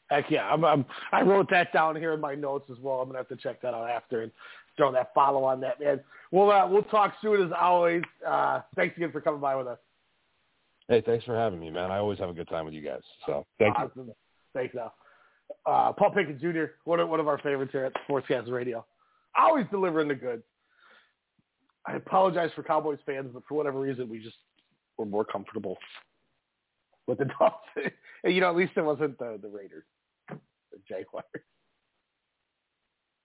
[0.09, 3.01] Heck yeah, I'm, I'm, I wrote that down here in my notes as well.
[3.01, 4.31] I'm gonna have to check that out after and
[4.75, 5.99] throw that follow on that, man.
[6.31, 8.01] We'll uh, we'll talk soon as always.
[8.25, 9.77] Uh, thanks again for coming by with us.
[10.87, 11.91] Hey, thanks for having me, man.
[11.91, 13.01] I always have a good time with you guys.
[13.27, 13.83] So thank you.
[13.85, 14.11] awesome.
[14.53, 14.93] Thanks, Al.
[15.65, 18.85] Uh, Paul Picken Jr., one of, one of our favorites here at Sportscast Radio.
[19.37, 20.43] Always delivering the goods.
[21.85, 24.35] I apologize for Cowboys fans, but for whatever reason, we just
[24.97, 25.77] were more comfortable
[27.07, 27.93] with the Dolphins.
[28.25, 29.83] you know, at least it wasn't the, the Raiders,
[30.29, 31.25] the Jaguars.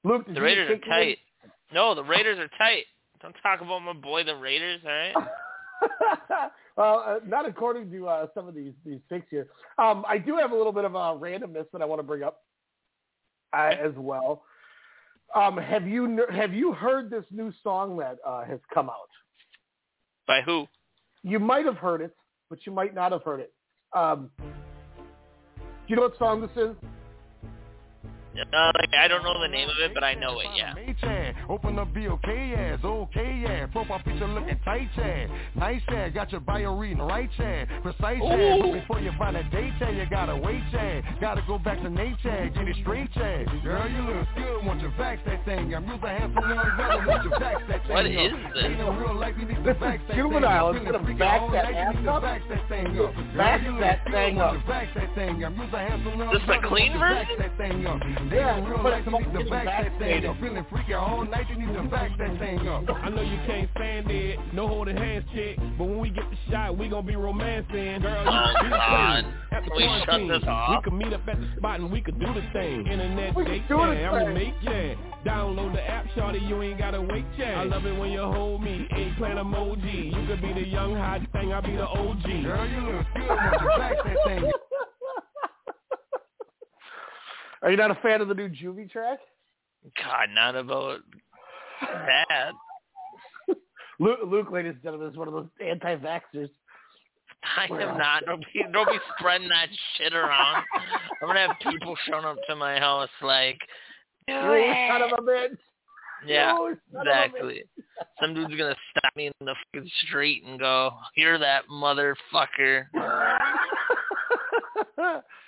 [0.04, 0.80] Luke, The Raiders are in?
[0.82, 1.18] tight.
[1.72, 2.84] No, the Raiders are tight.
[3.22, 4.80] Don't talk about my boy, the Raiders.
[4.84, 5.14] All right.
[6.76, 9.48] well, uh, not according to uh, some of these these picks here.
[9.78, 12.22] Um, I do have a little bit of a randomness that I want to bring
[12.22, 12.42] up
[13.52, 14.42] uh, as well.
[15.34, 19.08] Um, have you have you heard this new song that uh, has come out?
[20.26, 20.66] By who?
[21.22, 22.14] You might have heard it,
[22.50, 23.52] but you might not have heard it.
[23.94, 24.44] Um, do
[25.88, 26.76] you know what song this is?
[28.52, 30.46] Uh, like, I don't know the name of it, but I know it.
[30.56, 30.74] Yeah.
[31.48, 33.66] Open up BOK ass, okay yeah.
[33.66, 35.26] Profile picture looking tight yeah.
[35.54, 37.64] Nice yeah, got your bio reading right yeah.
[37.82, 38.56] Precise yeah.
[38.60, 41.00] But before you find a date yeah, you gotta wait yeah.
[41.20, 43.44] Gotta go back to nature, get it straight yeah.
[43.62, 45.74] Girl, you look good, want you vax that thing.
[45.74, 47.90] I'm using handsome young brother, want you vax that thing.
[47.94, 48.12] What up.
[48.12, 48.64] is this?
[48.64, 50.72] Ain't no real life, you need to This is vax that juvenile.
[50.72, 50.82] thing.
[50.82, 52.22] It's gonna Feeling back freaky that all night, ass you need up.
[52.24, 53.14] Vax that thing up.
[53.14, 54.54] Girl, Back you look that good, thing want up.
[54.66, 55.44] you Vax that thing.
[55.44, 57.36] I'm using handsome young This the brother, clean want you version?
[57.36, 58.00] vax that thing up.
[58.32, 60.30] Yeah, real but life, it's you need to getting vax that thing vaccinated.
[60.30, 60.40] up.
[60.40, 62.84] Feeling freaky all night, right, you need to back that thing up.
[62.90, 65.56] I know you can't stand it, no holding hands, chick.
[65.78, 68.00] But when we get the shot, we gon' be romancing.
[68.02, 69.24] Girl, you Oh, be God.
[69.52, 70.28] At the Can we shut quarantine.
[70.28, 70.70] this off?
[70.70, 72.86] We could meet up at the spot and we could do the thing.
[72.86, 74.10] Internet We could date, do the yeah.
[74.10, 74.34] I'm thing.
[74.34, 74.94] make yeah.
[75.24, 77.60] Download the app, shorty, you ain't gotta wait, yeah.
[77.60, 80.12] I love it when you hold me, eggplant emoji.
[80.12, 82.22] You could be the young hot thing, I'll be the OG.
[82.22, 84.52] Girl, you look good when you back that thing
[87.62, 89.18] Are you not a fan of the new Juvie track?
[90.02, 91.00] God, not about
[91.88, 92.52] that.
[94.00, 96.50] Luke, Luke, ladies and gentlemen, is one of those anti-vaxxers.
[97.56, 98.24] I am not.
[98.24, 100.64] Don't be, don't be spreading that shit around.
[101.22, 103.58] I'm gonna have people showing up to my house like,
[104.28, 105.56] You son of a bitch.
[106.26, 107.64] yeah, You son of a exactly.
[108.20, 112.86] Some dude's gonna stop me in the fucking street and go, "Hear that motherfucker?"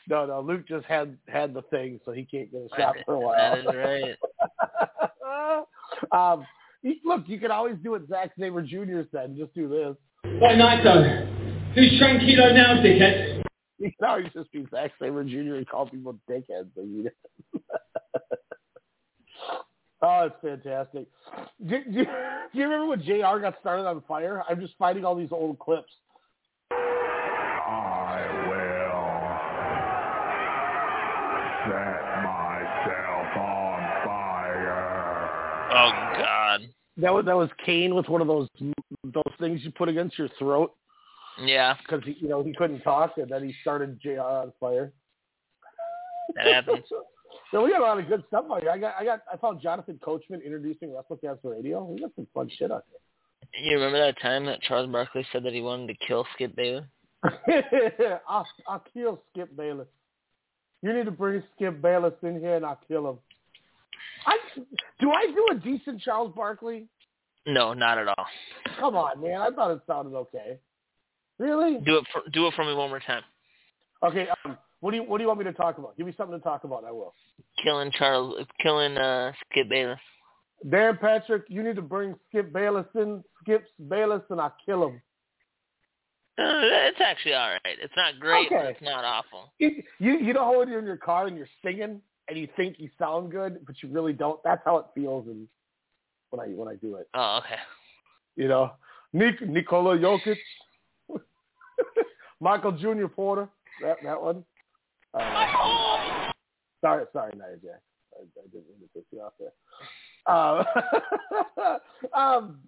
[0.08, 3.14] no, no, Luke just had had the thing, so he can't get a shot for
[3.14, 3.34] a while.
[3.36, 4.16] That is right.
[6.12, 6.46] Um,
[7.04, 9.02] look, you can always do what Zack Sabre Jr.
[9.12, 9.30] said.
[9.30, 9.96] and Just do this.
[10.40, 11.74] Right, Naito.
[11.74, 13.42] Who's tranquilo now, dickhead?
[13.78, 15.56] You can always just be Zack Sabre Jr.
[15.56, 16.70] and call people dickheads.
[20.02, 21.06] Oh, it's fantastic.
[21.66, 22.06] Do, do, do
[22.52, 24.42] you remember when JR got started on fire?
[24.48, 25.90] I'm just finding all these old clips.
[35.76, 36.60] Oh God.
[36.98, 38.48] That was that was Kane with one of those
[39.04, 40.72] those things you put against your throat
[41.44, 44.52] Yeah, because he you know he couldn't talk and then he started JR uh, on
[44.58, 44.92] fire.
[46.34, 46.84] that happens.
[47.52, 48.70] So we got a lot of good stuff out here.
[48.70, 51.84] I got I got I found Jonathan Coachman introducing WrestleCast Radio.
[51.84, 52.84] We got some fun shit out
[53.54, 56.86] You remember that time that Charles Barkley said that he wanted to kill Skip Bayless?
[58.28, 59.86] I'll I'll kill Skip Bayless.
[60.82, 63.18] You need to bring Skip Bayless in here and I'll kill him.
[64.26, 64.38] I
[65.00, 66.88] do I do a decent Charles Barkley?
[67.46, 68.26] No, not at all.
[68.80, 69.40] Come on, man.
[69.40, 70.58] I thought it sounded okay.
[71.38, 71.78] Really?
[71.84, 73.22] Do it for do it for me one more time.
[74.02, 74.26] Okay.
[74.44, 75.96] Um, what do you What do you want me to talk about?
[75.96, 76.84] Give me something to talk about.
[76.84, 77.14] I will.
[77.62, 79.98] Killing Charles, killing uh, Skip Bayless.
[80.70, 83.22] Dan Patrick, you need to bring Skip Bayless in.
[83.42, 85.02] Skips Bayless, and I'll kill him.
[86.38, 87.78] Uh, it's actually all right.
[87.80, 89.52] It's not great, but it's not awful.
[89.58, 92.48] You, you you know how when you're in your car and you're singing and you
[92.56, 94.40] think you sound good, but you really don't.
[94.44, 95.46] That's how it feels and
[96.30, 97.08] when I when I do it.
[97.14, 97.60] Oh, okay.
[98.36, 98.72] You know,
[99.12, 100.36] Nik, Nikola Jokic,
[102.40, 103.48] Michael Junior Porter,
[103.82, 104.44] that that one.
[105.14, 106.30] Uh,
[106.82, 107.80] sorry, sorry, Nia Jax.
[108.14, 109.52] I, I didn't mean to piss you off there.
[110.26, 110.64] Uh,
[112.18, 112.58] um,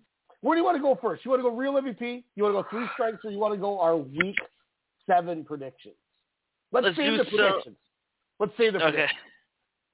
[0.41, 1.25] where do you want to go first?
[1.25, 2.23] You want to go real MVP?
[2.37, 4.37] You want to go three strikes, or you want to go our week
[5.07, 5.95] seven predictions?
[6.73, 7.77] Let's, Let's save do the so- predictions.
[8.39, 8.91] Let's save the Okay.
[8.93, 9.21] predictions.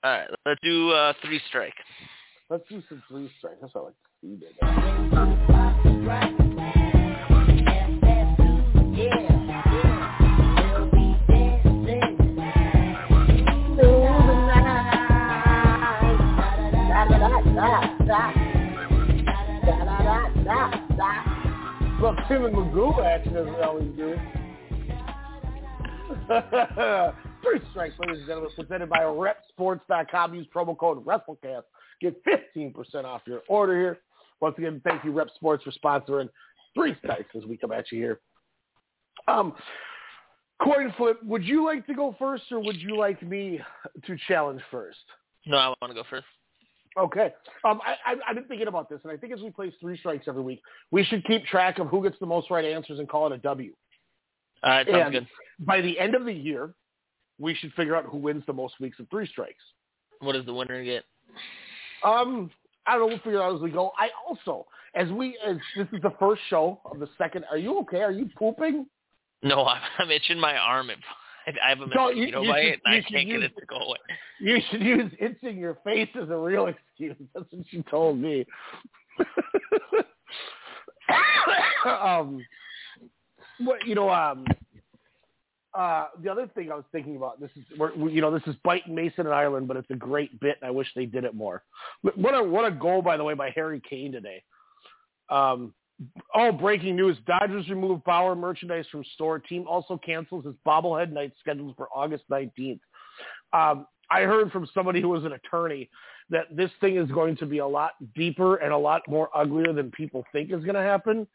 [0.04, 0.28] All right.
[0.44, 1.72] Let's do uh, three strike.
[2.50, 3.56] Let's do some three strikes.
[3.62, 4.34] That's what I like to see.
[4.34, 4.52] baby.
[22.02, 24.18] Look, Tim and Magoo action as we always do.
[27.44, 30.34] Three strikes, ladies and gentlemen, presented by RepSports.com.
[30.34, 31.64] Use promo code WrestleCast.
[32.00, 33.98] Get 15% off your order here.
[34.40, 36.28] Once again, thank you, Rep Sports, for sponsoring
[36.74, 38.20] Three Strikes as we come at you here.
[39.28, 39.52] Um,
[40.62, 43.60] coin flip, would you like to go first or would you like me
[44.06, 44.98] to challenge first?
[45.46, 46.26] No, I want to go first.
[46.98, 47.32] Okay.
[47.64, 49.98] Um, I, I, I've been thinking about this, and I think as we play three
[49.98, 53.08] strikes every week, we should keep track of who gets the most right answers and
[53.08, 53.72] call it a W.
[54.62, 55.26] All right, sounds And good.
[55.60, 56.72] By the end of the year,
[57.38, 59.62] we should figure out who wins the most weeks of three strikes.
[60.20, 61.04] What does the winner get?
[62.04, 62.50] Um,
[62.86, 63.06] I don't know.
[63.08, 63.92] We'll figure it out as we go.
[63.98, 67.44] I also, as we, as this is the first show of the second.
[67.50, 68.02] Are you okay?
[68.02, 68.86] Are you pooping?
[69.42, 70.90] No, I'm, I'm itching my arm.
[70.90, 70.98] It,
[71.64, 73.60] I have a you- mosquito you bite, should- and you I can't get use- it
[73.60, 73.98] to go away.
[74.40, 77.16] You should use itching your face as a real excuse.
[77.34, 78.44] That's what she told me.
[81.86, 82.44] um,
[83.60, 84.44] what you know, um,
[85.74, 87.64] uh, the other thing I was thinking about this is,
[87.96, 90.68] we, you know, this is biting Mason and Ireland, but it's a great bit, and
[90.68, 91.62] I wish they did it more.
[92.02, 94.42] What a what a goal, by the way, by Harry Kane today.
[95.30, 95.74] Um,
[96.34, 99.38] oh, breaking news: Dodgers remove Bauer merchandise from store.
[99.38, 102.80] Team also cancels its bobblehead night scheduled for August nineteenth.
[103.52, 105.88] Um, I heard from somebody who was an attorney
[106.30, 109.72] that this thing is going to be a lot deeper and a lot more uglier
[109.72, 111.26] than people think is going to happen.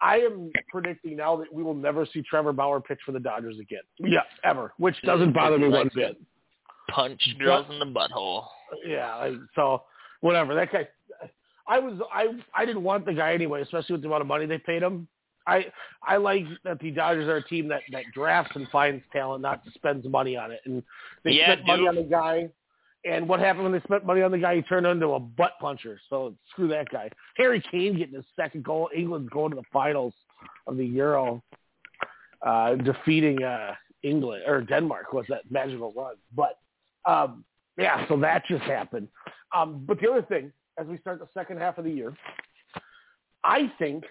[0.00, 3.58] I am predicting now that we will never see Trevor Bauer pitch for the Dodgers
[3.58, 3.82] again.
[3.98, 6.20] Yeah, ever, which doesn't bother me one bit.
[6.88, 8.44] Punch girls in the butthole.
[8.86, 9.82] Yeah, so
[10.20, 10.54] whatever.
[10.54, 10.88] That guy,
[11.66, 14.46] I was I I didn't want the guy anyway, especially with the amount of money
[14.46, 15.08] they paid him.
[15.46, 15.66] I
[16.06, 19.62] I like that the Dodgers are a team that that drafts and finds talent, not
[19.74, 20.60] spends money on it.
[20.64, 20.82] And
[21.24, 22.50] they Yeah, spent money on the guy.
[23.04, 24.56] And what happened when they spent money on the guy?
[24.56, 26.00] He turned into a butt puncher.
[26.10, 27.10] So screw that guy.
[27.36, 28.90] Harry Kane getting his second goal.
[28.94, 30.12] England going to the finals
[30.66, 31.42] of the Euro,
[32.44, 36.14] uh, defeating uh, England or Denmark was that magical run.
[36.34, 36.58] But
[37.04, 37.44] um,
[37.76, 39.08] yeah, so that just happened.
[39.54, 42.12] Um, but the other thing, as we start the second half of the year,
[43.44, 44.04] I think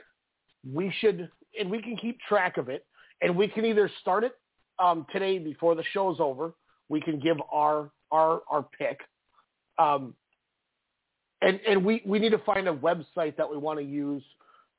[0.73, 2.85] we should, and we can keep track of it,
[3.21, 4.33] and we can either start it
[4.79, 6.53] um, today before the show's over.
[6.89, 8.99] We can give our our our pick,
[9.79, 10.13] um,
[11.41, 14.23] and and we we need to find a website that we want to use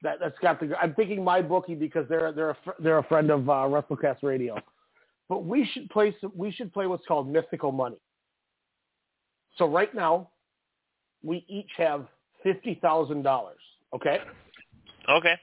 [0.02, 0.76] that that's got the.
[0.80, 4.56] I'm thinking my bookie because they're they're a, they're a friend of uh, WrestleCast Radio,
[5.28, 7.98] but we should play some, we should play what's called mythical money.
[9.56, 10.30] So right now,
[11.22, 12.06] we each have
[12.42, 13.58] fifty thousand dollars.
[13.94, 14.18] Okay.
[15.10, 15.34] Okay.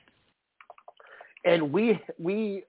[1.45, 2.64] and we we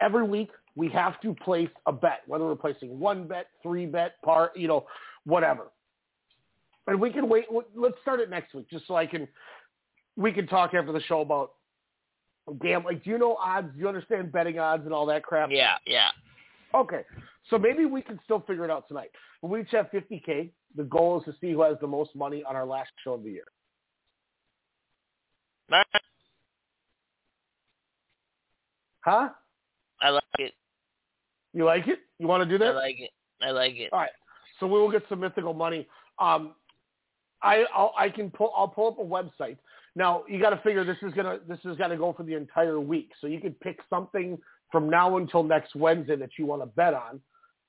[0.00, 4.14] every week we have to place a bet, whether we're placing one bet, three bet,
[4.24, 4.86] par, you know,
[5.24, 5.64] whatever.
[6.86, 7.44] And we can wait.
[7.76, 9.28] Let's start it next week, just so I can.
[10.16, 11.52] We can talk after the show about
[12.62, 13.02] gambling.
[13.04, 13.68] Do you know odds?
[13.74, 15.50] Do you understand betting odds and all that crap?
[15.52, 16.08] Yeah, yeah.
[16.74, 17.02] Okay,
[17.50, 19.10] so maybe we can still figure it out tonight.
[19.42, 20.48] We each have 50k.
[20.76, 23.22] The goal is to see who has the most money on our last show of
[23.22, 23.44] the year.
[29.02, 29.28] Huh?
[30.00, 30.54] I like it.
[31.52, 32.00] You like it?
[32.18, 32.68] You want to do that?
[32.68, 33.10] I like it.
[33.42, 33.90] I like it.
[33.92, 34.10] All right.
[34.58, 35.88] So we will get some mythical money.
[36.18, 36.54] Um,
[37.42, 39.56] I I'll, I can pull I'll pull up a website.
[39.96, 42.78] Now you got to figure this is gonna this is gonna go for the entire
[42.78, 43.10] week.
[43.20, 44.38] So you could pick something
[44.70, 47.20] from now until next Wednesday that you want to bet on.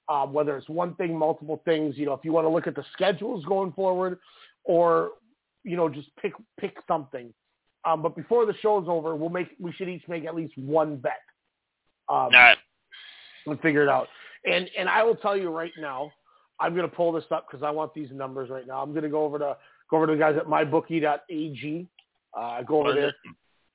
[0.09, 1.97] Um, whether it's one thing, multiple things.
[1.97, 4.19] You know, if you want to look at the schedules going forward,
[4.65, 5.11] or
[5.63, 7.33] you know, just pick pick something.
[7.85, 10.97] Um, but before the show's over, we'll make we should each make at least one
[10.97, 11.21] bet.
[12.09, 12.57] Um, All right.
[13.45, 14.07] And figure it out.
[14.45, 16.11] And and I will tell you right now,
[16.59, 18.81] I'm going to pull this up because I want these numbers right now.
[18.81, 19.57] I'm going to go over to
[19.89, 21.87] go over to the guys at mybookie.ag.
[22.37, 23.13] Uh, go over there.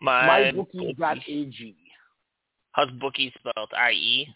[0.00, 1.76] My Mybookie.ag.
[2.72, 3.70] How's bookie spelled?
[3.76, 4.28] I E.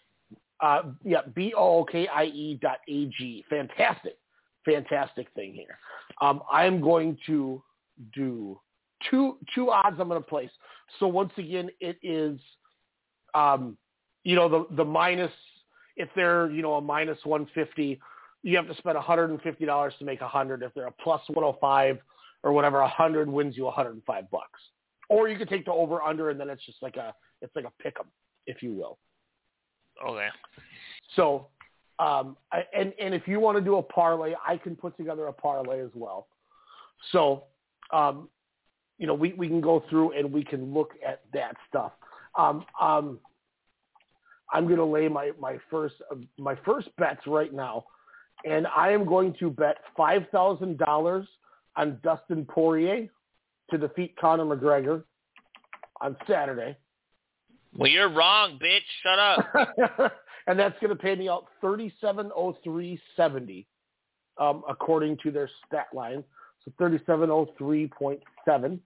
[0.59, 3.43] Uh, yeah, B O O K I E dot A G.
[3.49, 4.17] Fantastic,
[4.65, 5.77] fantastic thing here.
[6.21, 7.61] Um, I am going to
[8.13, 8.59] do
[9.09, 9.97] two two odds.
[9.99, 10.51] I'm going to place.
[10.99, 12.39] So once again, it is,
[13.33, 13.77] um,
[14.23, 15.31] you know, the the minus.
[15.97, 17.99] If they're you know a minus 150,
[18.43, 20.63] you have to spend 150 dollars to make a hundred.
[20.63, 21.99] If they're a plus 105
[22.43, 24.59] or whatever, a hundred wins you 105 bucks.
[25.09, 27.65] Or you could take the over under, and then it's just like a it's like
[27.65, 28.07] a pick 'em,
[28.47, 28.97] if you will.
[30.05, 30.29] Okay.
[31.15, 31.47] So,
[31.99, 35.27] um, I, and and if you want to do a parlay, I can put together
[35.27, 36.27] a parlay as well.
[37.11, 37.43] So,
[37.91, 38.29] um,
[38.97, 41.91] you know, we, we can go through and we can look at that stuff.
[42.37, 43.19] Um, um,
[44.51, 47.85] I'm going to lay my my first uh, my first bets right now,
[48.45, 51.27] and I am going to bet five thousand dollars
[51.75, 53.07] on Dustin Poirier
[53.69, 55.03] to defeat Conor McGregor
[56.01, 56.75] on Saturday.
[57.75, 58.81] Well, you're wrong, bitch.
[59.01, 60.13] Shut up.
[60.47, 63.67] and that's going to pay me out thirty-seven oh three seventy,
[64.37, 66.23] um, according to their stat line.
[66.65, 68.81] So thirty-seven oh three point seven,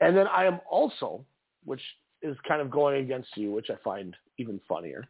[0.00, 1.24] and then I am also,
[1.64, 1.80] which
[2.24, 5.04] is kind of going against you, which I find even funnier.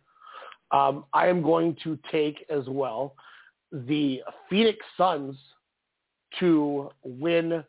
[0.70, 3.14] Um, I am going to take as well
[3.72, 4.20] the
[4.50, 5.36] Phoenix Suns
[6.40, 7.64] to win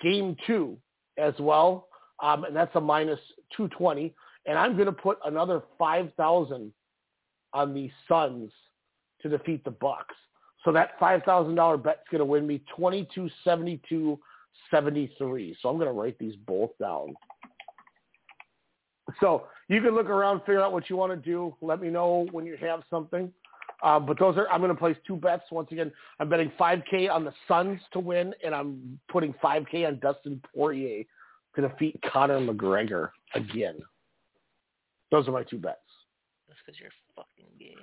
[0.00, 0.78] Game Two
[1.18, 1.88] as well,
[2.22, 3.20] um, and that's a minus
[3.56, 4.14] two twenty
[4.46, 6.72] and I'm going to put another five thousand
[7.52, 8.50] on the Suns
[9.22, 10.14] to defeat the Bucks.
[10.64, 14.18] So that five thousand dollar bet's going to win me twenty two seventy two
[14.70, 15.56] seventy three.
[15.60, 17.14] So I'm going to write these both down.
[19.20, 21.54] So you can look around, figure out what you want to do.
[21.60, 23.32] Let me know when you have something.
[23.82, 25.44] Uh, but those are I'm going to place two bets.
[25.50, 29.98] Once again, I'm betting 5K on the Suns to win, and I'm putting 5K on
[29.98, 31.04] Dustin Poirier
[31.54, 33.76] to defeat Conor McGregor again.
[35.10, 35.78] Those are my two bets.
[36.48, 37.76] That's because you're fucking gay.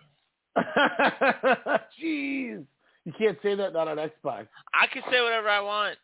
[2.04, 2.66] Jeez.
[3.06, 4.48] You can't say that not on Xbox.
[4.74, 5.98] I can say whatever I want.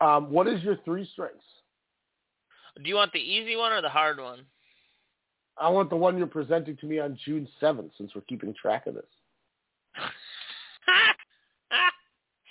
[0.00, 1.44] Um, what is your three strengths?
[2.82, 4.40] Do you want the easy one or the hard one?
[5.56, 8.86] I want the one you're presenting to me on June 7th since we're keeping track
[8.86, 9.04] of this.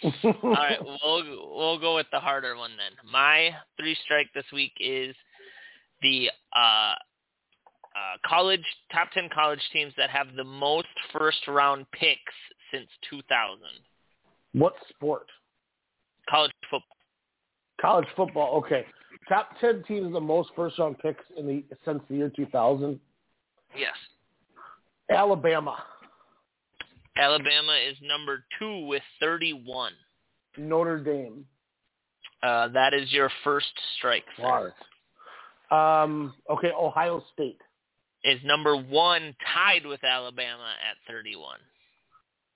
[0.44, 1.24] All right, we'll
[1.56, 2.92] we'll go with the harder one then.
[3.10, 5.16] My three strike this week is
[6.02, 10.88] the uh, uh, college top ten college teams that have the most
[11.18, 12.34] first round picks
[12.72, 13.60] since 2000.
[14.54, 15.28] What sport?
[16.30, 16.98] College football.
[17.82, 18.58] College football.
[18.58, 18.86] Okay.
[19.30, 23.00] Top ten teams the most first round picks in the since the year 2000.
[23.78, 23.94] Yes.
[25.10, 25.84] Alabama,
[27.18, 29.94] Alabama is number two with 31.
[30.58, 31.46] Notre Dame,
[32.42, 34.26] Uh, that is your first strike.
[35.72, 37.60] Um, okay, Ohio State,
[38.24, 41.60] Is number one tied with Alabama at 31.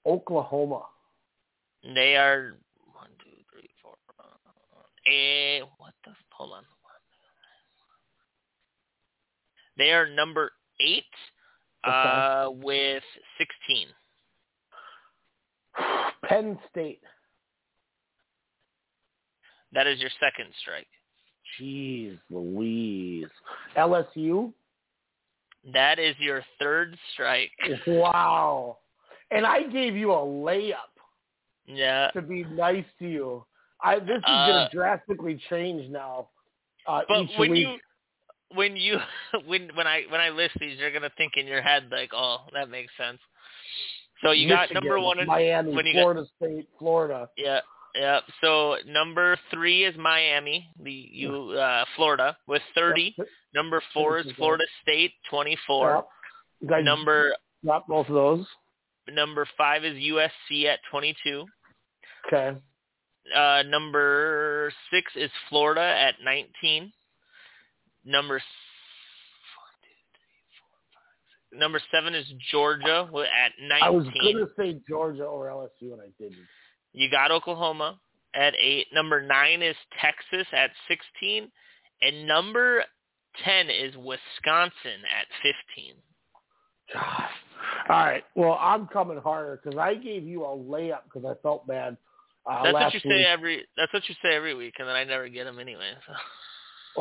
[0.05, 0.83] Oklahoma,
[1.83, 2.55] They are
[2.93, 3.95] one, two, three, four.
[5.05, 6.11] Eh, what the?
[6.37, 6.63] Hold on.
[9.77, 11.03] They are number eight
[11.83, 13.03] uh, with
[13.37, 13.87] 16.
[16.27, 17.01] Penn State.
[19.73, 20.87] That is your second strike.
[21.59, 23.27] Jeez Louise.
[23.75, 24.53] LSU.
[25.73, 27.51] That is your third strike.
[27.87, 28.77] Wow.
[29.31, 30.73] And I gave you a layup
[31.65, 32.09] Yeah.
[32.13, 33.45] to be nice to you.
[33.81, 36.29] I this is Uh, going to drastically change now.
[36.87, 37.67] Uh, But each when week.
[37.67, 37.77] you
[38.55, 38.97] when you
[39.45, 42.39] when when I when I list these, you're gonna think in your head like, oh,
[42.53, 43.19] that makes sense.
[44.23, 47.29] So you got number one in Miami, when you got- Florida State, Florida.
[47.37, 47.59] Yeah,
[47.93, 48.21] yeah.
[48.41, 53.15] So number three is Miami, the you uh, Florida with thirty.
[53.53, 56.05] Number four is Florida State, twenty four.
[56.65, 57.35] Guys Number
[57.65, 58.47] got both of those.
[59.09, 61.45] number five is USC at twenty two.
[62.25, 62.57] Okay.
[63.35, 66.91] Uh, number six is Florida at nineteen.
[68.05, 68.41] Number
[71.53, 73.51] number seven is Georgia at
[73.81, 76.37] I was going to say Georgia or LSU, and I didn't.
[76.93, 77.99] You got Oklahoma
[78.33, 78.87] at eight.
[78.93, 81.51] Number nine is Texas at 16.
[82.01, 82.83] And number
[83.43, 85.27] 10 is Wisconsin at
[85.75, 85.95] 15.
[86.93, 87.31] Gosh.
[87.89, 88.23] All right.
[88.35, 91.97] Well, I'm coming harder because I gave you a layup because I felt bad.
[92.49, 93.13] Uh, that's what you week.
[93.13, 93.65] say every.
[93.75, 95.91] That's what you say every week, and then I never get them anyway.
[96.05, 96.13] So.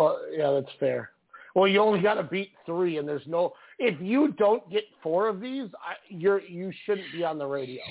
[0.01, 1.11] Well, yeah, that's fair.
[1.55, 3.55] Well, you only got to beat three, and there's no.
[3.79, 7.83] If you don't get four of these, I, you're you shouldn't be on the radio.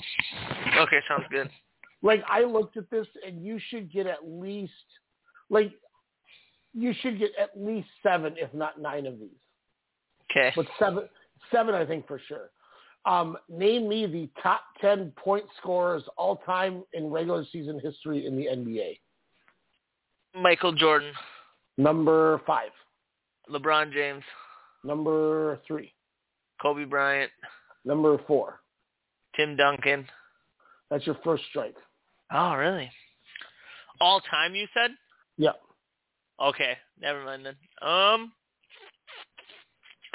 [0.78, 1.50] Okay, sounds good.
[2.02, 4.70] Like I looked at this, and you should get at least,
[5.48, 5.72] like,
[6.74, 9.30] you should get at least seven, if not nine of these.
[10.30, 10.52] Okay.
[10.54, 11.08] But seven,
[11.50, 12.50] seven, I think for sure.
[13.06, 18.36] Um, name me the top ten point scorers all time in regular season history in
[18.36, 18.98] the NBA.
[20.34, 21.12] Michael Jordan,
[21.78, 22.70] Number five.
[23.50, 24.24] LeBron James,
[24.84, 25.94] Number three.
[26.60, 27.30] Kobe Bryant,
[27.84, 28.60] Number four.
[29.36, 30.06] Tim Duncan.
[30.90, 31.76] That's your first strike.
[32.32, 32.90] Oh, really?
[34.00, 34.90] All time, you said?
[35.38, 35.50] Yeah.
[36.42, 37.54] Okay, never mind then.
[37.88, 38.32] Um,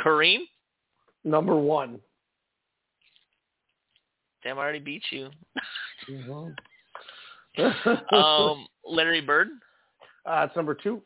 [0.03, 0.39] Kareem.
[1.23, 1.99] Number one.
[4.43, 5.29] Damn, I already beat you.
[6.09, 6.49] Mm-hmm.
[8.15, 9.49] um, Larry Bird.
[10.25, 11.01] Uh, it's number two.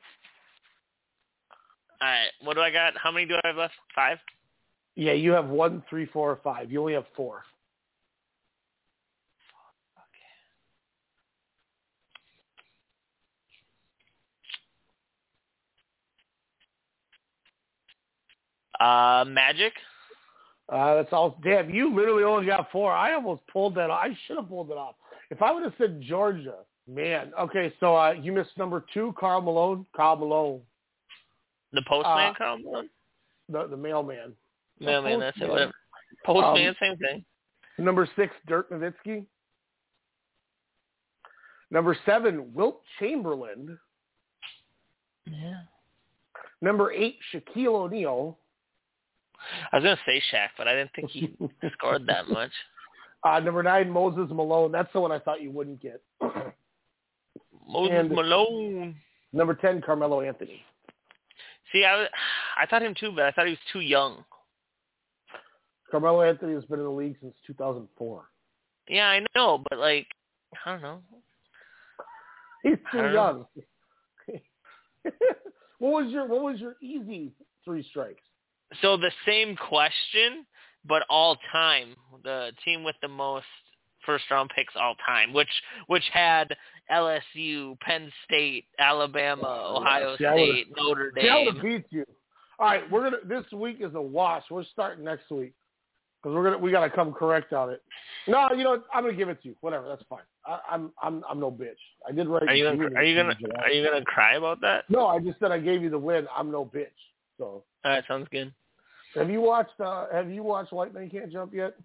[2.01, 2.93] All right, what do I got?
[3.01, 3.73] How many do I have left?
[3.93, 4.17] Five.
[4.95, 6.71] Yeah, you have one, three, four, five.
[6.71, 7.43] You only have four.
[18.79, 19.73] Uh, Magic.
[20.69, 21.39] Uh, that's all.
[21.43, 22.91] Damn, you literally only got four.
[22.91, 23.89] I almost pulled that.
[23.89, 24.01] off.
[24.03, 24.95] I should have pulled it off.
[25.29, 26.55] If I would have said Georgia,
[26.87, 27.31] man.
[27.39, 29.85] Okay, so uh, you missed number two, Karl Malone.
[29.95, 30.61] Karl Malone,
[31.73, 32.29] The Postman.
[32.29, 32.89] Uh, Karl Malone?
[33.49, 34.33] the the mailman.
[34.79, 35.19] Mailman.
[35.19, 35.49] That's it.
[35.49, 35.71] Whatever.
[36.25, 36.69] Postman.
[36.69, 37.25] Um, same thing.
[37.77, 39.25] Number six, Dirk Nowitzki.
[41.71, 43.77] Number seven, Wilt Chamberlain.
[45.25, 45.61] Yeah.
[46.61, 48.37] Number eight, Shaquille O'Neal.
[49.71, 51.35] I was gonna say Shaq, but I didn't think he
[51.73, 52.51] scored that much.
[53.23, 54.71] Uh, number nine, Moses Malone.
[54.71, 56.01] That's the one I thought you wouldn't get.
[57.67, 58.95] Moses And- Malone.
[59.33, 60.61] Number ten, Carmelo Anthony.
[61.73, 62.07] See, I was,
[62.61, 64.23] I thought him too, but I thought he was too young.
[65.91, 68.23] Carmelo Anthony has been in the league since 2004.
[68.87, 70.07] Yeah, I know, but like,
[70.65, 71.01] I don't know.
[72.63, 73.45] He's too young.
[75.79, 77.31] what was your What was your easy
[77.63, 78.23] three strikes?
[78.81, 80.45] So the same question,
[80.87, 81.95] but all time.
[82.23, 83.45] The team with the most
[84.05, 85.49] first round picks all time, which
[85.87, 86.55] which had
[86.91, 92.05] LSU, Penn State, Alabama, Ohio See, State, Notre See, I would have beat you.
[92.59, 93.17] All right, we're gonna.
[93.27, 94.43] This week is a wash.
[94.49, 95.53] We're starting next week
[96.21, 96.57] because we're gonna.
[96.57, 97.81] We gotta come correct on it.
[98.27, 98.85] No, you know, what?
[98.93, 99.55] I'm gonna give it to you.
[99.61, 100.21] Whatever, that's fine.
[100.45, 101.73] I, I'm I'm I'm no bitch.
[102.07, 102.43] I did right.
[102.43, 104.85] Are you gonna Are you gonna Are you gonna cry about that?
[104.89, 106.27] No, I just said I gave you the win.
[106.35, 106.87] I'm no bitch.
[107.37, 108.53] So All right, sounds good.
[109.15, 111.75] Have you watched uh Have you watched White Man Can't Jump yet?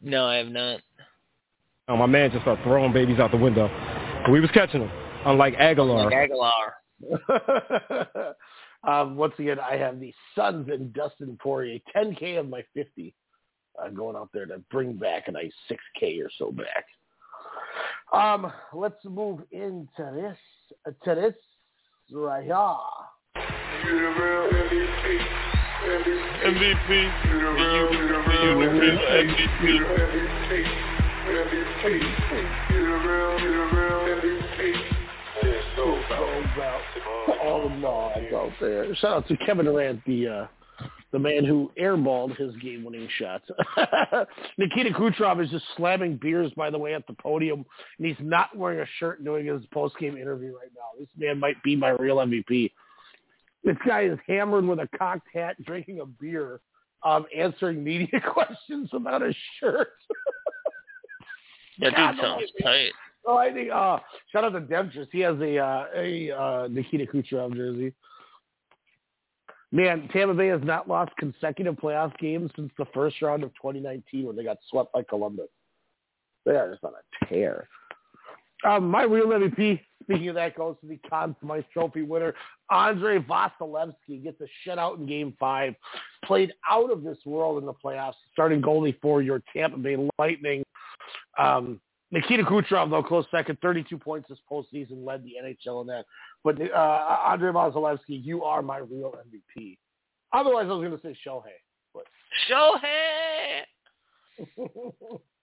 [0.00, 0.80] No, I have not.
[1.88, 3.68] Oh, my man just started throwing babies out the window.
[4.30, 4.90] We was catching them.
[5.26, 6.10] Unlike Agholor.
[6.10, 6.72] Like Agholor.
[8.88, 13.14] um, once again, I have the Suns and Dustin Poirier, 10K of my 50,
[13.82, 16.86] uh, going out there to bring back a nice 6K or so back.
[18.12, 20.38] Um, let's move into this,
[20.86, 21.34] uh, to this
[22.12, 22.64] right here.
[25.84, 26.90] MVP.
[37.42, 38.94] All the nods out there.
[38.96, 40.46] Shout out to Kevin Durant, the uh,
[41.12, 43.42] the man who airballed his game-winning shot.
[44.58, 47.64] Nikita Kucherov is just slamming beers, by the way, at the podium,
[47.98, 50.98] and he's not wearing a shirt doing his post-game interview right now.
[50.98, 52.72] This man might be my real MVP.
[53.64, 56.60] This guy is hammered with a cocked hat, drinking a beer,
[57.02, 59.88] um, answering media questions without a shirt.
[61.80, 62.92] That God, dude sounds no, tight.
[63.26, 63.70] Oh, I think.
[63.70, 63.98] Uh,
[64.30, 65.08] shout out to Dempsters.
[65.10, 67.92] He has a uh, a uh, Nikita Kucherov jersey.
[69.72, 74.26] Man, Tampa Bay has not lost consecutive playoff games since the first round of 2019
[74.26, 75.48] when they got swept by Columbus.
[76.46, 77.66] They are just on a tear.
[78.64, 82.34] Um, my real MVP, speaking of that, goes to the Conn Smythe Trophy winner,
[82.70, 84.22] Andrei Vasilevskiy.
[84.22, 85.74] Gets a shutout in Game 5.
[86.24, 90.64] Played out of this world in the playoffs, starting goalie for your Tampa Bay Lightning.
[91.38, 91.80] Um,
[92.10, 96.06] Nikita Kucherov, though, close second, 32 points this postseason, led the NHL in that.
[96.44, 99.14] But uh, Andrei Vasilevskiy, you are my real
[99.58, 99.76] MVP.
[100.32, 101.58] Otherwise, I was going to say Shohei.
[101.92, 102.04] But
[102.48, 103.64] Shohei!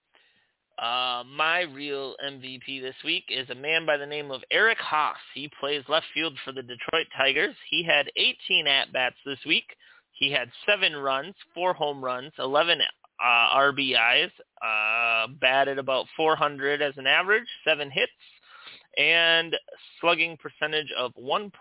[0.82, 5.14] Uh, my real MVP this week is a man by the name of Eric Haase.
[5.36, 7.56] He plays left field for the Detroit Tigers.
[7.70, 9.66] He had 18 at-bats this week.
[10.14, 12.80] He had seven runs, four home runs, 11
[13.24, 14.32] uh, RBIs,
[14.66, 18.12] uh, batted about 400 as an average, seven hits,
[18.98, 19.56] and
[19.99, 21.52] slugging percentage of 1.11.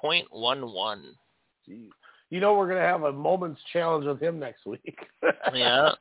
[1.68, 1.88] Jeez.
[2.30, 4.98] You know we're going to have a moment's challenge with him next week.
[5.54, 5.92] Yeah.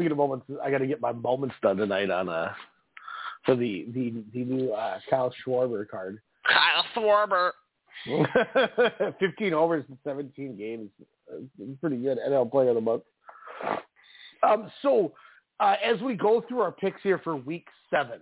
[0.00, 2.54] Speaking of moments, I got to get my moments done tonight on uh
[3.44, 6.22] for the the the new uh, Kyle Schwarber card.
[6.46, 7.50] Kyle Schwarber.
[9.20, 10.88] 15 overs in 17 games.
[11.30, 13.02] It's pretty good NL player of the month.
[14.42, 15.12] Um, so
[15.58, 18.20] uh, as we go through our picks here for week seven,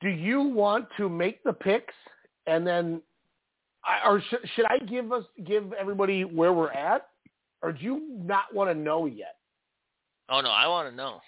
[0.00, 1.94] do you want to make the picks
[2.48, 3.00] and then,
[3.84, 7.06] I- or should, should I give us give everybody where we're at,
[7.62, 9.36] or do you not want to know yet?
[10.32, 11.20] Oh no, I want to know.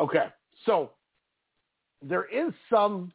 [0.00, 0.26] Okay,
[0.66, 0.90] so
[2.02, 3.12] there is some,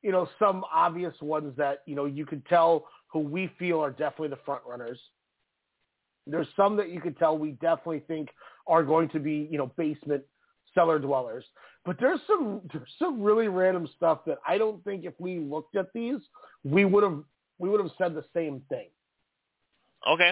[0.00, 3.90] you know, some obvious ones that you know you could tell who we feel are
[3.90, 5.00] definitely the front runners.
[6.28, 8.28] There's some that you could tell we definitely think
[8.68, 10.22] are going to be, you know, basement
[10.72, 11.44] cellar dwellers.
[11.84, 15.74] But there's some there's some really random stuff that I don't think if we looked
[15.74, 16.20] at these,
[16.62, 17.24] we would have
[17.58, 18.86] we would have said the same thing.
[20.08, 20.30] Okay.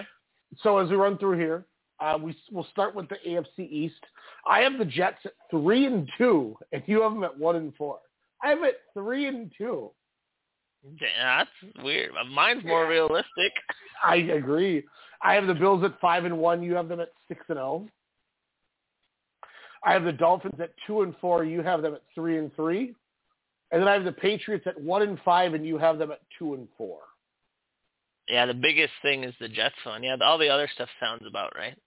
[0.63, 1.65] So as we run through here,
[1.99, 4.03] uh, we we'll start with the AFC East.
[4.47, 7.73] I have the Jets at three and two, and you have them at one and
[7.75, 7.99] four.
[8.43, 9.91] I have it three and two.
[11.01, 12.11] Yeah, that's weird.
[12.33, 13.51] Mine's more realistic.
[14.03, 14.85] I agree.
[15.21, 16.63] I have the Bills at five and one.
[16.63, 17.87] You have them at six and zero.
[19.83, 21.43] I have the Dolphins at two and four.
[21.43, 22.95] You have them at three and three.
[23.71, 26.21] And then I have the Patriots at one and five, and you have them at
[26.37, 26.99] two and four.
[28.27, 30.03] Yeah, the biggest thing is the Jets one.
[30.03, 31.77] Yeah, all the other stuff sounds about right.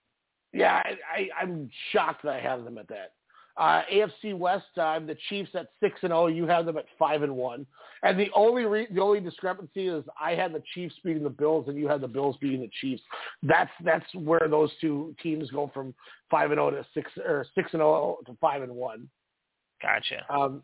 [0.53, 3.13] Yeah, I, I, I'm shocked that I have them at that.
[3.55, 6.27] Uh, AFC West, uh, I have the Chiefs at six and zero.
[6.27, 7.67] You have them at five and one.
[8.01, 11.67] And the only re- the only discrepancy is I had the Chiefs beating the Bills,
[11.67, 13.03] and you had the Bills beating the Chiefs.
[13.43, 15.93] That's that's where those two teams go from
[16.31, 19.07] five and zero to six or six and zero to five and one.
[19.81, 20.25] Gotcha.
[20.29, 20.63] Um,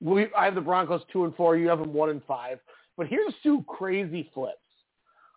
[0.00, 1.56] we I have the Broncos two and four.
[1.56, 2.58] You have them one and five.
[2.98, 4.58] But here's two crazy flips.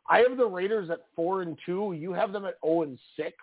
[0.10, 1.94] I have the Raiders at four and two.
[1.98, 3.36] You have them at zero and six.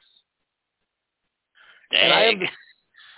[1.93, 2.47] And I have the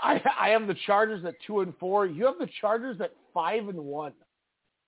[0.01, 2.07] I, I have the Chargers at two and four.
[2.07, 4.13] You have the Chargers at five and one.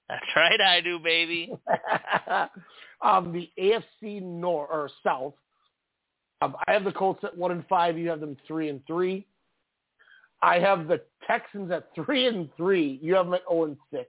[0.08, 1.52] That's right, I do, baby.
[3.02, 5.34] um, the AFC North or South.
[6.42, 7.96] Um, I have the Colts at one and five.
[7.96, 9.26] You have them three and three.
[10.42, 12.98] I have the Texans at three and three.
[13.02, 14.08] You have them at zero and six.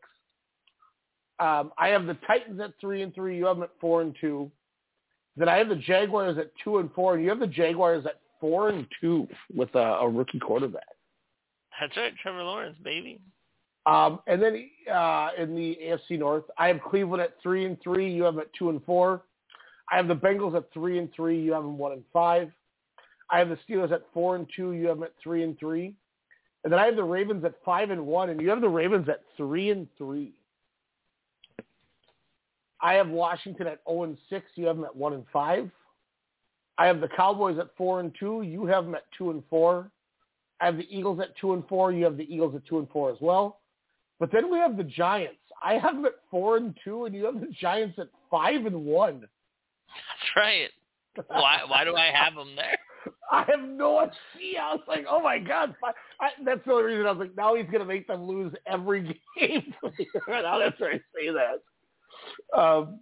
[1.40, 3.38] Um, I have the Titans at three and three.
[3.38, 4.52] You have them at four and two.
[5.38, 8.20] Then I have the Jaguars at two and four, and you have the Jaguars at
[8.40, 10.84] four and two with a, a rookie quarterback.
[11.80, 13.22] That's right, Trevor Lawrence, baby.
[13.86, 18.12] Um, and then uh, in the AFC North, I have Cleveland at three and three.
[18.14, 19.24] You have them at two and four.
[19.92, 21.42] I have the Bengals at three and three.
[21.42, 22.52] You have them one and five.
[23.30, 24.74] I have the Steelers at four and two.
[24.74, 25.96] You have them at three and three.
[26.64, 29.10] And then I have the Ravens at five and one, and you have the Ravens
[29.10, 30.34] at three and three.
[32.82, 34.46] I have Washington at zero and six.
[34.56, 35.70] You have them at one and five.
[36.78, 38.42] I have the Cowboys at four and two.
[38.42, 39.92] You have them at two and four.
[40.60, 41.92] I have the Eagles at two and four.
[41.92, 43.60] You have the Eagles at two and four as well.
[44.20, 45.38] But then we have the Giants.
[45.64, 48.86] I have them at four and two, and you have the Giants at five and
[48.86, 49.22] one.
[49.22, 50.70] That's right.
[51.28, 51.60] Why?
[51.68, 52.78] Why do I have them there?
[53.32, 54.60] I have no idea.
[54.62, 55.76] I was like, oh my god,
[56.20, 59.04] I, that's the only reason I was like, now he's gonna make them lose every
[59.40, 59.74] game.
[60.28, 61.62] now that's where I say that.
[62.58, 63.00] Um,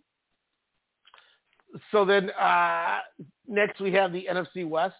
[1.91, 2.99] so then uh,
[3.47, 4.95] next we have the NFC West.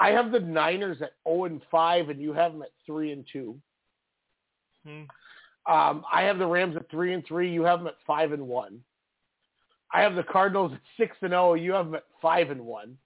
[0.00, 3.24] I have the Niners at zero and five, and you have them at three and
[3.30, 3.56] two.
[4.86, 5.02] Hmm.
[5.72, 7.52] Um, I have the Rams at three and three.
[7.52, 8.80] You have them at five and one.
[9.92, 11.54] I have the Cardinals at six and zero.
[11.54, 12.96] You have them at five and one.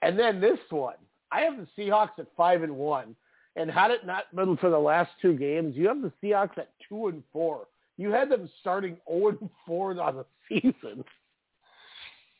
[0.00, 0.96] And then this one,
[1.30, 3.14] I have the Seahawks at five and one.
[3.54, 6.70] And had it not been for the last two games, you have the Seahawks at
[6.88, 7.66] two and four.
[8.02, 11.04] You had them starting zero and four on the season.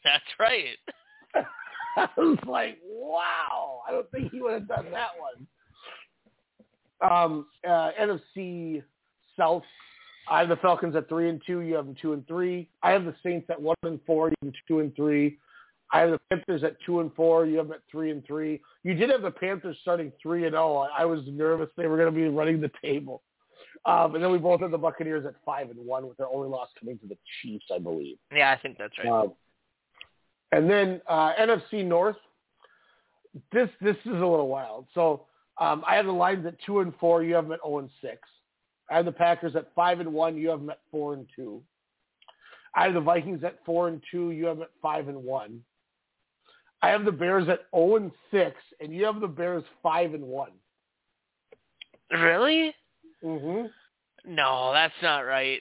[0.02, 0.76] That's right.
[1.96, 3.82] I was like, wow.
[3.88, 5.46] I don't think he would have done that one.
[7.00, 8.82] Um, uh, NFC
[9.38, 9.62] South.
[10.28, 11.60] I have the Falcons at three and two.
[11.60, 12.68] You have them two and three.
[12.82, 14.30] I have the Saints at one and four.
[14.30, 15.38] You have them two and three.
[15.92, 17.46] I have the Panthers at two and four.
[17.46, 18.60] You have them at three and three.
[18.82, 20.88] You did have the Panthers starting three and zero.
[20.96, 23.22] I was nervous they were going to be running the table.
[23.84, 26.48] Um, and then we both have the Buccaneers at five and one, with their only
[26.48, 28.16] loss coming to the Chiefs, I believe.
[28.32, 29.08] Yeah, I think that's right.
[29.08, 29.32] Um,
[30.52, 32.16] and then uh, NFC North.
[33.50, 34.86] This this is a little wild.
[34.94, 35.24] So
[35.58, 37.22] um, I have the Lions at two and four.
[37.22, 38.20] You have them at zero and six.
[38.90, 40.36] I have the Packers at five and one.
[40.36, 41.62] You have them at four and two.
[42.74, 44.30] I have the Vikings at four and two.
[44.30, 45.60] You have them at five and one.
[46.82, 50.24] I have the Bears at zero and six, and you have the Bears five and
[50.24, 50.52] one.
[52.10, 52.74] Really?
[53.24, 54.34] Mm-hmm.
[54.34, 55.60] No, that's not right.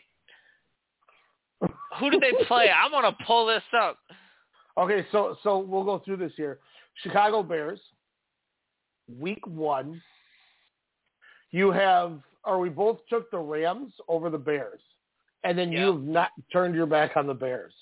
[1.99, 2.69] Who did they play?
[2.69, 3.97] I'm gonna pull this up.
[4.77, 6.59] Okay, so so we'll go through this here.
[7.03, 7.79] Chicago Bears,
[9.19, 10.01] week one.
[11.51, 14.79] You have, or we both took the Rams over the Bears,
[15.43, 15.85] and then Yeah.
[15.85, 17.73] you've not turned your back on the Bears.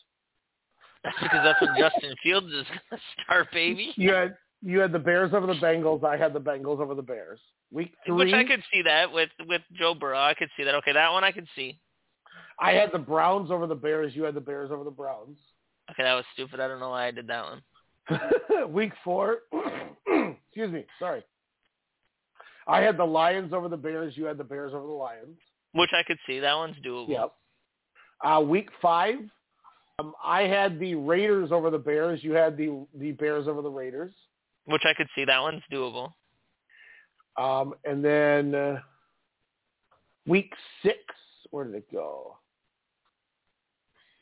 [1.03, 3.93] That's because that's when Justin Fields is gonna start, baby.
[3.97, 6.03] You had you had the Bears over the Bengals.
[6.03, 7.40] I had the Bengals over the Bears.
[7.72, 10.19] Week three, Which I could see that with with Joe Burrow.
[10.19, 10.76] I could see that.
[10.76, 11.80] Okay, that one I could see.
[12.60, 14.15] I had the Browns over the Bears.
[14.15, 15.38] You had the Bears over the Browns.
[15.91, 16.60] Okay, that was stupid.
[16.60, 18.73] I don't know why I did that one.
[18.73, 19.40] Week four,
[20.07, 21.23] excuse me, sorry.
[22.68, 24.15] I had the Lions over the Bears.
[24.15, 25.38] You had the Bears over the Lions.
[25.73, 26.40] Which I could see.
[26.40, 27.10] That one's doable.
[27.10, 27.34] Yep.
[28.23, 29.15] Uh, week five,
[29.99, 32.23] um, I had the Raiders over the Bears.
[32.23, 34.14] You had the the Bears over the Raiders.
[34.69, 35.25] Which I could see.
[35.25, 36.13] That one's doable.
[37.37, 38.79] Um, and then uh,
[40.27, 40.99] week six,
[41.51, 42.37] where did it go?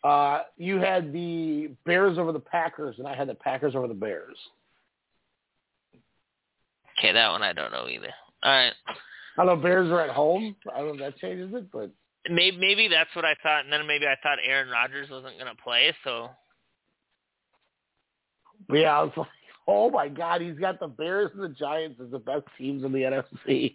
[0.04, 3.94] Uh, you had the Bears over the Packers, and I had the Packers over the
[3.94, 4.38] Bears.
[6.98, 8.14] Okay, that one I don't know either.
[8.44, 8.74] All right.
[9.38, 10.56] I know Bears are at home.
[10.74, 11.92] I don't know if that changes it, but
[12.30, 15.56] Maybe maybe that's what I thought, and then maybe I thought Aaron Rodgers wasn't gonna
[15.64, 16.30] play, so
[18.68, 19.28] But yeah, I was like,
[19.68, 22.92] oh my god, he's got the Bears and the Giants as the best teams in
[22.92, 23.74] the NFC.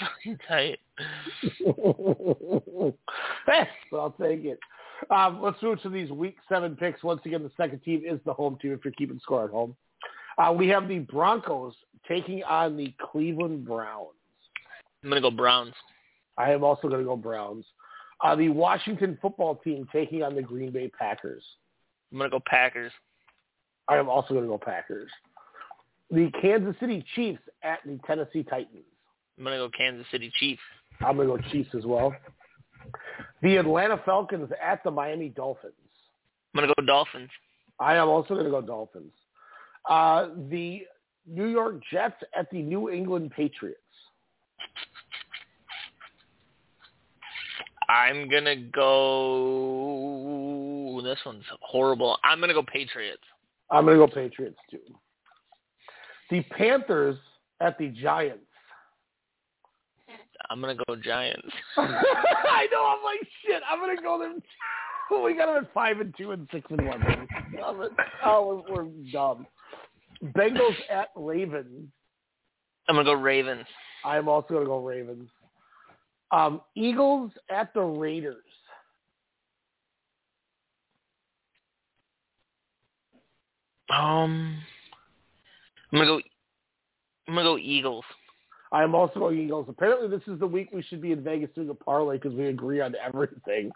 [0.00, 0.78] fucking tight.
[3.46, 4.58] But I'll take it.
[5.10, 7.02] Um, let's move to these week seven picks.
[7.02, 9.76] Once again, the second team is the home team if you're keeping score at home.
[10.38, 11.74] Uh, we have the Broncos
[12.08, 14.08] taking on the Cleveland Browns.
[15.02, 15.74] I'm gonna go Browns.
[16.36, 17.64] I am also going to go Browns.
[18.22, 21.44] Uh, the Washington football team taking on the Green Bay Packers.
[22.12, 22.92] I'm gonna go Packers.
[23.88, 25.10] I am also going to go Packers.
[26.10, 28.84] The Kansas City Chiefs at the Tennessee Titans.
[29.36, 30.62] I'm gonna go Kansas City Chiefs.
[31.00, 32.14] I'm going to go Chiefs as well.
[33.42, 35.72] The Atlanta Falcons at the Miami Dolphins.
[36.54, 37.30] I'm gonna go Dolphins.
[37.80, 39.12] I am also going to go Dolphins.
[39.88, 40.82] Uh, the
[41.26, 43.80] New York Jets at the New England Patriots.
[47.88, 48.90] I'm gonna go.
[51.02, 52.16] This one's horrible.
[52.24, 53.22] I'm gonna go Patriots.
[53.74, 54.78] I'm going to go Patriots too.
[56.30, 57.16] The Panthers
[57.60, 58.44] at the Giants.
[60.50, 61.48] I'm gonna go Giants.
[61.76, 62.94] I know.
[62.96, 63.62] I'm like shit.
[63.70, 64.42] I'm gonna go them.
[65.22, 67.02] We got them at five and two and six and one.
[67.02, 67.28] It.
[68.24, 69.46] Oh, we're, we're dumb.
[70.34, 71.88] Bengals at Ravens.
[72.88, 73.66] I'm gonna go Ravens.
[74.04, 75.28] I'm also gonna go Ravens.
[76.30, 78.43] Um, Eagles at the Raiders.
[83.90, 84.58] Um,
[85.92, 86.20] I'm gonna go
[87.28, 88.04] I'm gonna go Eagles.
[88.72, 89.66] I'm also going Eagles.
[89.68, 92.46] Apparently, this is the week we should be in Vegas doing a parlay because we
[92.46, 93.70] agree on everything.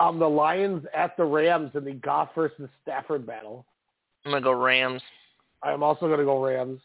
[0.00, 3.66] Um, the Lions at the Rams in the Goff versus Stafford battle.
[4.24, 5.02] I'm gonna go Rams.
[5.62, 6.80] I'm also going to go Rams.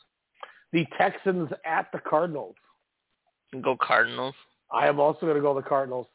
[0.73, 2.55] The Texans at the Cardinals.
[3.61, 4.35] Go Cardinals.
[4.71, 6.07] I am also going to go the Cardinals.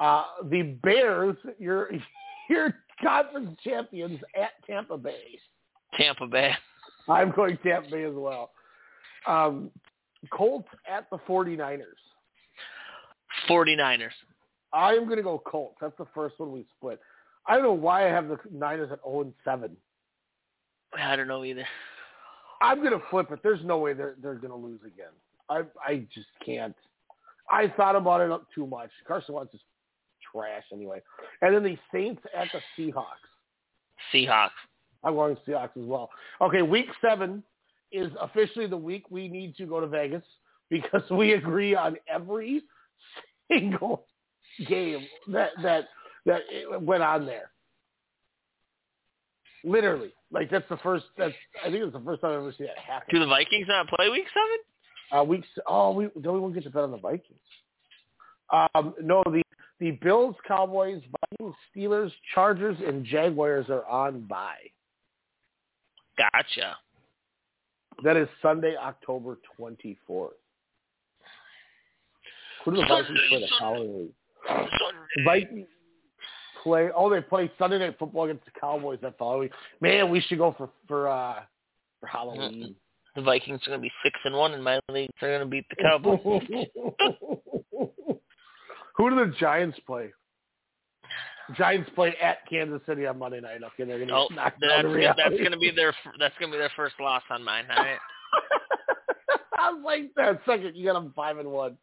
[0.00, 1.90] Uh, the Bears, your
[2.50, 5.38] your conference champions at Tampa Bay.
[5.96, 6.52] Tampa Bay.
[7.08, 8.50] I'm going Tampa Bay as well.
[9.26, 9.70] Um,
[10.30, 11.82] Colts at the 49ers.
[13.48, 14.10] 49ers.
[14.72, 15.76] I am going to go Colts.
[15.80, 17.00] That's the first one we split.
[17.46, 19.76] I don't know why I have the Niners at 0 and 7.
[20.98, 21.66] I don't know either.
[22.60, 23.40] I'm going to flip it.
[23.42, 25.12] There's no way they're they're going to lose again.
[25.48, 26.74] I I just can't.
[27.50, 28.90] I thought about it too much.
[29.06, 29.60] Carson Wentz is
[30.32, 31.00] trash anyway.
[31.42, 33.04] And then the Saints at the Seahawks.
[34.12, 34.50] Seahawks.
[35.02, 36.10] I'm going Seahawks as well.
[36.40, 37.42] Okay, week seven
[37.92, 40.22] is officially the week we need to go to Vegas
[40.68, 42.62] because we agree on every
[43.50, 44.06] single
[44.66, 45.88] game that that
[46.26, 46.42] that
[46.80, 47.50] went on there.
[49.64, 51.04] Literally, like that's the first.
[51.18, 51.34] That's
[51.64, 53.08] I think it's the first time I've ever seen that happen.
[53.10, 55.20] Do the Vikings not play week seven?
[55.20, 55.48] Uh, weeks.
[55.66, 57.38] Oh, we don't we won't get to bet on the Vikings.
[58.52, 59.42] Um, no, the
[59.80, 64.54] the Bills, Cowboys, Vikings, Steelers, Chargers, and Jaguars are on bye.
[66.16, 66.76] Gotcha.
[68.04, 70.34] That is Sunday, October twenty fourth.
[72.64, 74.14] Who do the Vikings play the following week?
[75.24, 75.66] Vikings
[76.62, 76.90] play.
[76.94, 79.52] Oh, they play Sunday night football against the Cowboys that following week.
[79.80, 81.40] Man, we should go for for uh
[82.00, 82.74] for Halloween.
[83.16, 85.10] The Vikings are going to be six and one in my league.
[85.20, 86.20] They're going to beat the Cowboys.
[89.00, 90.12] Who do the Giants play?
[91.56, 93.62] Giants play at Kansas City on Monday night.
[93.64, 96.48] Okay, they're to oh, get knocked that's, of that's going to be their that's to
[96.48, 97.64] be their first loss on mine.
[97.74, 97.98] All right.
[99.58, 100.76] I was like that second.
[100.76, 101.78] You got them five and one.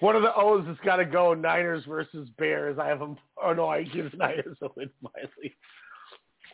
[0.00, 1.34] One of the O's has got to go.
[1.34, 2.78] Niners versus Bears.
[2.78, 3.18] I have them.
[3.44, 5.54] Oh no, I give Niners a win finally.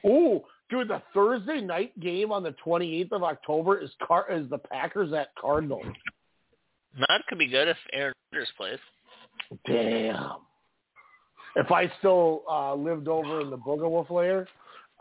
[0.05, 0.41] Ooh,
[0.71, 5.13] dude, the Thursday night game on the 28th of October is Car- is the Packers
[5.13, 5.87] at Cardinals.
[6.99, 8.79] That could be good if Aaron Rodgers plays.
[9.67, 10.37] Damn.
[11.57, 14.47] If I still uh, lived over in the Booger Wolf layer,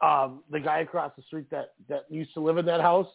[0.02, 3.08] um, the guy across the street that that used to live in that house,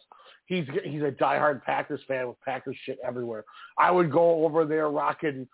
[0.45, 3.45] he's he's a diehard Packers fan with Packers shit everywhere.
[3.77, 5.47] I would go over there rocking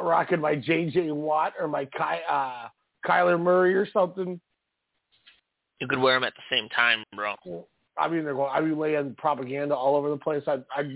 [0.00, 2.68] rocking my JJ Watt or my Ky, uh,
[3.06, 4.40] Kyler Murray or something.
[5.80, 7.34] You could wear them at the same time, bro.
[7.98, 8.50] I mean, they're going.
[8.52, 10.42] I'd be laying propaganda all over the place.
[10.46, 10.90] I'd, I'd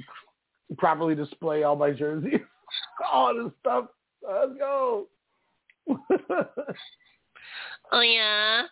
[0.76, 2.40] properly display all my jerseys,
[3.12, 3.86] all this stuff.
[4.26, 5.06] Let's go.
[7.92, 8.64] oh yeah.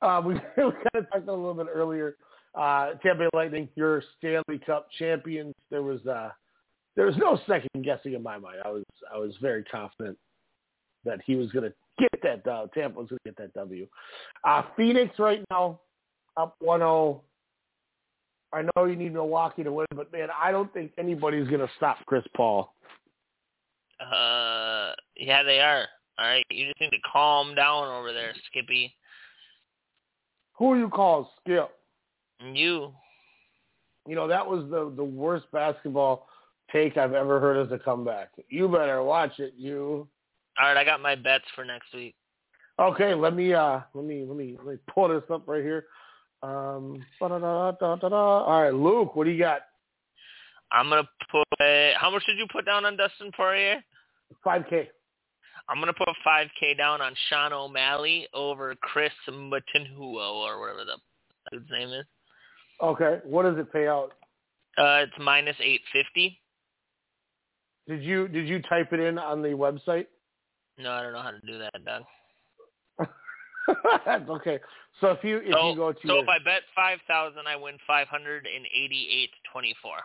[0.00, 2.16] Uh, we, we kind of talked a little bit earlier.
[2.54, 5.54] Uh, Tampa Bay Lightning, your Stanley Cup champions.
[5.70, 6.30] There was uh,
[6.96, 8.58] there was no second guessing in my mind.
[8.64, 10.18] I was I was very confident
[11.04, 12.50] that he was going to get that.
[12.50, 13.86] Uh, Tampa was going to get that W.
[14.44, 15.80] Uh, Phoenix right now
[16.36, 17.20] up 1-0.
[18.52, 21.70] I know you need Milwaukee to win, but man, I don't think anybody's going to
[21.76, 22.74] stop Chris Paul.
[24.00, 25.86] Uh, yeah, they are.
[26.18, 28.94] All right, you just need to calm down over there, Skippy.
[30.54, 31.70] Who you call Skip?
[32.52, 32.92] You.
[34.06, 36.26] You know that was the the worst basketball
[36.72, 38.30] take I've ever heard as a comeback.
[38.48, 40.08] You better watch it, you.
[40.60, 42.14] All right, I got my bets for next week.
[42.78, 45.86] Okay, let me uh let me let me let me pull this up right here.
[46.42, 49.62] Um, all right, Luke, what do you got?
[50.72, 51.44] I'm gonna put.
[51.96, 53.82] How much did you put down on Dustin Poirier?
[54.42, 54.88] Five K.
[55.68, 60.96] I'm gonna put five K down on Sean O'Malley over Kris Moutinho or whatever the
[61.50, 62.06] dude's name is.
[62.82, 64.12] Okay, what does it pay out?
[64.78, 66.40] Uh, it's minus eight fifty.
[67.86, 70.06] Did you did you type it in on the website?
[70.78, 72.02] No, I don't know how to do that, Doug.
[74.28, 74.58] Okay.
[75.00, 77.46] So if you if so, you go to so your, if I bet five thousand,
[77.46, 79.96] I win five hundred and eighty-eight twenty-four.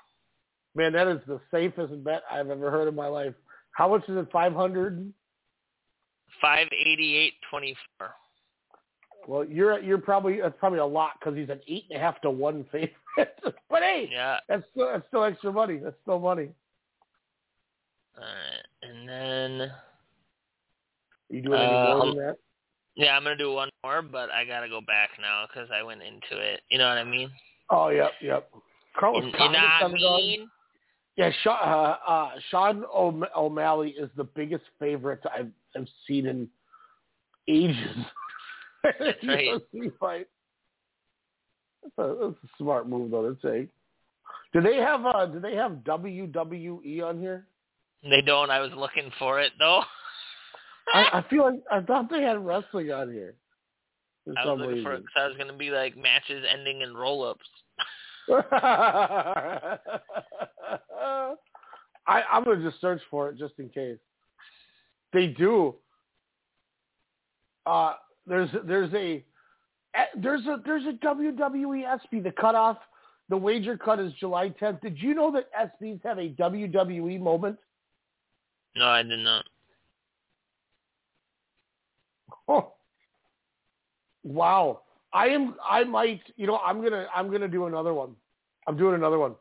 [0.76, 3.34] man, that is the safest bet I've ever heard in my life.
[3.72, 4.28] How much is it?
[4.32, 5.12] Five hundred.
[6.42, 8.10] Five eighty-eight twenty-four.
[9.28, 12.22] Well, you're you're probably that's probably a lot because he's an eight and a half
[12.22, 12.94] to one favorite.
[13.70, 14.38] but hey, Yeah.
[14.48, 15.78] that's still that's still extra money.
[15.84, 16.50] That's still money.
[18.18, 19.72] All right, and then
[21.30, 22.38] You doing any Uh, more um, than that?
[22.98, 26.02] Yeah, I'm gonna do one more, but I gotta go back now because I went
[26.02, 26.62] into it.
[26.70, 27.32] You know what I mean?
[27.70, 28.50] Oh, yep, yep.
[29.00, 30.50] Carlos You, you know what I on mean?
[31.16, 36.48] Yeah, Sean, uh, uh, Sean O'M- O'Malley is the biggest favorite I've, I've seen in
[37.48, 38.06] ages.
[38.84, 39.62] right.
[39.74, 40.28] UFC fight.
[41.98, 43.70] a smart move though to take.
[44.54, 47.46] Do they have uh do they have WWE on here?
[48.04, 48.50] They don't.
[48.50, 49.84] I was looking for it though.
[50.94, 53.36] I, I feel like I thought they had wrestling on here.
[54.36, 54.84] I was looking reason.
[54.84, 57.46] for because I was gonna be like matches ending in roll-ups.
[62.08, 64.00] I, I'm gonna just search for it just in case.
[65.14, 65.76] They do.
[67.66, 67.94] Uh,
[68.26, 69.24] there's there's a
[69.96, 72.24] eh, there's a there's a WWE SB.
[72.24, 72.78] The cutoff,
[73.30, 74.82] the wager cut is July 10th.
[74.82, 75.50] Did you know that
[75.82, 77.58] SBs have a WWE moment?
[78.76, 79.46] No, I did not.
[82.48, 82.74] Oh,
[84.24, 84.82] wow!
[85.14, 85.56] I am.
[85.68, 86.22] I might.
[86.36, 87.08] You know, I'm gonna.
[87.16, 88.16] I'm gonna do another one.
[88.68, 89.36] I'm doing another one.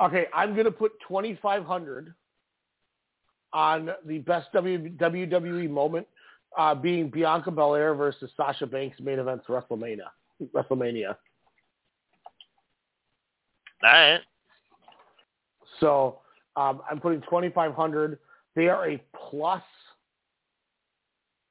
[0.00, 2.14] Okay, I'm gonna put 2,500
[3.52, 6.06] on the best WWE moment
[6.58, 10.08] uh, being Bianca Belair versus Sasha Banks main events WrestleMania.
[10.54, 11.16] WrestleMania.
[13.84, 14.20] All right.
[15.80, 16.20] So
[16.56, 18.18] um, I'm putting 2,500.
[18.54, 19.62] They are a plus.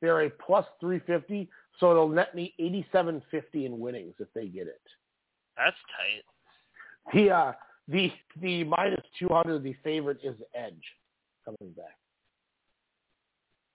[0.01, 1.49] They're a plus 350,
[1.79, 4.81] so it'll net me 8750 in winnings if they get it.
[5.57, 7.13] That's tight.
[7.13, 7.53] The uh,
[7.87, 8.11] the
[8.41, 10.83] the minus 200, the favorite is Edge
[11.45, 11.97] coming back.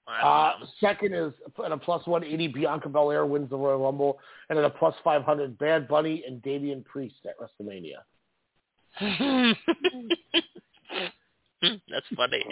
[0.08, 1.32] Uh, second is
[1.64, 5.58] at a plus 180, Bianca Belair wins the Royal Rumble, and at a plus 500,
[5.58, 7.96] Bad Bunny and Damian Priest at WrestleMania.
[11.60, 12.44] That's funny.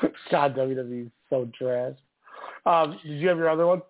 [0.30, 1.96] God, WWE is so trash.
[2.66, 3.82] Um, did you have your other one?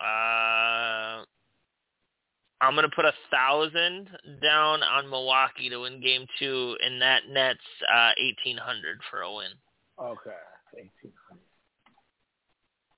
[0.00, 1.24] uh
[2.60, 4.08] I'm gonna put a thousand
[4.40, 7.58] down on Milwaukee to win game two and that nets
[7.92, 9.50] uh eighteen hundred for a win.
[10.00, 10.30] Okay,
[10.72, 11.12] 1800.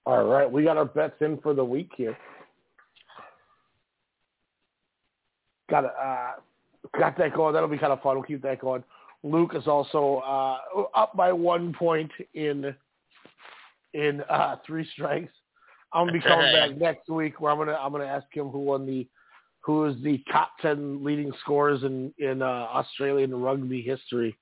[0.05, 2.19] All right, we got our bets in for the week here.
[5.71, 6.33] Got a uh,
[6.99, 7.55] got that going.
[7.55, 8.17] That'll be kind of fun.
[8.17, 8.85] We'll keep that going.
[9.23, 12.75] Luke is also uh, up by one point in
[13.93, 15.33] in uh, three strikes.
[15.93, 18.61] I'm gonna be coming back next week where I'm gonna I'm gonna ask him who
[18.61, 19.07] won the
[19.63, 24.37] who is the top ten leading scorers in in uh, Australian rugby history.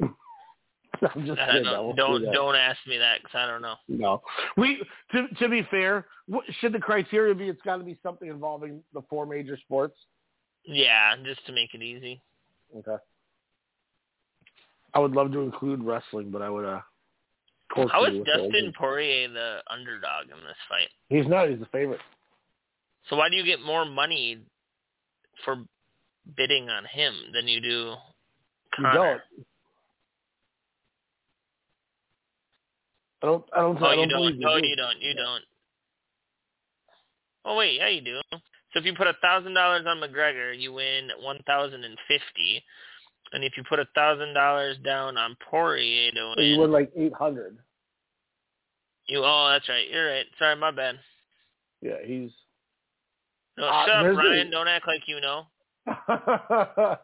[0.02, 1.64] I'm just kidding.
[1.64, 2.32] Don't do don't, that.
[2.32, 3.76] don't ask me that because I don't know.
[3.88, 4.22] No,
[4.56, 7.48] we to to be fair, what, should the criteria be?
[7.48, 9.96] It's got to be something involving the four major sports.
[10.64, 12.20] Yeah, just to make it easy.
[12.76, 12.96] Okay.
[14.94, 16.80] I would love to include wrestling, but I would uh.
[17.74, 18.72] torture How is you with Dustin wrestling.
[18.78, 20.88] Poirier the underdog in this fight?
[21.08, 21.48] He's not.
[21.48, 22.00] He's the favorite.
[23.08, 24.38] So why do you get more money
[25.44, 25.56] for
[26.36, 27.94] bidding on him than you do
[28.78, 29.20] You don't.
[33.22, 33.44] I don't.
[33.54, 33.82] I don't.
[33.82, 34.20] Oh, I you don't don't.
[34.20, 34.66] believe No, do.
[34.66, 35.00] you don't.
[35.00, 35.42] You don't.
[37.44, 38.20] Oh wait, yeah, you do.
[38.72, 42.62] So if you put a thousand dollars on McGregor, you win one thousand and fifty.
[43.32, 46.72] And if you put a thousand dollars down on Poirier to So you win, win
[46.72, 47.58] like eight hundred.
[49.06, 49.88] you oh that's right.
[49.90, 50.26] You're right.
[50.38, 50.98] Sorry, my bad.
[51.80, 52.30] Yeah, he's.
[53.58, 54.50] No, Uh, shut up, there's a- Ryan.
[54.50, 55.46] Don't act like you know.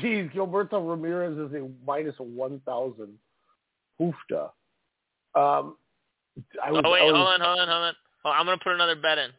[0.00, 3.14] Jeez, Gilberto Ramirez is a minus one thousand.
[4.00, 4.50] Hoofda.
[5.34, 5.76] Um,
[6.62, 7.94] I was, oh wait, was, hold on, hold on, hold on.
[8.24, 9.30] Oh, I'm gonna put another bet in.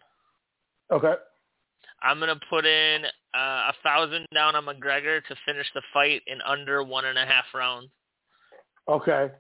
[0.92, 1.14] Okay.
[2.02, 3.06] I'm gonna put in
[3.36, 7.26] uh, a thousand down on McGregor to finish the fight in under one and a
[7.26, 7.90] half rounds,
[8.88, 9.32] Okay.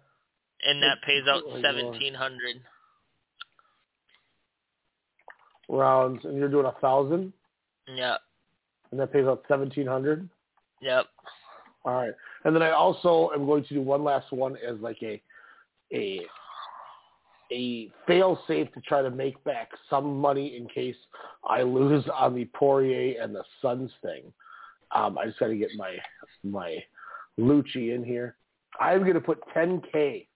[0.65, 2.57] and that pays out Oh, seventeen hundred.
[5.69, 7.33] Rounds, and you're doing a thousand,
[7.87, 8.21] Yep,
[8.91, 10.27] and that pays out seventeen hundred.
[10.81, 11.05] yep.
[11.85, 12.13] All right,
[12.43, 15.21] and then I also am going to do one last one as like a
[15.93, 16.21] a
[17.51, 20.95] a fail safe to try to make back some money in case
[21.47, 24.31] I lose on the Poirier and the Suns thing.
[24.95, 25.97] Um, I just got to get my
[26.43, 26.77] my
[27.39, 28.35] Lucci in here.
[28.79, 30.27] I'm going to put 10k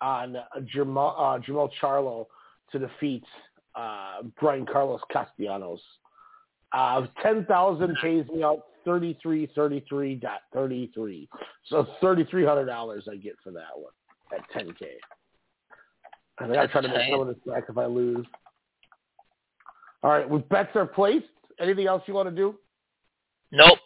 [0.00, 2.26] on uh, Jamal uh, Jamal Charlo
[2.72, 3.24] to defeat
[3.74, 5.80] uh, Brian Carlos Castellanos.
[6.72, 11.28] Uh, 10,000 pays me out 33, 33 dot 33.
[11.66, 13.92] So $3,300 I get for that one
[14.32, 14.86] at 10K.
[16.40, 18.26] I think I try to make That's some of this back if I lose.
[20.02, 21.26] All right, with bets are placed.
[21.60, 22.54] Anything else you want to do?
[23.52, 23.78] Nope.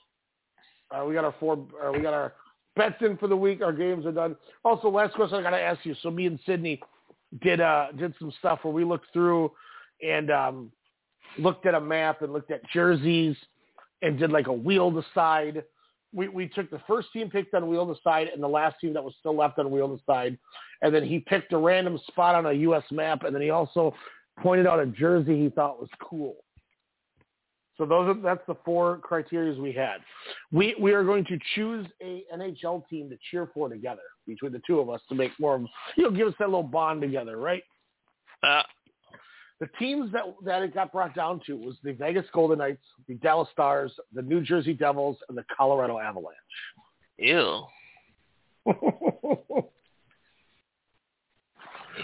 [0.90, 1.66] Uh, we got our four.
[1.85, 2.35] Uh, we got our
[2.76, 3.62] bets in for the week.
[3.62, 4.36] Our games are done.
[4.64, 5.97] Also, last question I got to ask you.
[6.02, 6.81] So me and Sydney
[7.43, 9.51] did uh did some stuff where we looked through
[10.02, 10.70] and um
[11.39, 13.36] looked at a map and looked at jerseys
[14.02, 15.64] and did like a wheel decide
[16.14, 19.02] we, we took the first team picked on Wheel Decide and the last team that
[19.02, 20.38] was still left on Wheel Decide,
[20.82, 22.84] and then he picked a random spot on a U.S.
[22.90, 23.94] map, and then he also
[24.40, 26.36] pointed out a jersey he thought was cool.
[27.76, 29.96] So those are that's the four criteria we had.
[30.52, 34.62] We we are going to choose a NHL team to cheer for together between the
[34.64, 35.62] two of us to make more of
[35.96, 37.64] you know give us that little bond together, right?
[38.44, 38.62] Uh,
[39.60, 43.14] the teams that that it got brought down to was the Vegas Golden Knights, the
[43.14, 46.35] Dallas Stars, the New Jersey Devils, and the Colorado Avalanche.
[47.18, 47.64] Ew.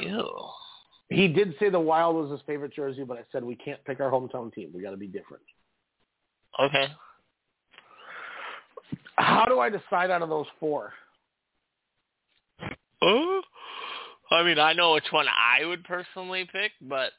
[0.00, 0.30] Ew.
[1.08, 3.98] He did say the Wild was his favorite jersey, but I said we can't pick
[3.98, 4.70] our hometown team.
[4.72, 5.42] We got to be different.
[6.58, 6.86] Okay.
[9.16, 10.92] How do I decide out of those four?
[13.02, 13.40] Oh,
[14.30, 17.12] I mean, I know which one I would personally pick, but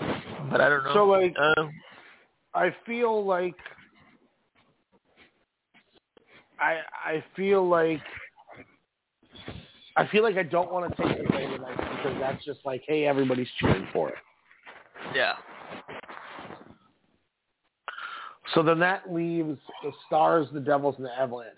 [0.50, 0.92] but I don't know.
[0.94, 1.72] So like, Um,
[2.54, 3.54] I feel like
[6.60, 8.00] I I feel like
[9.96, 12.82] I feel like I don't want to take the Golden Knights because that's just like,
[12.86, 14.14] hey, everybody's cheering for it.
[15.14, 15.34] yeah.
[18.54, 21.52] So then that leaves the Stars, the Devils, and the Avalanche.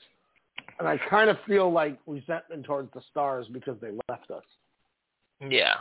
[0.78, 4.44] And I kind of feel like resentment towards the Stars because they left us.
[5.50, 5.74] Yeah.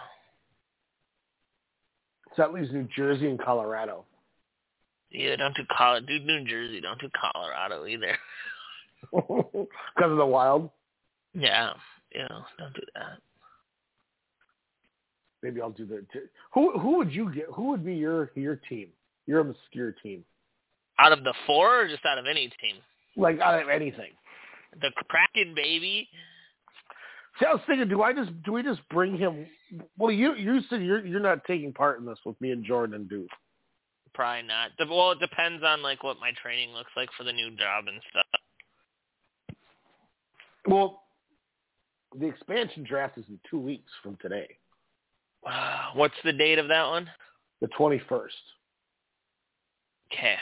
[2.35, 4.05] So that leaves New Jersey and Colorado.
[5.11, 8.17] Yeah, don't do Col do New Jersey, don't do Colorado either.
[9.11, 10.69] because of the Wild.
[11.33, 11.73] Yeah.
[12.15, 12.27] Yeah,
[12.57, 13.19] don't do that.
[15.43, 16.03] Maybe I'll do the.
[16.53, 17.45] Who who would you get?
[17.53, 18.87] Who would be your your team?
[19.25, 20.23] Your obscure team,
[20.99, 22.75] Out of the four or just out of any team?
[23.15, 24.11] like out of anything.
[24.81, 26.09] The Kraken baby.
[27.39, 29.47] See, I was thinking, do I just do we just bring him?
[29.97, 32.95] Well, you you said you're you're not taking part in this with me and Jordan
[32.95, 33.29] and Duke.
[34.13, 34.71] Probably not.
[34.87, 37.99] Well, it depends on like what my training looks like for the new job and
[38.11, 38.25] stuff.
[40.67, 41.01] Well,
[42.19, 44.47] the expansion draft is in two weeks from today,
[45.95, 47.09] What's the date of that one?
[47.61, 48.35] the twenty first.
[50.11, 50.35] Okay.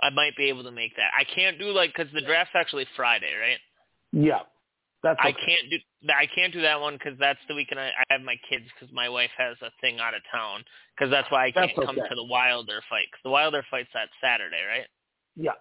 [0.00, 1.10] I might be able to make that.
[1.18, 3.58] I can't do like because the draft's actually Friday, right?
[4.12, 4.40] Yeah,
[5.02, 5.76] that's I can't do
[6.08, 8.92] I can't do that one because that's the weekend I, I have my kids because
[8.94, 10.64] my wife has a thing out of town
[10.96, 13.90] because that's why I can't That's come to the Wilder fight because the Wilder fight's
[13.94, 14.86] that Saturday, right?
[15.36, 15.52] Yeah.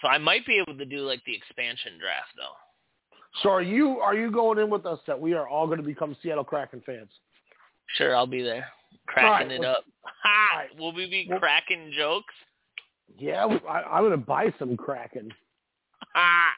[0.00, 2.56] So I might be able to do like the expansion draft though.
[3.42, 5.84] So are you are you going in with us that we are all going to
[5.84, 7.10] become Seattle Kraken fans?
[7.96, 9.84] Sure, I'll be there, All right, cracking it up.
[10.04, 10.62] Ha!
[10.78, 12.34] Will we be Well- cracking jokes?
[13.18, 15.30] Yeah, I, I'm going to buy some Kraken.
[16.14, 16.52] Ha!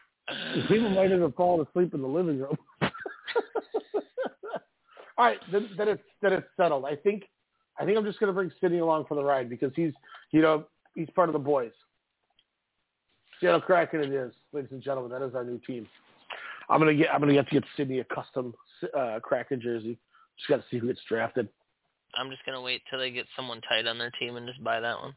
[0.69, 2.57] People might up falling asleep in the living room.
[5.19, 6.85] All right, then, then it's then it's settled.
[6.85, 7.25] I think
[7.79, 9.93] I think I'm just going to bring Sidney along for the ride because he's
[10.31, 10.65] you know
[10.95, 11.73] he's part of the boys.
[13.41, 15.11] Seattle Kraken it is, ladies and gentlemen.
[15.11, 15.87] That is our new team.
[16.69, 18.55] I'm gonna get I'm gonna get to get Sydney a custom
[18.97, 19.99] uh, Kraken jersey.
[20.39, 21.49] Just got to see who gets drafted.
[22.17, 24.81] I'm just gonna wait till they get someone tight on their team and just buy
[24.81, 25.15] that one.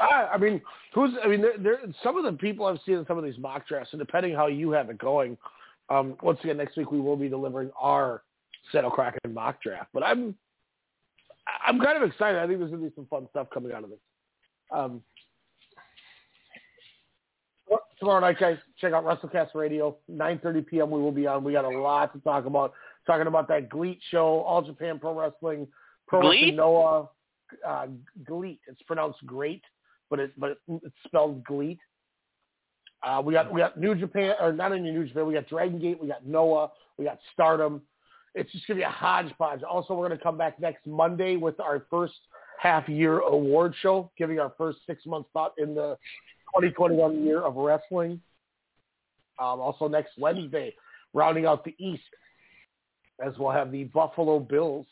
[0.00, 0.60] I, I mean,
[0.94, 1.12] who's?
[1.22, 1.78] I mean, there, there.
[2.02, 4.46] Some of the people I've seen in some of these mock drafts, and depending how
[4.46, 5.36] you have it going,
[5.88, 8.22] um, once again next week we will be delivering our
[8.70, 9.88] Seattle Kraken mock draft.
[9.92, 10.34] But I'm,
[11.66, 12.38] I'm kind of excited.
[12.38, 13.98] I think there's gonna be some fun stuff coming out of this.
[14.72, 15.02] Um,
[17.98, 20.90] tomorrow night, guys, check out WrestleCast Radio, 9:30 p.m.
[20.90, 21.44] We will be on.
[21.44, 22.72] We got a lot to talk about.
[23.06, 25.66] Talking about that GLEAT show, All Japan Pro Wrestling,
[26.06, 26.40] Pro GLEAT?
[26.40, 27.08] Wrestling Noah,
[27.66, 27.86] uh,
[28.24, 28.60] GLEAT.
[28.66, 29.62] It's pronounced great,
[30.08, 31.78] but it but it's spelled Gleet.
[33.02, 35.26] Uh, we got we got New Japan or not only New Japan.
[35.26, 36.00] We got Dragon Gate.
[36.00, 36.70] We got Noah.
[36.98, 37.80] We got Stardom.
[38.34, 39.62] It's just gonna be a hodgepodge.
[39.62, 42.14] Also, we're gonna come back next Monday with our first
[42.58, 45.96] half year award show, giving our first six months thought in the
[46.56, 48.20] 2021 year of wrestling.
[49.38, 50.74] Um, also next Wednesday,
[51.14, 52.02] rounding out the East,
[53.24, 54.86] as we'll have the Buffalo Bills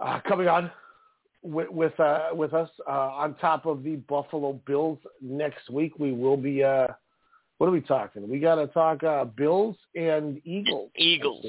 [0.00, 0.70] uh, coming on
[1.42, 2.70] with with, uh, with us.
[2.86, 6.62] Uh, on top of the Buffalo Bills next week, we will be.
[6.62, 6.88] Uh,
[7.58, 8.28] what are we talking?
[8.28, 10.90] We got to talk uh, Bills and Eagles.
[10.96, 11.44] Eagles.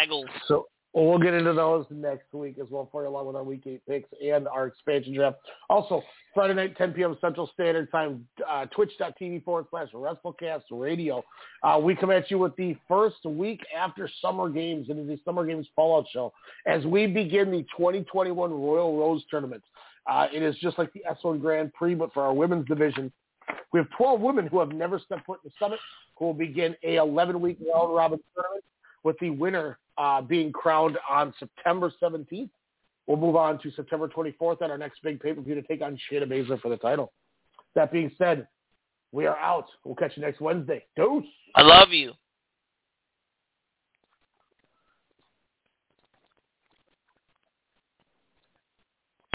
[0.00, 0.26] Eagles.
[0.46, 3.42] So well, we'll get into those next week as well for you, along with our
[3.42, 5.38] Week 8 picks and our expansion draft.
[5.68, 7.18] Also, Friday night, 10 p.m.
[7.20, 11.24] Central Standard Time, uh, twitch.tv forward slash WrestleCast Radio.
[11.64, 14.86] Uh, we come at you with the first week after Summer Games.
[14.88, 16.32] It is the Summer Games Fallout Show
[16.64, 19.64] as we begin the 2021 Royal Rose Tournament.
[20.06, 23.12] Uh, it is just like the S1 Grand Prix, but for our women's division.
[23.72, 25.80] We have 12 women who have never stepped foot in the summit
[26.16, 28.64] who will begin a 11-week round-robin tournament
[29.04, 32.50] with the winner uh, being crowned on September 17th
[33.06, 36.26] we'll move on to September 24th at our next big pay-per-view to take on Shayna
[36.26, 37.12] Baszler for the title.
[37.74, 38.46] That being said,
[39.12, 39.66] we are out.
[39.84, 40.84] We'll catch you next Wednesday.
[40.96, 41.24] Dose.
[41.54, 42.12] I love you.